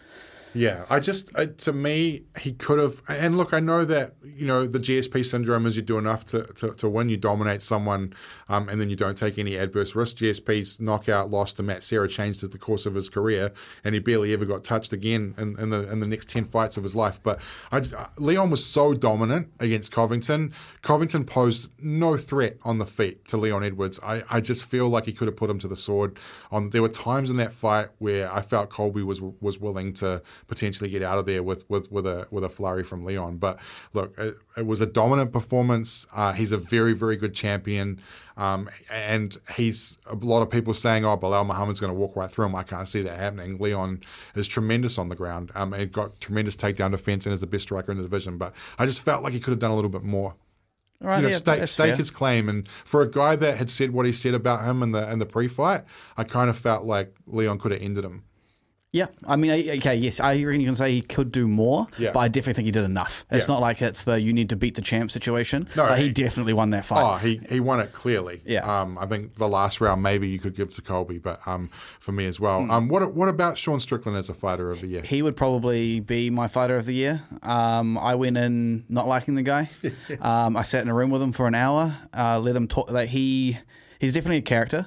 [0.55, 3.03] Yeah, I just uh, to me he could have.
[3.09, 6.45] And look, I know that you know the GSP syndrome is you do enough to,
[6.45, 8.15] to, to win, you dominate someone,
[8.49, 10.17] um, and then you don't take any adverse risk.
[10.19, 13.53] GSP's knockout loss to Matt Serra changed the course of his career,
[13.85, 16.77] and he barely ever got touched again in, in the in the next ten fights
[16.77, 17.23] of his life.
[17.23, 17.41] But
[17.73, 20.53] I, just- Leon was so dominant against Covington.
[20.83, 23.99] Covington posed no threat on the feet to Leon Edwards.
[24.03, 26.19] I, I just feel like he could have put him to the sword.
[26.51, 30.23] On there were times in that fight where I felt Colby was was willing to
[30.47, 33.39] potentially get out of there with with, with a with a flurry from Leon.
[33.39, 33.59] But
[33.93, 36.07] look, it, it was a dominant performance.
[36.15, 38.01] Uh, he's a very very good champion.
[38.39, 42.31] Um, and he's a lot of people saying, "Oh, Belal Muhammad's going to walk right
[42.31, 43.59] through him." I can't see that happening.
[43.59, 44.01] Leon
[44.37, 45.51] is tremendous on the ground.
[45.55, 48.39] Um, and got tremendous takedown defense and is the best striker in the division.
[48.39, 50.37] But I just felt like he could have done a little bit more
[51.03, 52.49] All right, you know, yeah, stake, stake his claim.
[52.49, 55.19] And for a guy that had said what he said about him in the in
[55.19, 55.83] the pre-fight,
[56.17, 58.23] I kind of felt like Leon could have ended him.
[58.91, 62.13] Yeah, I mean, okay, yes, I reckon you can say he could do more, Yeah.
[62.13, 63.27] but I definitely think he did enough.
[63.31, 63.53] It's Yeah.
[63.55, 65.69] not like it's the you need to beat the champ situation.
[65.77, 67.03] No, Like, he he- definitely won that fight.
[67.05, 68.41] Oh, he, he won it clearly.
[68.47, 68.61] Yeah.
[68.81, 71.69] Um, I think the last round maybe you could give to Colby, but um,
[72.01, 72.61] for me as well.
[72.63, 72.71] Hmm.
[72.71, 75.03] Um, what what about Sean Strickland as a fighter of the year?
[75.03, 77.21] He would probably be my fighter of the year.
[77.43, 79.69] Um, I went in not liking the guy.
[80.23, 81.95] um, I sat in a room with him for an hour.
[82.17, 82.91] Uh, let him talk.
[82.91, 83.59] Like he,
[83.99, 84.87] he's definitely a character.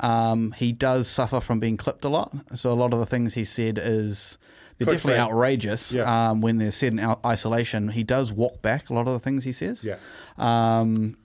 [0.00, 2.34] Um, he does suffer from being clipped a lot.
[2.54, 4.38] So a lot of the things he said is
[4.78, 5.94] they're definitely outrageous.
[5.94, 6.30] Yeah.
[6.30, 9.44] Um, when they're said in isolation, he does walk back a lot of the things
[9.44, 9.84] he says.
[9.86, 9.96] Yeah.
[10.36, 11.16] Um,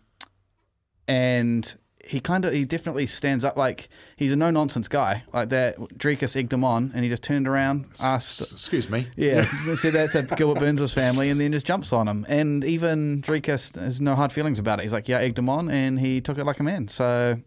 [1.08, 5.50] and he kind of he definitely stands up like he's a no nonsense guy like
[5.50, 5.78] that.
[5.78, 9.08] Dricus egged him on, and he just turned around, asked, S- excuse me.
[9.16, 9.44] yeah,
[9.76, 12.26] said that's a Gilbert Burns' family, and then just jumps on him.
[12.28, 14.84] And even Dricus has no hard feelings about it.
[14.84, 16.88] He's like, yeah, I egged him on, and he took it like a man.
[16.88, 17.40] So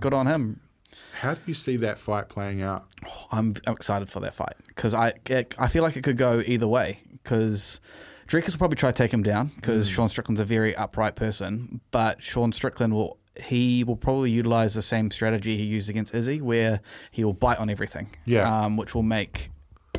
[0.00, 0.60] good on him.
[1.20, 2.86] How do you see that fight playing out?
[3.30, 5.12] I'm, I'm excited for that fight because I
[5.58, 7.80] I feel like it could go either way because.
[8.26, 11.80] Dricus will probably try to take him down because Sean Strickland's a very upright person,
[11.90, 16.40] but Sean Strickland will he will probably utilize the same strategy he used against Izzy,
[16.40, 16.78] where
[17.10, 18.46] he will bite on everything, Yeah.
[18.66, 19.50] um, which will make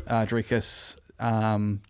[0.07, 1.81] uh, Dricus um,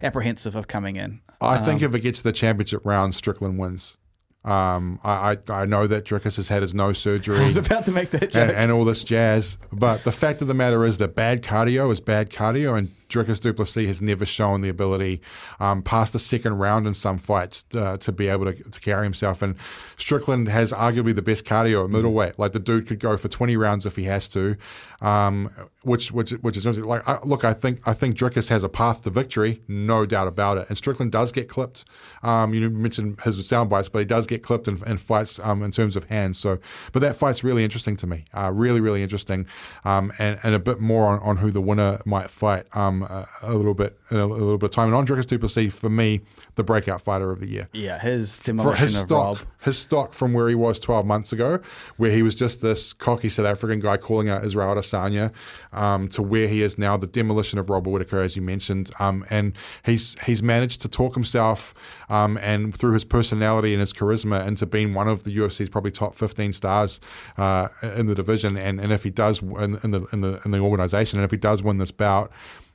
[0.00, 1.20] apprehensive of coming in.
[1.40, 3.96] I think if it gets to the championship round, Strickland wins.
[4.42, 7.38] Um, I, I I know that Dricus has had his nose surgery.
[7.40, 8.36] I was about to make that joke.
[8.48, 9.58] and, and all this jazz.
[9.70, 13.38] But the fact of the matter is that bad cardio is bad cardio, and Dricus
[13.38, 15.20] du Plessis has never shown the ability
[15.58, 19.04] um, past the second round in some fights uh, to be able to, to carry
[19.04, 19.42] himself.
[19.42, 19.56] And
[19.98, 22.38] Strickland has arguably the best cardio at middleweight.
[22.38, 24.56] Like the dude could go for 20 rounds if he has to.
[25.00, 25.50] Um,
[25.82, 27.44] which which which is like I, look.
[27.44, 30.66] I think I think Dricus has a path to victory, no doubt about it.
[30.68, 31.86] And Strickland does get clipped.
[32.22, 35.62] Um, you mentioned his sound bites, but he does get clipped in, in fights um,
[35.62, 36.38] in terms of hands.
[36.38, 36.58] So,
[36.92, 38.26] but that fight's really interesting to me.
[38.36, 39.46] Uh, really, really interesting,
[39.84, 43.26] um, and and a bit more on, on who the winner might fight um, a,
[43.42, 44.88] a, little bit in a, a, little bit of time.
[44.88, 46.20] And on Dricus du Plessis, for me,
[46.56, 47.68] the breakout fighter of the year.
[47.72, 49.46] Yeah, his demolition his of stock, Rob.
[49.62, 51.60] His stock from where he was 12 months ago,
[51.96, 55.32] where he was just this cocky South African guy calling out Israel Adesanya,
[55.72, 58.90] um, to where he is now, the demolition of Robert Whittaker, as you mentioned.
[58.98, 61.74] Um, and he's he's managed to talk himself
[62.08, 65.90] um, and through his personality and his charisma into being one of the UFC's probably
[65.90, 67.00] top 15 stars
[67.36, 68.56] uh, in the division.
[68.56, 71.30] And, and if he does in, in the in the in the organization, and if
[71.30, 72.30] he does win this bout,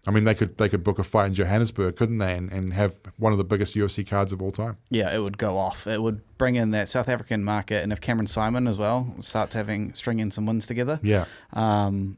[0.08, 2.74] I mean, they could they could book a fight in Johannesburg, couldn't they, and, and
[2.74, 4.78] have one of the biggest UFC cards of all time.
[4.90, 5.88] Yeah, it would go off.
[5.88, 9.56] It would bring in that South African market, and if Cameron Saaiman as well starts
[9.56, 12.18] having stringing some wins together, yeah, um,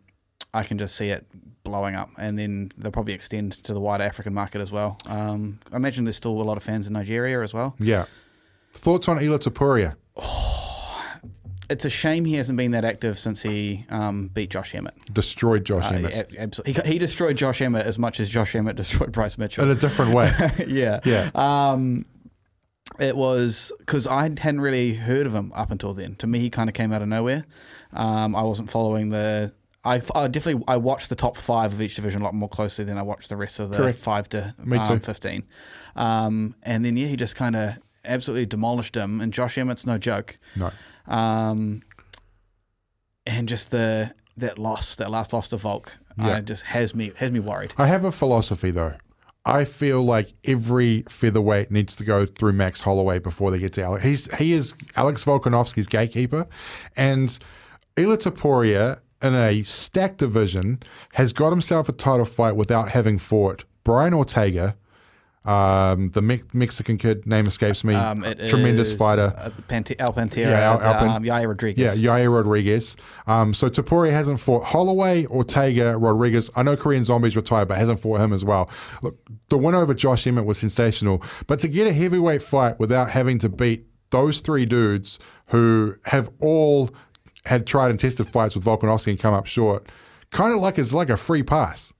[0.53, 1.25] I can just see it
[1.63, 4.97] blowing up, and then they'll probably extend to the wider African market as well.
[5.05, 7.75] Um, I imagine there's still a lot of fans in Nigeria as well.
[7.79, 8.05] Yeah.
[8.73, 9.95] Thoughts on Ilia Topuria?
[11.69, 14.93] it's a shame he hasn't been that active since he um, beat Josh Emmett.
[15.13, 16.83] Destroyed Josh Uh, Emmett yeah, absolutely.
[16.83, 19.63] He, he destroyed Josh Emmett as much as Josh Emmett destroyed Bryce Mitchell.
[19.65, 20.31] in a different way.
[20.67, 20.99] yeah.
[21.03, 21.29] Yeah.
[21.35, 22.05] Um,
[22.99, 26.15] it was because I hadn't really heard of him up until then.
[26.15, 27.45] To me, he kind of came out of nowhere.
[27.93, 29.53] Um, I wasn't following the.
[29.83, 32.83] I, I definitely I watched the top five of each division a lot more closely
[32.85, 33.99] than I watched the rest of the Correct.
[33.99, 35.43] five to um, fifteen.
[35.95, 39.21] Um, and then yeah, he just kind of absolutely demolished him.
[39.21, 40.35] And Josh Emmett's no joke.
[40.55, 40.71] no.
[41.07, 41.81] Um,
[43.25, 46.27] and just the that loss, that last loss to Volk, Yeah.
[46.27, 47.73] uh, just has me has me worried.
[47.77, 48.93] I have a philosophy though.
[49.45, 53.83] I feel like every featherweight needs to go through Max Holloway before they get to
[53.83, 54.03] Alex.
[54.03, 56.45] He's he is Alex Volkanovski's gatekeeper,
[56.95, 57.37] and
[57.95, 60.79] Ilia Topuria in a stacked division
[61.13, 64.75] has got himself a title fight without having fought Brian Ortega,
[65.47, 69.33] um, the Me- Mexican kid name escapes me, Um, it tremendous fighter.
[69.37, 71.99] uh, Pante- Al Pantera, Yeah, Al- Al Pan- um, Yair Rodriguez.
[72.01, 72.95] Yeah, Yair Rodriguez.
[73.27, 76.49] Um, so Topuria hasn't fought Holloway, Ortega, Rodriguez.
[76.55, 78.69] I know Korean Zombies retired, but hasn't fought him as well.
[79.01, 79.17] Look,
[79.49, 83.37] the win over Josh Emmett was sensational, but to get a heavyweight fight without having
[83.39, 85.17] to beat those three dudes
[85.47, 86.89] who have all
[87.45, 89.87] had tried and tested fights with Volkanovski and come up short,
[90.31, 91.93] kind of like it's like a free pass.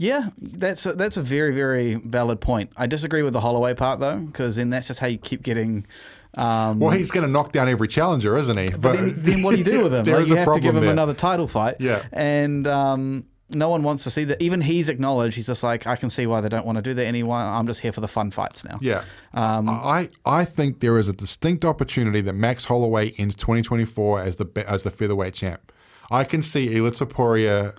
[0.00, 2.72] Yeah, that's a, that's a very very valid point.
[2.76, 5.86] I disagree with the Holloway part though, because then that's just how you keep getting.
[6.34, 8.68] Um, Well, he's going to knock down every challenger, isn't he?
[8.70, 10.04] but then, then what do you do with him?
[10.04, 10.90] There like, is you a have to give him there.
[10.92, 11.76] another title fight.
[11.80, 12.04] Yeah.
[12.12, 14.40] and um, no one wants to see that.
[14.40, 15.34] Even he's acknowledged.
[15.34, 17.36] He's just like, I can see why they don't want to do that anymore.
[17.36, 18.78] I'm just here for the fun fights now.
[18.80, 19.02] Yeah.
[19.34, 24.36] Um, I, I think there is a distinct opportunity that Max Holloway ends 2024 as
[24.36, 25.72] the as the featherweight champ.
[26.12, 27.74] I can see Ilia Topuria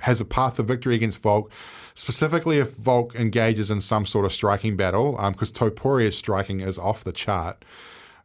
[0.00, 1.52] has a path to victory against Volk,
[1.94, 7.04] specifically if Volk engages in some sort of striking battle, because Topuria's striking is off
[7.04, 7.64] the chart.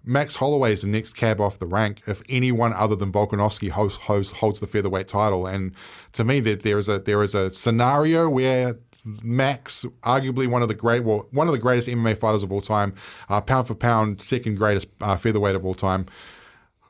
[0.07, 4.03] Max Holloway is the next cab off the rank if anyone other than Volkanovski hosts,
[4.03, 5.47] hosts, holds the featherweight title.
[5.47, 5.73] And
[6.13, 10.67] to me, that there is a there is a scenario where Max, arguably one of
[10.67, 12.93] the great, well, one of the greatest MMA fighters of all time,
[13.29, 16.05] uh, pound for pound, second greatest uh, featherweight of all time.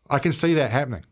[0.10, 1.04] I can see that happening.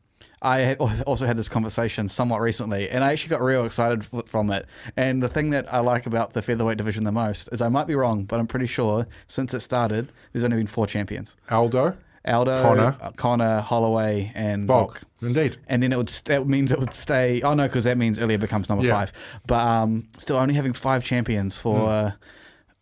[0.44, 4.65] I also had this conversation somewhat recently, and I actually got real excited from it.
[4.98, 7.88] And the thing that I like about the featherweight division the most is I might
[7.88, 11.95] be wrong, but I'm pretty sure since it started, there's only been four champions: Aldo,
[12.26, 12.98] Aldo, Conor.
[13.02, 15.56] uh, Conor, Holloway, and Volk, indeed.
[15.68, 17.41] And then it would st- that means it would stay.
[17.41, 18.95] Oh no, because that means Ilia becomes number Yeah.
[18.95, 19.14] five.
[19.48, 22.11] But um, still, only having five champions for uh,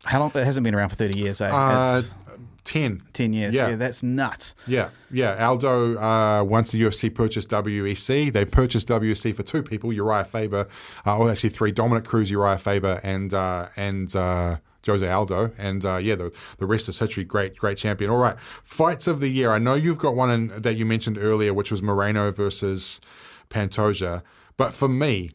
[0.06, 0.32] how long?
[0.34, 1.42] It hasn't been around for thirty years.
[1.42, 1.48] Eh?
[1.48, 2.02] Uh,
[2.62, 3.04] It's ten.
[3.14, 3.56] ten years.
[3.56, 3.70] yeah.
[3.70, 3.76] Yeah.
[3.76, 4.56] that's nuts.
[4.68, 5.46] Yeah, yeah.
[5.48, 10.68] Aldo, uh, once the UFC purchased WEC, they purchased WEC for two people: Uriah Faber,
[11.06, 15.52] uh, or actually three: Dominick Cruz, Uriah Faber, and uh, and uh, Jose Aldo.
[15.58, 17.24] And uh, yeah, the the rest is history.
[17.24, 18.12] Great, great champion.
[18.12, 19.52] All right, fights of the year.
[19.52, 23.02] I know you've got one in, that you mentioned earlier, which was Moreno versus
[23.50, 24.22] Pantoja.
[24.58, 25.32] But for me,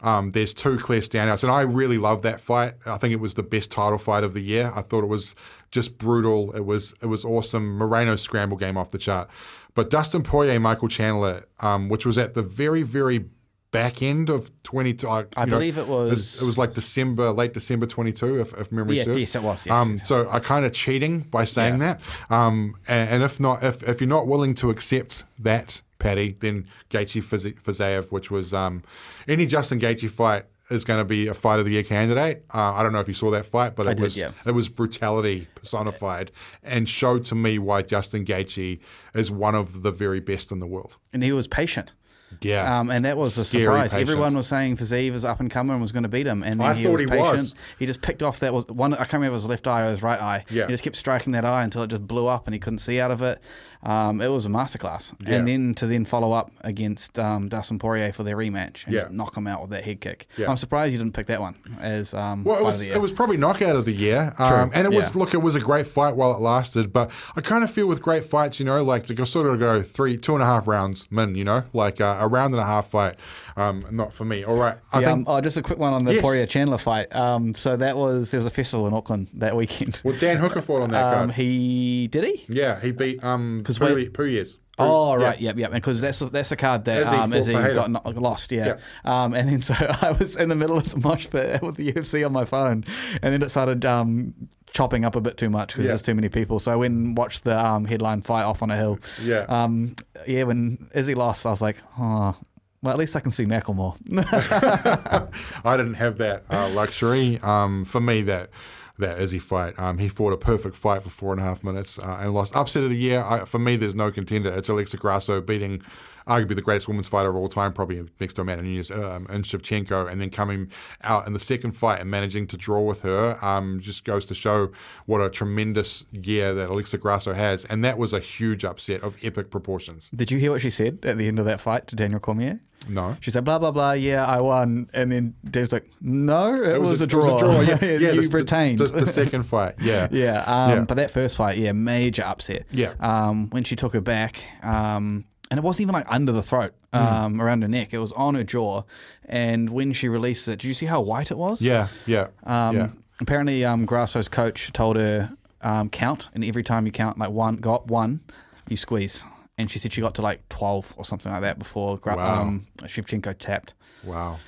[0.00, 2.74] um, there's two clear standouts, and I really love that fight.
[2.84, 4.72] I think it was the best title fight of the year.
[4.74, 5.34] I thought it was
[5.74, 6.52] just brutal.
[6.54, 7.76] It was it was awesome.
[7.76, 9.28] Moreno scramble game off the chart,
[9.74, 13.24] but Dustin Poirier, Michael Chandler, um, which was at the very very
[13.72, 15.08] back end of 22.
[15.08, 18.54] Uh, I you know, believe it was- It was like December, late December 22, if,
[18.56, 19.18] if memory Yeah, serves.
[19.18, 19.76] yes, it was, yes.
[19.76, 22.00] Um, so I kind of cheating by saying that.
[22.30, 26.68] Um, and, and if not, if, if you're not willing to accept that, Patty, then
[26.90, 27.20] Gaethje
[27.64, 28.84] Fiziev, which was um,
[29.26, 32.44] any Justin Gaethje fight is going to be a fight of the year candidate.
[32.52, 34.30] Uh, I don't know if you saw that fight, but it did, was yeah.
[34.46, 36.32] it was brutality personified
[36.62, 38.80] and showed to me why Justin Gaethje
[39.14, 40.96] is one of the very best in the world.
[41.12, 41.92] And he was patient.
[42.40, 42.80] Yeah.
[42.80, 43.92] Um, and that was a Scary surprise.
[43.92, 44.10] patience.
[44.10, 46.42] Everyone was saying Fiziev is up and coming and was going to beat him.
[46.42, 47.36] And then I he thought was he patient.
[47.36, 47.54] was.
[47.78, 48.94] He just picked off that was one.
[48.94, 50.44] I can't remember if it was left eye or his right eye.
[50.50, 50.66] Yeah.
[50.66, 53.00] He just kept striking that eye until it just blew up and he couldn't see
[53.00, 53.40] out of it.
[53.84, 55.12] Um, it was a masterclass.
[55.26, 55.34] Yeah.
[55.36, 59.04] And then to then follow up against um, Dustin Poirier for their rematch and Yeah.
[59.10, 60.26] knock him out with that head kick.
[60.38, 60.50] Yeah.
[60.50, 62.96] I'm surprised you didn't pick that one as um, Well, it was of the year.
[62.96, 65.60] it was probably knockout of the year, um, and it was look, it was a
[65.60, 66.92] great fight while it lasted.
[66.92, 69.58] But I kind of feel with great fights, you know, like they go sort of
[69.58, 72.62] go three, two and a half rounds, min, you know, like uh, a round and
[72.62, 73.16] a half fight.
[73.56, 74.44] Um, not for me.
[74.44, 75.28] All right, I Yeah, think.
[75.28, 76.22] um, oh, just a quick one on the Yes.
[76.24, 77.14] Poirier Chandler fight.
[77.14, 80.00] Um, so that was there was a festival in Auckland that weekend.
[80.02, 81.32] well, Dan Hooker fought on that Um, card.
[81.32, 82.44] he did he?
[82.48, 84.58] Yeah, he beat um 'Cause Puy- wait- Puelles.
[84.78, 85.24] Oh Yeah.
[85.26, 85.70] right, yep, yep.
[85.72, 88.78] Because that's that's a card that Izzy um, Izzy got no- lost, yeah.
[89.04, 91.92] Um, and then so I was in the middle of the mosh pit with the
[91.92, 92.84] UFC on my phone,
[93.22, 94.34] and then it started um,
[94.72, 95.88] chopping up a bit too much because Yeah.
[95.90, 96.58] there's too many people.
[96.58, 98.98] So I went and watched the um, headline fight off on a hill.
[99.22, 99.44] Yeah.
[99.48, 99.94] Um,
[100.26, 100.42] yeah.
[100.42, 102.34] When Izzy lost, I was like, oh.
[102.82, 103.96] Well, at least I can see Macklemore.
[105.64, 107.38] I didn't have that uh, luxury.
[107.42, 108.50] Um, for me, that
[108.98, 111.98] that Izzy fight, um, he fought a perfect fight for four and a half minutes
[111.98, 112.54] uh, and lost.
[112.54, 114.52] Upset of the year, I, for me, there's no contender.
[114.52, 115.82] It's Alexa Grasso beating
[116.26, 119.44] arguably the greatest women's fighter of all time, probably next to Amanda Nunes um, and
[119.44, 120.70] Shevchenko, and then coming
[121.02, 124.34] out in the second fight and managing to draw with her um, just goes to
[124.34, 124.70] show
[125.06, 127.64] what a tremendous year that Alexa Grasso has.
[127.66, 130.10] And that was a huge upset of epic proportions.
[130.14, 132.60] Did you hear what she said at the end of that fight to Daniel Cormier?
[132.88, 133.16] No.
[133.20, 134.88] She said, blah, blah, blah, yeah, I won.
[134.92, 137.32] And then Dan's like, no, it, was, a, it draw.
[137.32, 137.60] was a draw.
[137.60, 138.78] Yeah, yeah you the, retained.
[138.80, 139.74] The, the second fight.
[139.80, 140.08] Yeah.
[140.10, 140.84] Yeah, um, Yeah.
[140.86, 142.64] but that first fight, yeah, major upset.
[142.70, 142.94] Yeah.
[143.00, 146.72] Um, when she took her back, um, and it wasn't even like under the throat,
[146.92, 146.98] Hmm.
[147.00, 147.92] um, around her neck.
[147.92, 148.82] It was on her jaw.
[149.26, 151.60] And when she released it, did you see how white it was?
[151.62, 151.88] Yeah.
[152.06, 152.28] Yeah.
[152.44, 152.88] Um, yeah.
[153.20, 155.30] Apparently, um, Grasso's coach told her
[155.62, 158.20] um, count, and every time you count like one, got one,
[158.68, 159.24] you squeeze.
[159.56, 162.42] And she said she got to like twelve or something like that before Gra- Wow.
[162.42, 163.74] um, Shevchenko tapped.
[164.04, 164.38] Wow.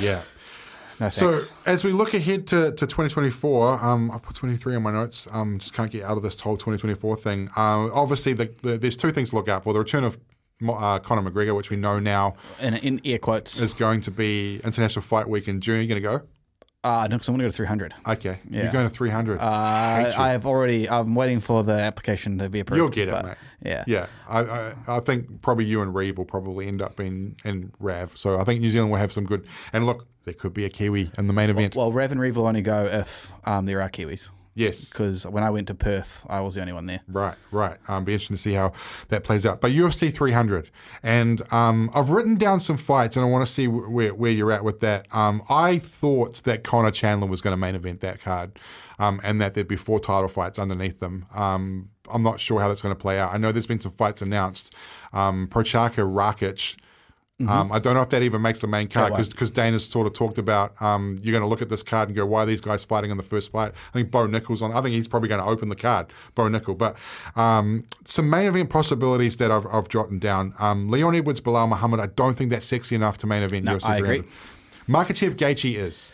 [0.00, 0.22] Yeah.
[1.00, 1.34] No So
[1.66, 5.26] as we look ahead to, to 2024, um, I put 23 on my notes.
[5.32, 7.48] Um, just can't get out of this whole 2024 thing.
[7.56, 10.16] Um, obviously, the, the, there's two things to look out for: the return of
[10.68, 14.60] uh, Conor McGregor, which we know now in, in air quotes, is going to be
[14.64, 15.76] International Fight Week in June.
[15.86, 16.26] You're going to go?
[16.84, 17.94] uh, no, because I'm going to go to three hundred.
[18.08, 18.38] Okay.
[18.50, 18.64] Yeah.
[18.64, 19.38] You're going to 300.
[19.38, 20.88] Uh, I've already.
[20.88, 22.78] I'm waiting for the application to be approved.
[22.78, 23.36] You'll get it, mate.
[23.64, 23.84] Yeah.
[23.86, 27.72] Yeah, I, I, I think probably you and Reeve will probably end up being in
[27.78, 28.10] Rav.
[28.10, 29.46] So I think New Zealand will have some good.
[29.72, 31.76] And look, there could be a Kiwi in the main event.
[31.76, 34.30] Well, Rav and Reeve will only go if um, there are Kiwis.
[34.54, 34.90] Yes.
[34.90, 37.00] Because when I went to Perth, I was the only one there.
[37.08, 37.78] Right, right.
[37.88, 38.72] Um, be interesting to see how
[39.08, 39.60] that plays out.
[39.60, 40.70] But UFC 300,
[41.02, 44.52] and um, I've written down some fights, and I want to see where, where you're
[44.52, 45.12] at with that.
[45.14, 48.58] Um, I thought that Conor Chandler was going to main event that card,
[48.98, 51.26] um, and that there'd be four title fights underneath them.
[51.34, 53.32] Um, I'm not sure how that's going to play out.
[53.32, 54.74] I know there's been some fights announced.
[55.12, 56.76] Um, Prochazka Rakic.
[57.40, 59.30] Um, I don't know if that even makes the main card won't.
[59.30, 62.14] because Dana's sort of talked about um, you're going to look at this card and
[62.14, 63.72] go, why are these guys fighting in the first fight?
[63.88, 64.70] I think Bo Nickal on.
[64.72, 66.06] I think he's probably going to open the card,
[66.36, 66.78] Bo Nickal.
[66.78, 66.96] But
[67.34, 70.54] um, some main event possibilities that I've, I've jotted down.
[70.60, 71.98] Um, Leon Edwards, Belal Muhammad.
[71.98, 74.18] I don't think that's sexy enough to main event No, UFC I agree.
[74.18, 74.32] 300.
[74.88, 76.12] Makhachev Gaethje is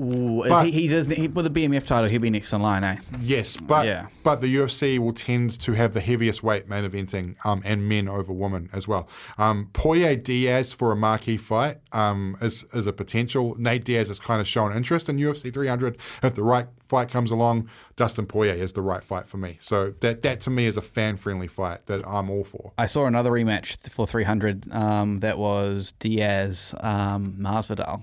[0.00, 2.08] Ooh, is But- he, he's he, with the BMF title.
[2.10, 2.96] He'll be next in line, eh?
[3.22, 4.08] yes, but Yeah.
[4.22, 8.06] but the UFC will tend to have the heaviest weight main eventing um, and men
[8.08, 9.08] over women as well.
[9.38, 13.54] Um, Poirier Diaz for a marquee fight um, is is a potential.
[13.58, 15.96] Nate Diaz has kind of shown interest in UFC 300.
[16.22, 19.56] If the right fight comes along, Dustin Poirier is the right fight for me.
[19.60, 22.72] So that that to me is a fan friendly fight that I'm all for.
[22.76, 24.70] I saw another rematch for 300.
[24.72, 28.02] Um, that was Diaz um, Masvidal,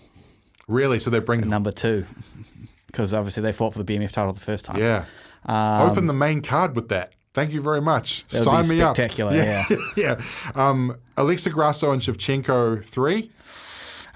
[0.67, 2.05] Really, so they bring number two,
[2.87, 4.77] because obviously they fought for the BMF title the first time.
[4.77, 5.05] yeah.
[5.47, 7.11] Open the main card with that.
[7.33, 8.25] Thank you very much.
[8.29, 8.95] Sign me up.
[8.95, 9.65] spectacular, yeah.
[9.97, 10.21] yeah.
[10.55, 13.31] Um, Alexa Grasso and Shevchenko three.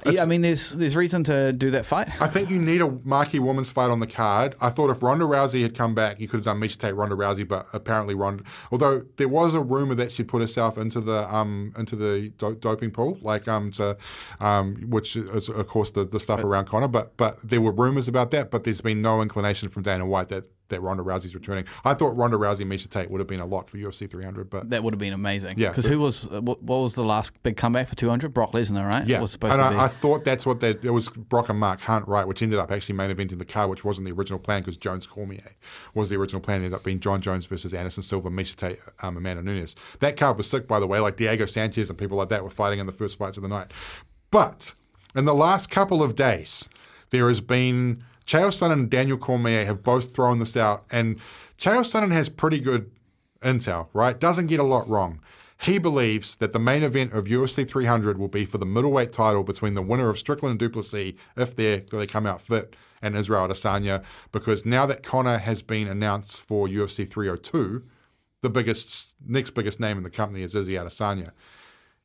[0.05, 2.09] Yeah, I mean, there's there's reason to do that fight.
[2.21, 4.55] I think you need a marquee women's fight on the card.
[4.61, 7.15] I thought if Ronda Rousey had come back, you could have done Miesha Tate, Ronda
[7.15, 8.43] Rousey, but apparently Ronda.
[8.71, 12.55] Although there was a rumor that she put herself into the um into the do-
[12.55, 13.97] doping pool, like um to
[14.39, 16.87] um which is of course the, the stuff around Conor.
[16.87, 18.51] But but there were rumors about that.
[18.51, 21.65] But there's been no inclination from Dana White that that Ronda Rousey's returning.
[21.85, 24.69] I thought Ronda Rousey, Miesha Tate would have been a lot for UFC 300, but
[24.69, 25.53] That would have been amazing.
[25.57, 28.33] Yeah, Because who was uh, what, what was the last big comeback for 200?
[28.33, 29.05] Brock Lesnar, right?
[29.05, 29.75] Yeah, was supposed and to I, be.
[29.77, 31.09] I thought that's what that it was.
[31.09, 32.27] Brock and Mark Hunt, right?
[32.27, 35.07] Which ended up actually main eventing the card, which wasn't the original plan because Jones
[35.07, 35.55] Cormier
[35.93, 36.61] was the original plan.
[36.61, 39.75] It ended up being Jon Jones versus Anderson Silva, Miesha Tate, um, Amanda Nunes.
[39.99, 40.99] That card was sick, by the way.
[40.99, 43.49] Like Diego Sanchez and people like that were fighting in the first fights of the
[43.49, 43.71] night.
[44.31, 44.73] But
[45.15, 46.67] in the last couple of days,
[47.09, 51.17] there has been Chael Sonnen and Daniel Cormier have both thrown this out, and
[51.57, 52.91] Chael Sonnen has pretty good
[53.41, 54.19] intel, right?
[54.19, 55.21] Doesn't get a lot wrong.
[55.61, 59.43] He believes that the main event of UFC 300 will be for the middleweight title
[59.43, 63.47] between the winner of Strickland and Du Plessis, if they come out fit, and Israel
[63.47, 64.03] Adesanya.
[64.31, 67.83] Because now that Conor has been announced for UFC 302,
[68.41, 71.31] the biggest next biggest name in the company is Izzy Adesanya.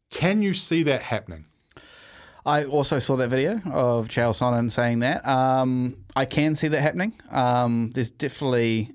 [0.08, 1.46] Can you see that happening?
[2.44, 5.26] I also saw that video of Chael Sonnen saying that.
[5.26, 7.14] Um, I can see that happening.
[7.30, 8.90] Um, there's definitely,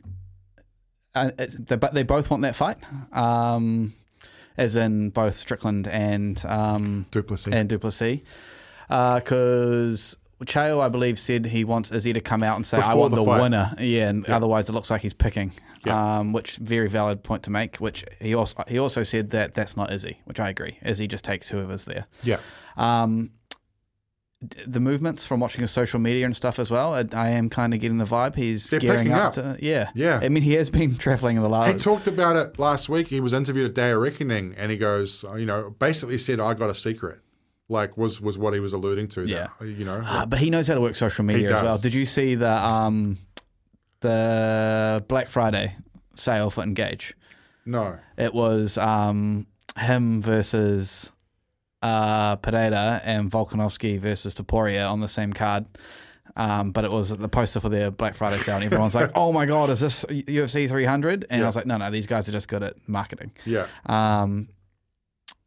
[1.16, 2.78] uh, they, they both want that fight,
[3.14, 3.94] um,
[4.58, 7.54] as in both Strickland and um, Du Plessis.
[7.54, 8.20] and Du Plessis,
[8.88, 10.14] because.
[10.16, 13.10] Uh, Chael, I believe, said he wants Izzy to come out and say, "I want
[13.10, 15.52] the the, winner." Yeah, and otherwise it looks like he's picking.
[15.84, 16.20] Yeah.
[16.20, 17.78] Um, which very valid point to make.
[17.78, 20.78] Which he also he also said that that's not Izzy, which I agree.
[20.84, 22.06] Izzy just takes whoever's there.
[22.24, 22.38] Yeah.
[22.76, 23.32] Um,
[24.42, 26.94] the movements from watching his social media and stuff as well.
[26.94, 29.34] I, I am kind of getting the vibe he's They're gearing up, up.
[29.34, 29.58] to.
[29.60, 30.20] Yeah, Yeah.
[30.22, 31.72] I mean, he has been traveling in the last.
[31.72, 33.08] He talked about it last week.
[33.08, 36.54] He was interviewed at Day of Reckoning, and he goes, you know, basically said, "I
[36.54, 37.20] got a secret."
[37.70, 39.26] Like was was what he was alluding to.
[39.26, 39.48] Yeah.
[39.60, 40.02] that, you know.
[40.06, 41.78] Uh, but he knows how to work social media as well.
[41.78, 43.18] Did you see the um,
[44.02, 45.76] the Black Friday
[46.16, 47.16] sale for Engage?
[47.66, 47.98] no.
[48.18, 49.48] It was um,
[49.78, 51.12] him versus
[51.82, 55.66] uh, Pereira and Volkanovski versus Topuria on the same card.
[56.36, 59.32] Um, but it was the poster for their Black Friday sale, and everyone's like, "Oh
[59.32, 62.32] my god, is this UFC 300?" And I was like, "No, no, these guys are
[62.32, 63.66] just good at marketing." Yeah.
[63.88, 64.50] Um,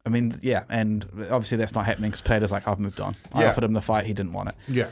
[0.05, 3.43] I mean, yeah, and obviously that's not happening because Pereira's like, "I've moved on." I
[3.43, 3.49] Yeah.
[3.49, 4.55] offered him the fight, he didn't want it.
[4.67, 4.87] Yeah.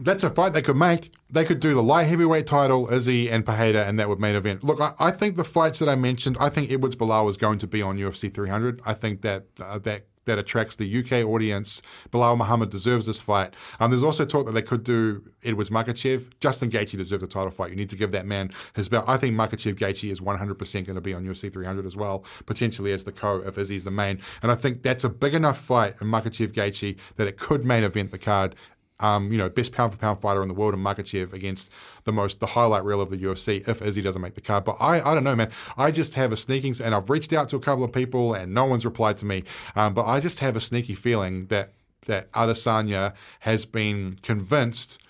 [0.00, 1.12] That's a fight they could make.
[1.30, 4.62] They could do the light heavyweight title, Izzy and Pajeda, and that would main event.
[4.62, 7.58] Look, I, I think the fights that I mentioned, I think Edwards Belal is going
[7.60, 8.80] to be on UFC 300.
[8.86, 11.82] I think that uh, that that attracts the UK audience.
[12.10, 13.54] Belal Muhammad deserves this fight.
[13.80, 16.30] Um, there's also talk that they could do Edwards Makhachev.
[16.40, 17.70] Justin Gaethje deserves a title fight.
[17.70, 19.04] You need to give that man his belt.
[19.08, 22.92] I think Makhachev Gaethje is 100% going to be on UFC 300 as well, potentially
[22.92, 24.20] as the co if Izzy's the main.
[24.42, 27.84] And I think that's a big enough fight in Makhachev Gaethje that it could main
[27.84, 28.54] event the card
[29.00, 31.72] um, you know, best pound for pound fighter in the world in Makhachev against
[32.04, 34.64] the most, the highlight reel of the UFC if Izzy doesn't make the card.
[34.64, 35.50] But I, I don't know, man.
[35.76, 38.52] I just have a sneaking, and I've reached out to a couple of people and
[38.52, 39.44] no one's replied to me.
[39.76, 41.74] Um, but I just have a sneaky feeling that,
[42.06, 45.00] that Adesanya has been convinced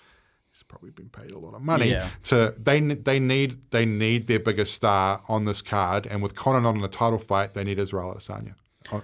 [0.51, 2.09] he's probably been paid a lot of money Yeah.
[2.23, 6.59] to they they need they need their biggest star on this card and with Conor
[6.59, 8.55] not in the title fight they need Israel Adesanya.
[8.91, 9.01] Oh,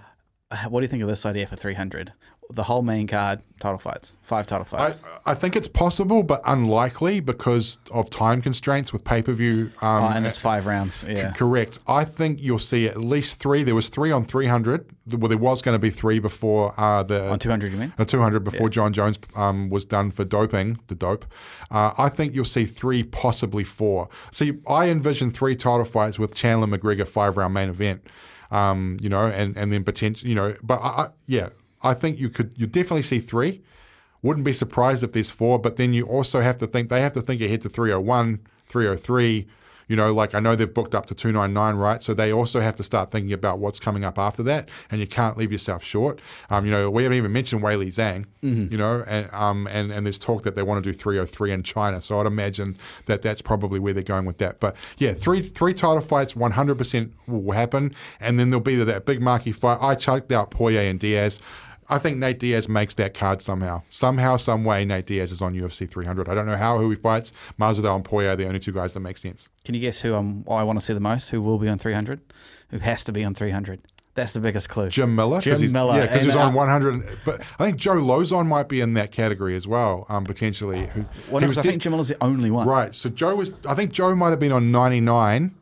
[0.69, 2.13] What do you think of this idea for 300?
[2.51, 5.03] The whole main card, title fights, five title fights.
[5.25, 9.71] I think it's possible, but unlikely because of time constraints with pay per view.
[9.81, 11.03] Um, oh, and it's five rounds.
[11.07, 11.31] Yeah.
[11.31, 11.79] Correct.
[11.87, 13.63] I think you'll see at least three.
[13.63, 14.85] There was three on 300.
[15.17, 17.93] Well, there was going to be three before uh, the On 200, you mean?
[17.97, 21.25] uh, 200 before Jon Jones um, was done for doping, the dope.
[21.71, 24.07] Uh, I think you'll see three, possibly four.
[24.31, 28.07] See, I envision three title fights with Chandler McGregor five round main event.
[28.51, 31.49] Um, you know, and and then potential, you know, but I, I, yeah,
[31.85, 33.61] I think you could you definitely see three.
[34.23, 37.13] Wouldn't be surprised if there's four, but then you also have to think they have
[37.13, 39.45] to think ahead to 301, 303.
[39.87, 42.01] You know, like I know they've booked up to 299, right?
[42.01, 45.05] So they also have to start thinking about what's coming up after that, and you
[45.05, 46.19] can't leave yourself short.
[46.49, 48.25] Um, you know, we haven't even mentioned Weili Zhang,
[48.71, 51.61] you know, and, um, and, and there's talk that they want to do 303 in
[51.61, 52.01] China.
[52.01, 54.59] So I'd imagine that that's probably where they're going with that.
[54.59, 59.21] But yeah, three three title fights, 100% will happen, and then there'll be that big
[59.21, 59.77] marquee fight.
[59.81, 61.39] I chucked out Poirier and Diaz.
[61.87, 63.83] I think Nate Diaz makes that card somehow.
[63.89, 66.27] Somehow, some way, Nate Diaz is on UFC 300.
[66.27, 67.31] I don't know how, who he fights.
[67.59, 69.49] Masvidal and Poirier are the only two guys that make sense.
[69.63, 71.29] Can you guess who I'm, I want to see the most?
[71.29, 72.21] Who will be on 300?
[72.69, 73.81] Who has to be on 300?
[74.15, 74.89] That's the biggest clue.
[74.89, 75.41] Jim Miller.
[75.41, 75.97] Jim Miller.
[75.97, 77.19] Yeah, because he's on uh, 100.
[77.25, 80.87] But I think Joe Lauzon might be in that category as well, um, potentially.
[80.87, 82.65] Who, Well, no, was I think Jim Miller's the only one.
[82.65, 82.95] Right.
[82.95, 85.53] So Joe was, I think Joe might have been on 99,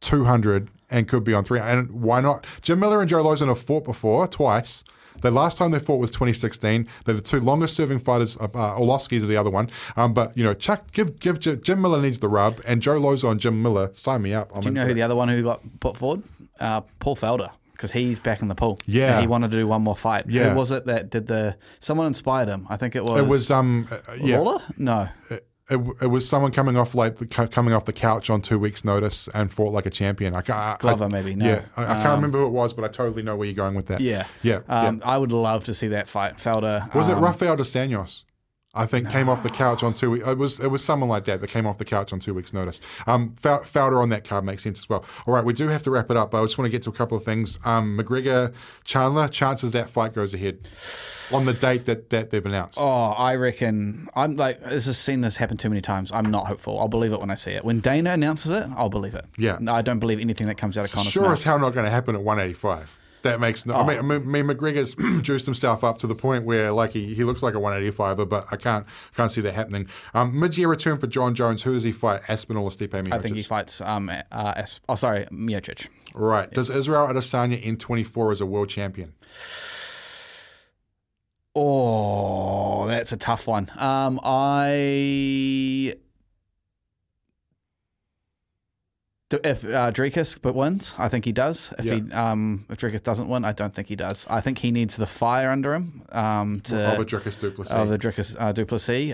[0.00, 1.70] 200, and could be on 300.
[1.70, 2.44] And why not?
[2.62, 4.82] Jim Miller and Joe Lauzon have fought before, twice.
[5.20, 6.88] The last time they fought was 2016.
[7.04, 8.36] They're the two longest serving fighters.
[8.36, 9.70] Uh, uh, Arlovski's the other one.
[9.96, 12.98] Um, but, you know, Chuck, give, give Jim, Jim Miller needs the rub, and Joe
[13.00, 14.50] Lauzon, Jim Miller, sign me up.
[14.54, 14.94] I'm Do you know who it.
[14.94, 16.22] the other one who got put forward?
[16.58, 18.78] Uh, Paul Felder, because he's back in the pool.
[18.86, 19.12] Yeah.
[19.12, 20.26] And he wanted to do one more fight.
[20.28, 20.50] Yeah.
[20.50, 21.56] Who was it that did the?
[21.78, 22.66] Someone inspired him.
[22.68, 23.18] I think it was.
[23.18, 24.38] It was, um, uh, yeah.
[24.38, 24.62] Lawler?
[24.76, 25.08] No.
[25.30, 28.84] it, it was someone coming off like the, coming off the couch on two weeks'
[28.84, 30.34] notice and fought like a champion.
[30.34, 31.46] I can't, I, Glover, I- maybe, no.
[31.46, 33.74] Yeah, I, I can't remember who it was, but I totally know where you're going
[33.74, 34.00] with that.
[34.00, 34.26] Yeah.
[34.42, 34.60] yeah.
[34.68, 35.08] Um, yeah.
[35.10, 36.36] I would love to see that fight.
[36.38, 36.92] Felder.
[36.94, 38.24] Was it um, Rafael dos Anjos?
[38.72, 40.12] I think came off the couch on two.
[40.12, 40.26] weeks.
[40.28, 42.52] It was it was someone like that that came off the couch on two weeks'
[42.52, 42.80] notice.
[43.08, 45.04] Um, Fowler on that card makes sense as well.
[45.26, 46.82] All right, we do have to wrap it up, but I just want to get
[46.82, 47.58] to a couple of things.
[47.64, 48.52] Um, McGregor
[48.84, 50.68] Chandler, chances that fight goes ahead
[51.32, 52.78] on the date that, that they've announced.
[52.80, 56.12] Oh, I reckon I'm like this has seen this happen too many times.
[56.12, 56.78] I'm not hopeful.
[56.78, 57.64] I'll believe it when I see it.
[57.64, 59.24] When Dana announces it, I'll believe it.
[59.36, 59.58] Yeah.
[59.60, 61.32] No, I don't believe anything that comes out of Conor's sure mouth.
[61.32, 62.98] as hell not going to happen at 185.
[63.22, 63.74] That makes no.
[63.74, 63.80] Oh.
[63.80, 67.24] I mean, I mean, McGregor's juiced himself up to the point where, like, he, he
[67.24, 69.88] looks like a 185er, but I can't can't see that happening.
[70.14, 71.62] Um, mid-year return for Jon Jones.
[71.62, 72.22] Who does he fight?
[72.28, 73.12] Aspinall or Stipe Miocic?
[73.12, 73.80] I think he fights.
[73.80, 75.88] Um, uh, As- oh, sorry, Miocic.
[76.14, 76.48] Right.
[76.50, 76.54] Yeah.
[76.54, 79.12] Does Israel Adesanya in 24 as a world champion?
[81.54, 83.70] Oh, that's a tough one.
[83.76, 85.94] Um, I
[89.32, 91.72] if uh, Dricus but wins, I think he does.
[91.78, 91.94] If yeah.
[91.94, 94.26] he um, if Dricus doesn't win, I don't think he does.
[94.28, 97.88] I think he needs the fire under him um, to of a Dricus du Of
[97.88, 98.52] the Dricus uh,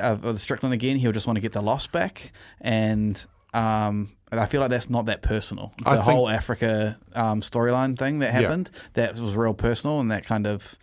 [0.01, 0.97] of, of the Strickland again.
[0.97, 5.07] He'll just want to get the loss back, and um, I feel like that's not
[5.07, 5.73] that personal.
[5.85, 8.81] The I whole Africa um, storyline thing that happened yeah.
[8.95, 10.79] that was real personal, and that kind of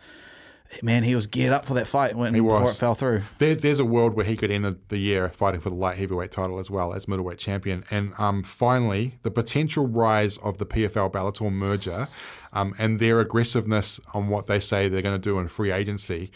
[0.82, 3.22] man, he was geared up for that fight when, before it fell through.
[3.38, 5.98] There, there's a world where he could end the, the, year fighting for the light
[5.98, 7.84] heavyweight title as well as middleweight champion.
[7.90, 12.08] And um, finally, the potential rise of the PFL Bellator merger
[12.52, 16.30] um, and their aggressiveness on what they say they're going to do in free agency.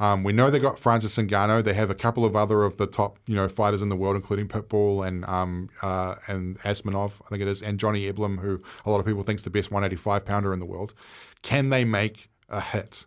[0.00, 1.62] Um, we know they got Francis Ngannou.
[1.62, 4.16] They have a couple of other of the top, you know, fighters in the world,
[4.16, 8.60] including Pitbull and um, uh, and Asmanov, I think it is, and Johnny Eblen, who
[8.84, 10.94] a lot of people think is the best 185 pounder in the world.
[11.42, 13.06] Can they make a hit?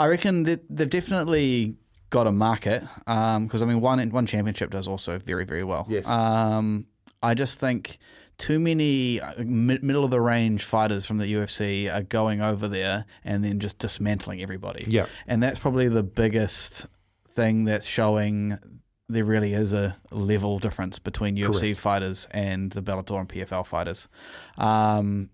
[0.00, 1.76] I reckon that they've definitely
[2.08, 5.86] got a market because um, I mean one one championship does also very very well.
[5.88, 6.08] Yes.
[6.08, 6.86] Um,
[7.22, 7.98] I just think
[8.38, 13.04] too many uh, middle of the range fighters from the UFC are going over there
[13.22, 14.86] and then just dismantling everybody.
[14.88, 15.04] Yeah.
[15.26, 16.86] And that's probably the biggest
[17.28, 18.58] thing that's showing
[19.10, 21.80] there really is a level difference between UFC Correct.
[21.80, 24.08] fighters and the Bellator and PFL fighters.
[24.56, 25.28] Um,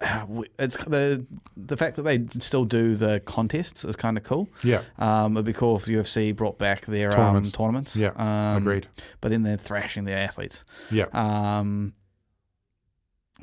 [0.58, 1.26] it's the
[1.56, 4.48] the fact that they still do the contests is kind of cool.
[4.62, 7.48] Yeah, um, it'd be cool if UFC brought back their tournaments.
[7.48, 7.96] Um, tournaments.
[7.96, 8.88] Yeah, um, agreed.
[9.20, 10.64] But then they're thrashing their athletes.
[10.90, 11.06] Yeah.
[11.12, 11.94] Um,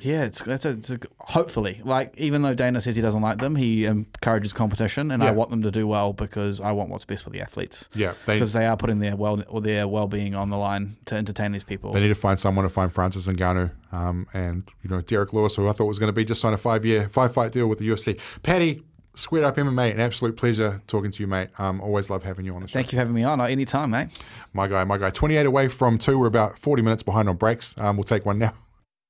[0.02, 3.38] yeah, it's that's a, it's a, hopefully like even though Dana says he doesn't like
[3.38, 5.30] them, he encourages competition, and yeah.
[5.30, 7.90] I want them to do well because I want what's best for the athletes.
[7.94, 10.98] Yeah, because they, they, are putting their well or their well being on the line
[11.06, 11.92] to entertain these people.
[11.92, 15.56] They need to find someone to find Francis Ngannou, um, and you know Derrick Lewis,
[15.56, 17.68] who I thought was going to be just signed a five year five fight deal
[17.68, 18.20] with the UFC.
[18.44, 18.84] Paddy,
[19.14, 21.50] Squared Up MMA, an absolute pleasure talking to you, mate.
[21.60, 22.74] Um, always love having you on the show.
[22.74, 23.42] Thank you for having me on.
[23.42, 24.08] Anytime, mate.
[24.54, 25.10] My guy, my guy.
[25.10, 26.18] 28 away from two.
[26.18, 27.78] We're about 40 minutes behind on breaks.
[27.78, 28.54] Um, we'll take one now.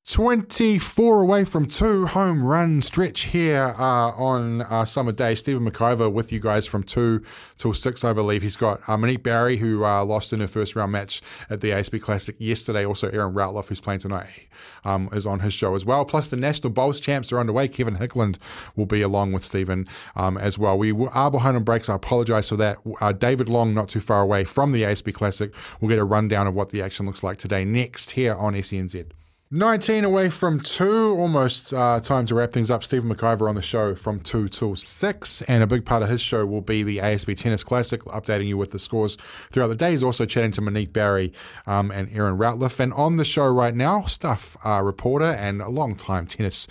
[0.07, 5.36] 24 away from two home run stretch here uh, on uh, summer day.
[5.36, 7.23] Stephen McIver with you guys from two
[7.57, 8.41] till six, I believe.
[8.41, 11.22] He's got uh, Monique Barry, who uh, lost in her first round match
[11.52, 12.84] at the ASB Classic yesterday.
[12.84, 14.48] Also, Erin Routliffe, who's playing tonight,
[14.86, 16.03] um, is on his show as well.
[16.03, 17.68] Plus, the National Bowls champs are underway.
[17.68, 18.40] Kevin Hickland
[18.76, 20.80] will be along with Stephen um, as well.
[20.80, 21.90] We are behind on breaks.
[21.90, 22.80] I apologize for that.
[22.99, 26.48] Uh, David Long, not too far away from the ASB Classic, will get a rundown
[26.48, 29.11] of what the action looks like today next here on SENZ.
[29.53, 32.86] 19 away from two, almost uh, time to wrap things up.
[32.86, 36.22] Stephen McIver on the show from two till six, and a big part of his
[36.22, 39.18] show will be the ASB Tennis Classic, updating you with the scores
[39.52, 39.91] throughout the day.
[39.91, 41.34] He's also chatting to Monique Barry
[41.68, 42.80] um, and Erin Routliffe.
[42.80, 46.65] And on the show right now, stuff uh, reporter and a long time tennis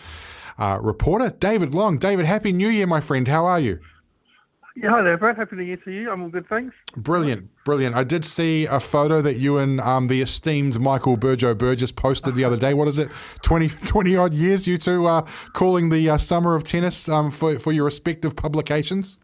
[0.58, 1.98] uh, reporter, David Long.
[1.98, 3.28] David, Happy New Year, my friend.
[3.28, 3.78] How are you?
[4.76, 5.36] Yeah, hi there, Brad.
[5.36, 6.10] Happy New Year to you.
[6.10, 6.76] I'm all good, thanks.
[6.96, 7.96] Brilliant, brilliant.
[7.96, 12.36] I did see a photo that you and um, the esteemed Michael Burjo Burgess posted
[12.36, 12.72] the other day.
[12.72, 13.10] What is it,
[13.42, 17.58] 20, 20 odd years, you two are calling the uh, Summer of Tennis um, for,
[17.58, 19.18] for your respective publications?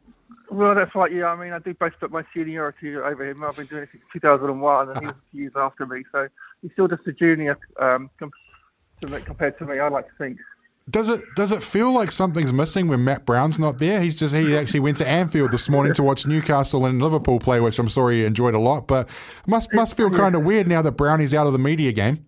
[0.50, 1.26] Well, that's right, yeah.
[1.26, 3.44] I mean, I do boast up my seniority over him.
[3.44, 6.04] I've been doing it since 2001, and he was a few years after me.
[6.10, 6.28] So
[6.62, 10.38] he's still just a junior um, compared to me, I like to think.
[10.88, 14.00] Does it does it feel like something's missing when Matt Brown's not there?
[14.00, 17.58] He's just he actually went to Anfield this morning to watch Newcastle and Liverpool play,
[17.58, 18.86] which I'm sorry he enjoyed a lot.
[18.86, 19.08] But
[19.48, 22.24] must must feel kind of weird now that Brownie's out of the media game.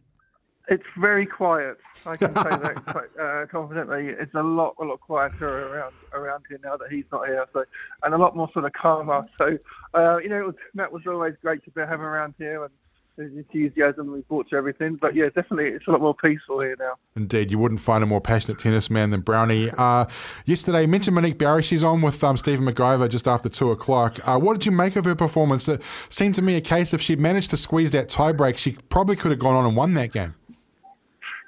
[0.71, 1.79] It's very quiet.
[2.05, 4.09] I can say that quite uh, confidently.
[4.09, 7.47] It's a lot a lot quieter around around here now that he's not here.
[7.53, 7.65] So
[8.03, 9.25] and a lot more sort of calmer.
[9.39, 9.57] So
[9.95, 12.73] uh, you know, was, Matt was always great to have around here and
[13.19, 14.97] enthusiasm we brought to everything.
[14.97, 16.95] But yeah, definitely it's a lot more peaceful here now.
[17.17, 19.71] Indeed, you wouldn't find a more passionate tennis man than Brownie.
[19.77, 20.07] Uh,
[20.45, 21.63] yesterday, you mentioned Monique Barry.
[21.63, 24.19] She's on with um, Stephen McIver just after two o'clock.
[24.27, 25.69] Uh, what did you make of her performance?
[25.69, 29.17] It seemed to me a case if she'd managed to squeeze that tiebreak, she probably
[29.17, 30.35] could have gone on and won that game.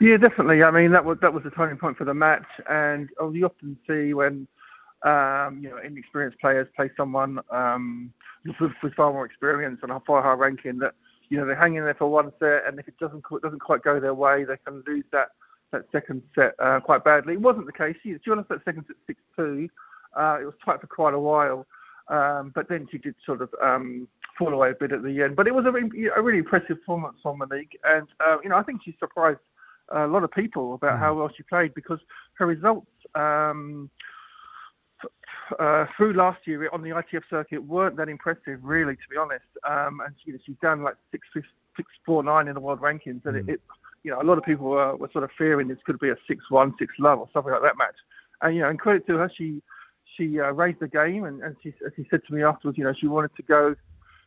[0.01, 0.63] Yeah, definitely.
[0.63, 3.45] I mean, that was that was the turning point for the match, and oh, you
[3.45, 4.49] often see when
[5.03, 8.13] um, you know inexperienced players play someone um,
[8.61, 10.95] with, with far more experience and a far higher ranking that
[11.31, 13.83] you know, they hang in there for one set, and if it doesn't doesn't quite
[13.83, 15.31] go their way, they can lose that
[15.71, 17.35] that second set uh, quite badly.
[17.35, 17.97] It wasn't the case.
[18.03, 19.69] She, won that second set six two.
[20.15, 21.67] Uh, it was tight for quite a while,
[22.09, 25.37] um, but then she did sort of um, fall away a bit at the end.
[25.37, 28.65] But it was a, a really impressive performance from Monique, and uh, you know I
[28.65, 29.39] think she surprised
[29.91, 31.01] a lot of people about mm.
[31.01, 32.01] how well she played because
[32.35, 33.89] her results um,
[35.59, 39.45] uh, through last year on the ITF circuit weren't that impressive, really, to be honest.
[39.69, 41.47] Um, and you know, she's done like six, six,
[41.77, 43.49] six, four, nine in the world rankings, and mm.
[43.49, 43.61] it, it,
[44.03, 46.17] you know, a lot of people were, were sort of fearing this could be a
[46.27, 47.97] six-one, six-love or something like that match.
[48.43, 49.63] And you know, and credit to her, she
[50.17, 52.85] she uh, raised the game, and, and she, as she said to me afterwards, you
[52.85, 53.75] know, she wanted to go.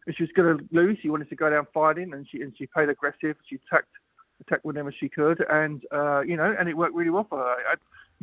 [0.06, 2.54] If she was going to lose, she wanted to go down fighting, and she and
[2.58, 3.38] she played aggressive.
[3.48, 3.88] She attacked
[4.42, 7.56] attacked whenever she could, and uh, you know, and it worked really well for her.
[7.70, 7.76] I,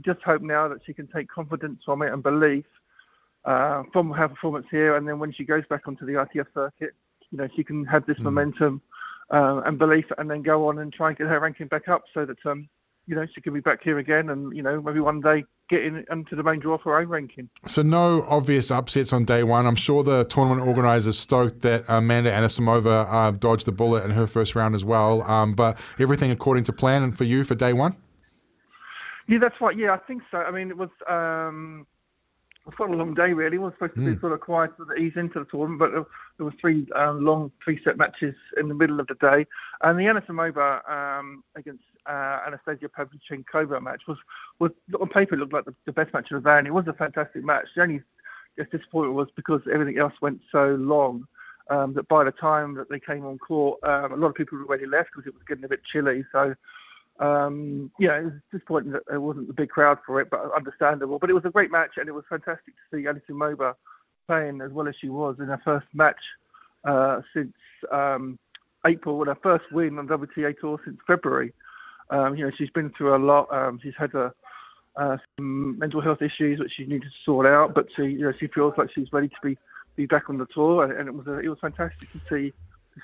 [0.02, 2.64] just hope now that she can take confidence from it and belief
[3.45, 6.95] uh, from her performance here, and then when she goes back onto the ITF circuit,
[7.31, 8.25] you know, she can have this mm.
[8.25, 8.83] momentum
[9.31, 12.05] uh, and belief, and then go on and try and get her ranking back up,
[12.12, 12.69] so that um,
[13.07, 15.85] you know, she can be back here again, and you know, maybe one day get
[15.85, 17.49] in, into the main draw for her own ranking.
[17.67, 19.67] So no obvious upsets on day one.
[19.67, 24.27] I'm sure the tournament organisers stoked that Amanda Anisimova uh, dodged the bullet in her
[24.27, 25.23] first round as well.
[25.23, 27.97] Um, but everything according to plan and for you for day one.
[29.29, 29.77] Yeah, that's right.
[29.77, 30.39] Yeah, I think so.
[30.39, 30.91] I mean, it was.
[31.09, 31.17] Um,
[31.53, 31.90] it was quite
[32.78, 33.56] a long day, really.
[33.56, 34.06] It was supposed to mm.
[34.06, 34.20] be hmm.
[34.20, 35.92] sort of quiet to ease into the tournament, but
[36.36, 39.47] there were three um, long three-set matches in the middle of the day.
[39.82, 44.18] And the Anisimova um, against uh, Anastasia Pavlyuchenkova match was,
[44.59, 44.70] was
[45.01, 46.92] on paper looked like the, the, best match of the day, and it was a
[46.92, 47.66] fantastic match.
[47.74, 48.02] The only
[48.56, 51.26] disappointment was because everything else went so long.
[51.68, 54.59] Um, that by the time that they came on court, um, a lot of people
[54.59, 56.24] had already left because it was getting a bit chilly.
[56.32, 56.52] So
[57.20, 61.18] yeah, it was disappointing that there wasn't a big crowd for it, but understandable.
[61.18, 63.74] But it was a great match, and it was fantastic to see Anisimova
[64.26, 66.20] playing as well as she was in her first match
[66.84, 67.52] uh, since
[67.92, 68.38] um,
[68.86, 71.52] April, with her first win on WTA Tour since February.
[72.10, 73.52] Um, you know, she's been through a lot.
[73.52, 74.32] Um, she's had a,
[74.97, 78.32] uh, some mental health issues which she needed to sort out, but she, you know,
[78.38, 79.59] she feels like she's ready to be,
[79.94, 82.52] be back on the tour, and, and it was a, it was fantastic to see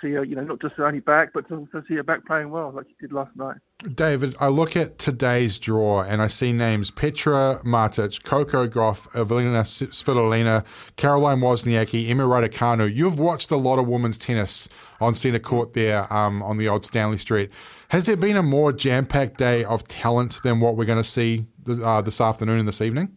[0.01, 2.25] to see her, you know, not just only back, but to, to see her back
[2.27, 3.57] playing well like she did last night.
[3.95, 9.63] David, I look at today's draw and I see names Petra Martic, Coco Gauff, Evelina
[9.63, 10.65] Svitolina,
[10.97, 12.93] Caroline Wozniacki, Emma Raducanu.
[12.93, 14.69] You've watched a lot of women's tennis
[15.01, 17.51] on centre court there um, on the old Stanley Street.
[17.89, 21.47] Has there been a more jam-packed day of talent than what we're going to see
[21.69, 23.15] uh, this afternoon and this evening?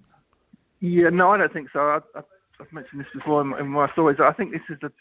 [0.80, 1.80] Yeah, no, I don't think so.
[1.80, 2.22] I,
[2.60, 4.20] have mentioned this before in, in my stories.
[4.20, 4.92] I think this is the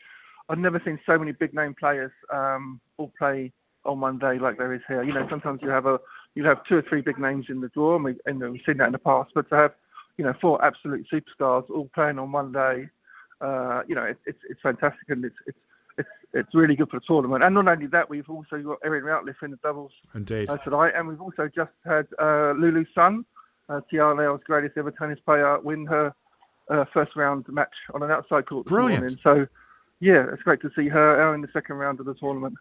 [0.49, 3.53] I've never seen so many big name players um, all play
[3.85, 5.03] on one day like there is here.
[5.03, 6.01] You know, sometimes you have a
[6.35, 8.79] you have two or three big names in the draw, and, we, and we've seen
[8.79, 9.33] that in the past.
[9.35, 9.75] But to have
[10.17, 12.89] you know four absolute superstars all playing on one day,
[13.41, 15.59] uh, you know, it, it's it's fantastic and it's it's
[15.99, 17.45] it's it's really good for the tournament.
[17.45, 20.51] And not only that, we've also got Erin Routliffe in the doubles Indeed.
[20.51, 23.25] Uh, tonight, and we've also just had uh, Lulu Sun,
[23.69, 26.15] uh, Tiaoa greatest ever tennis player, win her
[26.69, 28.67] uh, first round match on an outside court.
[28.67, 29.03] Brilliant.
[29.03, 29.19] Morning.
[29.23, 29.49] So
[30.01, 32.55] yeah, it's great to see her out in the second round of the tournament.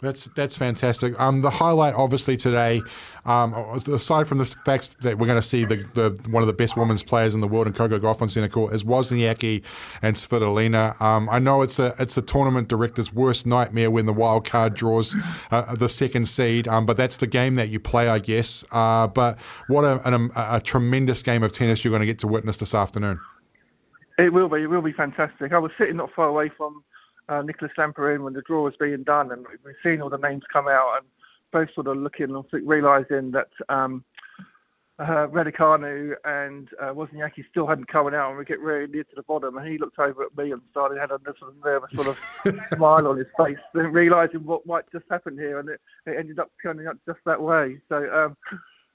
[0.00, 1.18] That's that's fantastic.
[1.20, 2.82] Um, the highlight, obviously, today,
[3.24, 6.52] um, aside from the fact that we're going to see the, the one of the
[6.52, 9.62] best women's players in the world in Coco Gauff on centre court, is Wozniacki
[10.02, 11.00] and Svitolina.
[11.00, 14.74] Um, I know it's a it's a tournament director's worst nightmare when the wild card
[14.74, 15.16] draws
[15.52, 18.64] uh, the second seed, um, but that's the game that you play, I guess.
[18.72, 19.38] Uh, but
[19.68, 22.74] what a, a, a tremendous game of tennis you're going to get to witness this
[22.74, 23.20] afternoon.
[24.18, 24.62] It will be.
[24.62, 25.52] It will be fantastic.
[25.52, 26.84] I was sitting not far away from
[27.28, 30.44] uh, Nicolas Lamperin when the draw was being done, and we've seen all the names
[30.52, 31.06] come out, and
[31.52, 34.04] both sort of looking and realising that um,
[34.98, 39.16] uh, Raducanu and uh, Wozniacki still hadn't come out, and we get really near to
[39.16, 41.90] the bottom, and he looked over at me and started had a sort of nervous
[41.92, 45.80] sort of smile on his face, then realising what might just happen here, and it,
[46.06, 47.78] it ended up turning up just that way.
[47.88, 48.36] So um,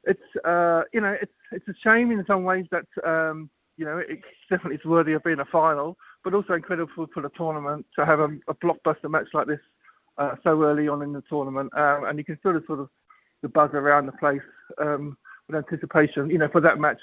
[0.06, 2.86] it's uh, you know it's it's a shame in some ways that.
[3.04, 7.22] Um, you know, it's definitely it's worthy of being a final, but also incredible for,
[7.22, 9.61] the tournament to have a, a blockbuster match like this
[10.18, 12.89] uh, so early on in the tournament, um, and you can feel the sort of
[13.41, 14.41] the buzz around the place
[14.80, 16.30] um, with anticipation.
[16.30, 16.99] You know, for that match,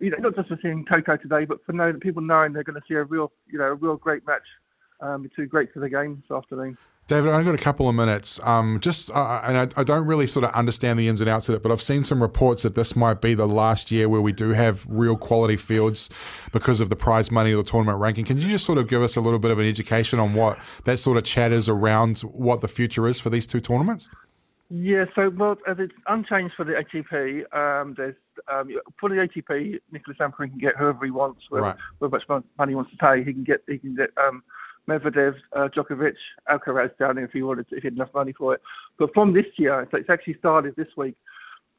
[0.00, 2.80] you know, not just for seeing Coco today, but for knowing people knowing they're going
[2.80, 4.42] to see a real, you know, a real great match
[5.00, 6.76] um, between greats of the game this afternoon.
[7.08, 8.38] David, I've got a couple of minutes.
[8.44, 11.48] Um, just, uh, and I, I, don't really sort of understand the ins and outs
[11.48, 14.20] of it, but I've seen some reports that this might be the last year where
[14.20, 16.10] we do have real quality fields
[16.52, 18.26] because of the prize money or the tournament ranking.
[18.26, 20.58] Can you just sort of give us a little bit of an education on what
[20.84, 24.10] that sort of chat is around what the future is for these two tournaments?
[24.68, 27.56] Yeah, so well, it's unchanged for the ATP.
[27.56, 28.16] Um, there's
[28.48, 28.68] um,
[29.00, 32.12] for the ATP, Nicolas Lamperin can get whoever he wants, whoever, right.
[32.28, 32.28] much
[32.58, 33.24] money he wants to pay.
[33.24, 34.42] He can get he can get um,
[34.88, 36.14] Medvedev, uh, Djokovic,
[36.50, 38.62] Alcaraz down there if he wanted to, if he had enough money for it.
[38.98, 41.14] But from this year, so it's actually started this week.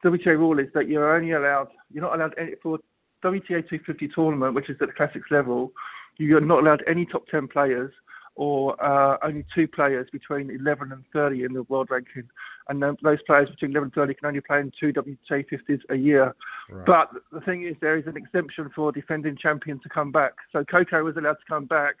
[0.04, 2.78] WTA rule is that you're only allowed, you're not allowed any, for
[3.22, 5.72] WTA 250 tournament, which is at the classics level,
[6.16, 7.92] you're not allowed any top 10 players
[8.36, 12.22] or uh, only two players between 11 and 30 in the world ranking,
[12.68, 15.96] and those players between 11 and 30 can only play in two WTA 50s a
[15.96, 16.34] year.
[16.70, 16.86] Right.
[16.86, 20.32] But the thing is, there is an exemption for defending champion to come back.
[20.52, 21.96] So Coco was allowed to come back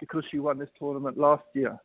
[0.00, 1.78] because she won this tournament last year.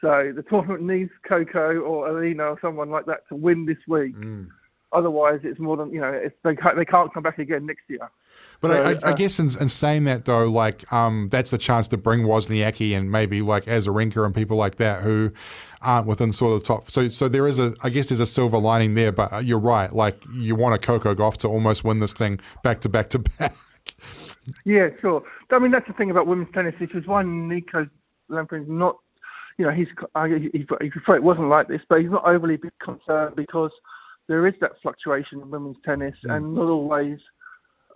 [0.00, 4.16] So the tournament needs Coco or Alina or someone like that to win this week.
[4.16, 4.48] Mm.
[4.92, 6.30] Otherwise, it's more than you know.
[6.44, 8.10] they can't, they can't come back again next year.
[8.60, 11.50] But so, I, I, uh, I, guess in, in, saying that though, like um, that's
[11.50, 15.30] the chance to bring Wozniacki and maybe like Azarenka and people like that who
[15.82, 16.90] aren't within sort of the top.
[16.90, 19.12] So so there is a I guess there's a silver lining there.
[19.12, 19.92] But uh, you're right.
[19.92, 23.18] Like you want a Coco Gauff to almost win this thing back to back to
[23.18, 23.54] back.
[24.64, 25.22] Yeah, sure.
[25.50, 27.88] I mean that's the thing about women's tennis, which is why Nico
[28.28, 28.96] Lamperin's not
[29.58, 33.34] you know, he's he, he, he it wasn't like this, but he's not overly concerned
[33.34, 33.72] because
[34.28, 36.36] there is that fluctuation in women's tennis, mm.
[36.36, 37.18] and not always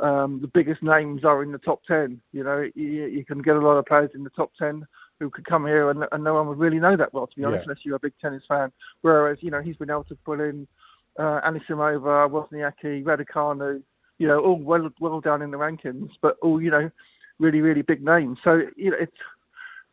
[0.01, 2.21] um, the biggest names are in the top ten.
[2.33, 4.85] You know, you, you, can get a lot of players in the top ten
[5.21, 7.45] who could come here, and, and no one would really know that well, to be
[7.45, 7.71] honest, yeah.
[7.71, 8.73] unless you're a big tennis fan.
[9.03, 10.67] Whereas, you know, he's been able to pull in
[11.17, 13.81] uh, Anisimova, Wozniacki, Raducanu,
[14.23, 16.89] you know, all well well down in the rankings, but all you know,
[17.41, 18.39] really really big names.
[18.45, 19.17] So you know, it's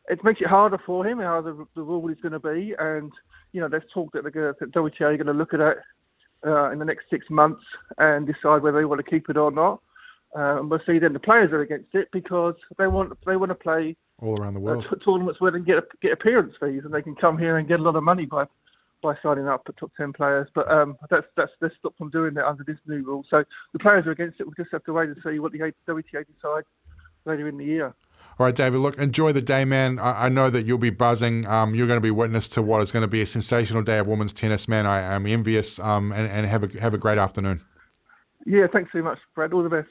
[0.07, 2.75] it makes it harder for him how the, the rule is going to be.
[2.77, 3.11] And
[3.53, 5.77] you know, there's talk that the WTA are going to look at it
[6.45, 7.63] uh, in the next six months
[7.97, 9.81] and decide whether they want to keep it or not.
[10.37, 13.49] Uh, and we'll see then the players are against it because they want they want
[13.49, 16.53] to play all around the world uh, t- tournaments where they can get get appearance
[16.59, 18.45] fees and they can come here and get a lot of money by
[19.01, 20.47] by signing up for top ten players.
[20.53, 23.25] But um, that's that's they stopped from doing that under this new rule.
[23.29, 23.43] So
[23.73, 24.45] the players are against it.
[24.45, 26.63] We'll just have to wait and see what the WTA decide
[27.25, 27.93] later in the year.
[28.39, 29.99] All right, David, look, enjoy the day, man.
[29.99, 31.45] I, I know that you'll be buzzing.
[31.45, 33.97] Um, you're going to be witness to what is going to be a sensational day
[33.97, 34.85] of women's tennis, man.
[34.85, 37.59] I am envious um, and, and have, a, have a great afternoon.
[38.45, 39.51] Yeah, thanks so much, Brad.
[39.51, 39.89] All the best.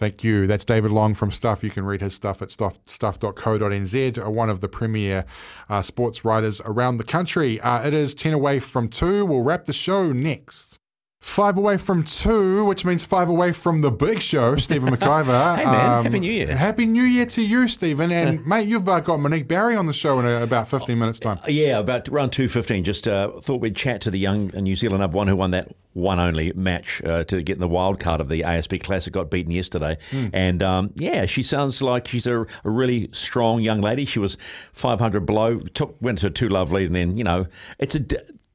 [0.00, 0.46] Thank you.
[0.46, 1.62] That's David Long from Stuff.
[1.62, 5.26] You can read his stuff at stuff, stuff.co.nz, uh, one of the premier
[5.68, 7.60] uh, sports writers around the country.
[7.60, 9.26] Uh, it is 10 away from 2.
[9.26, 10.79] We'll wrap the show next.
[11.22, 15.56] Five away from two, which means five away from the big show, Stephen McIver.
[15.58, 15.98] hey, man.
[15.98, 16.56] Um, Happy New Year.
[16.56, 18.10] Happy New Year to you, Stephen.
[18.10, 21.38] And, mate, you've uh, got Monique Barry on the show in about 15 minutes' time.
[21.44, 22.84] Uh, yeah, about around 2.15.
[22.84, 25.68] Just uh, thought we'd chat to the young New Zealand number one who won that
[25.92, 29.12] one only match uh, to get in the wild card of the ASB Classic.
[29.12, 29.98] Got beaten yesterday.
[30.12, 30.30] Mm.
[30.32, 34.06] And, um, yeah, she sounds like she's a, a, really strong young lady.
[34.06, 34.38] She was
[34.72, 37.46] 500 below, took went to a two-love lead, and then, you know,
[37.78, 38.00] it's a...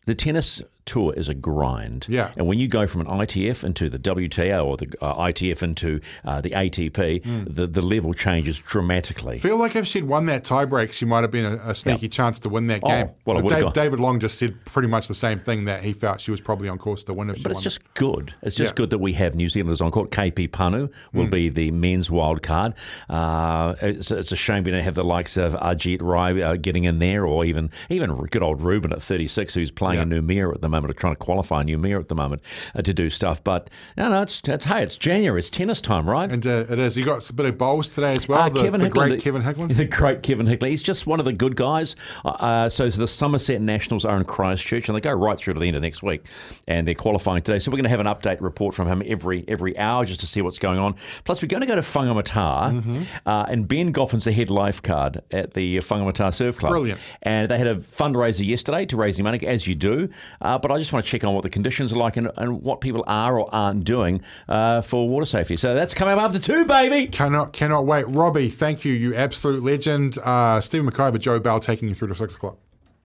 [0.08, 2.06] The tennis tour is a grind.
[2.10, 2.32] Yeah.
[2.38, 5.99] And when you go from an ITF into the WTA or the uh, ITF into
[6.24, 7.53] uh, the ATP, mm.
[7.53, 9.40] the, the level changes dramatically.
[9.40, 12.12] feel like if she'd won that tiebreak, she might have been a, a sneaky yep.
[12.12, 13.10] chance to win that oh, game.
[13.26, 16.32] Well, Dave, David Long just said pretty much the same thing that he felt she
[16.32, 18.34] was probably on course to win if But it's just good.
[18.41, 18.76] It's just yeah.
[18.76, 20.12] good that we have New Zealanders on court.
[20.12, 21.32] KP Pannu will mm.
[21.32, 22.76] be the men's wild card.
[23.10, 26.84] Uh, it's, it's, a shame we don't have the likes of Ajit Rai uh, getting
[26.84, 30.18] in there or even even good old Rubin at 36 who's playing yeah.
[30.18, 32.41] in Noumea at the moment of trying to qualify find you mayor at the moment
[32.76, 33.43] uh, to do stuff.
[33.43, 36.30] But no, no, it's, it's hey, it's January, it's tennis time, right?
[36.30, 36.97] And uh, it is.
[36.97, 38.41] You got a bit of bowls today as well.
[38.41, 40.72] Uh, the, Kevin the great Kevin Hickland, the great Kevin Hickland.
[40.72, 41.95] He's just one of the good guys.
[42.26, 45.60] Uh, uh, so the Summerset Nationals are in Christchurch, and they go right through to
[45.60, 46.26] the end of next week,
[46.68, 47.60] and they're qualifying today.
[47.60, 50.27] So we're going to have an update report from him every every hour just to
[50.27, 50.95] see what's going on.
[51.23, 53.03] Plus, we're going to go to Whangamata, mm-hmm.
[53.26, 56.72] uh, and Ben Goffin's the head lifeguard at the Whangamata Surf Club.
[56.72, 56.99] Brilliant.
[57.22, 60.10] And they had a fundraiser yesterday to raise money, as you do.
[60.41, 62.64] Uh, but I just want to check on what the conditions are like and, and
[62.64, 65.58] what people are or aren't doing uh, for water safety.
[65.58, 67.06] So that's coming up after two, baby.
[67.06, 68.06] Cannot cannot wait.
[68.10, 70.18] Robbie, thank you, you absolute legend.
[70.18, 72.58] Uh, Stephen McIver, Joe Bell taking you through to six o'clock.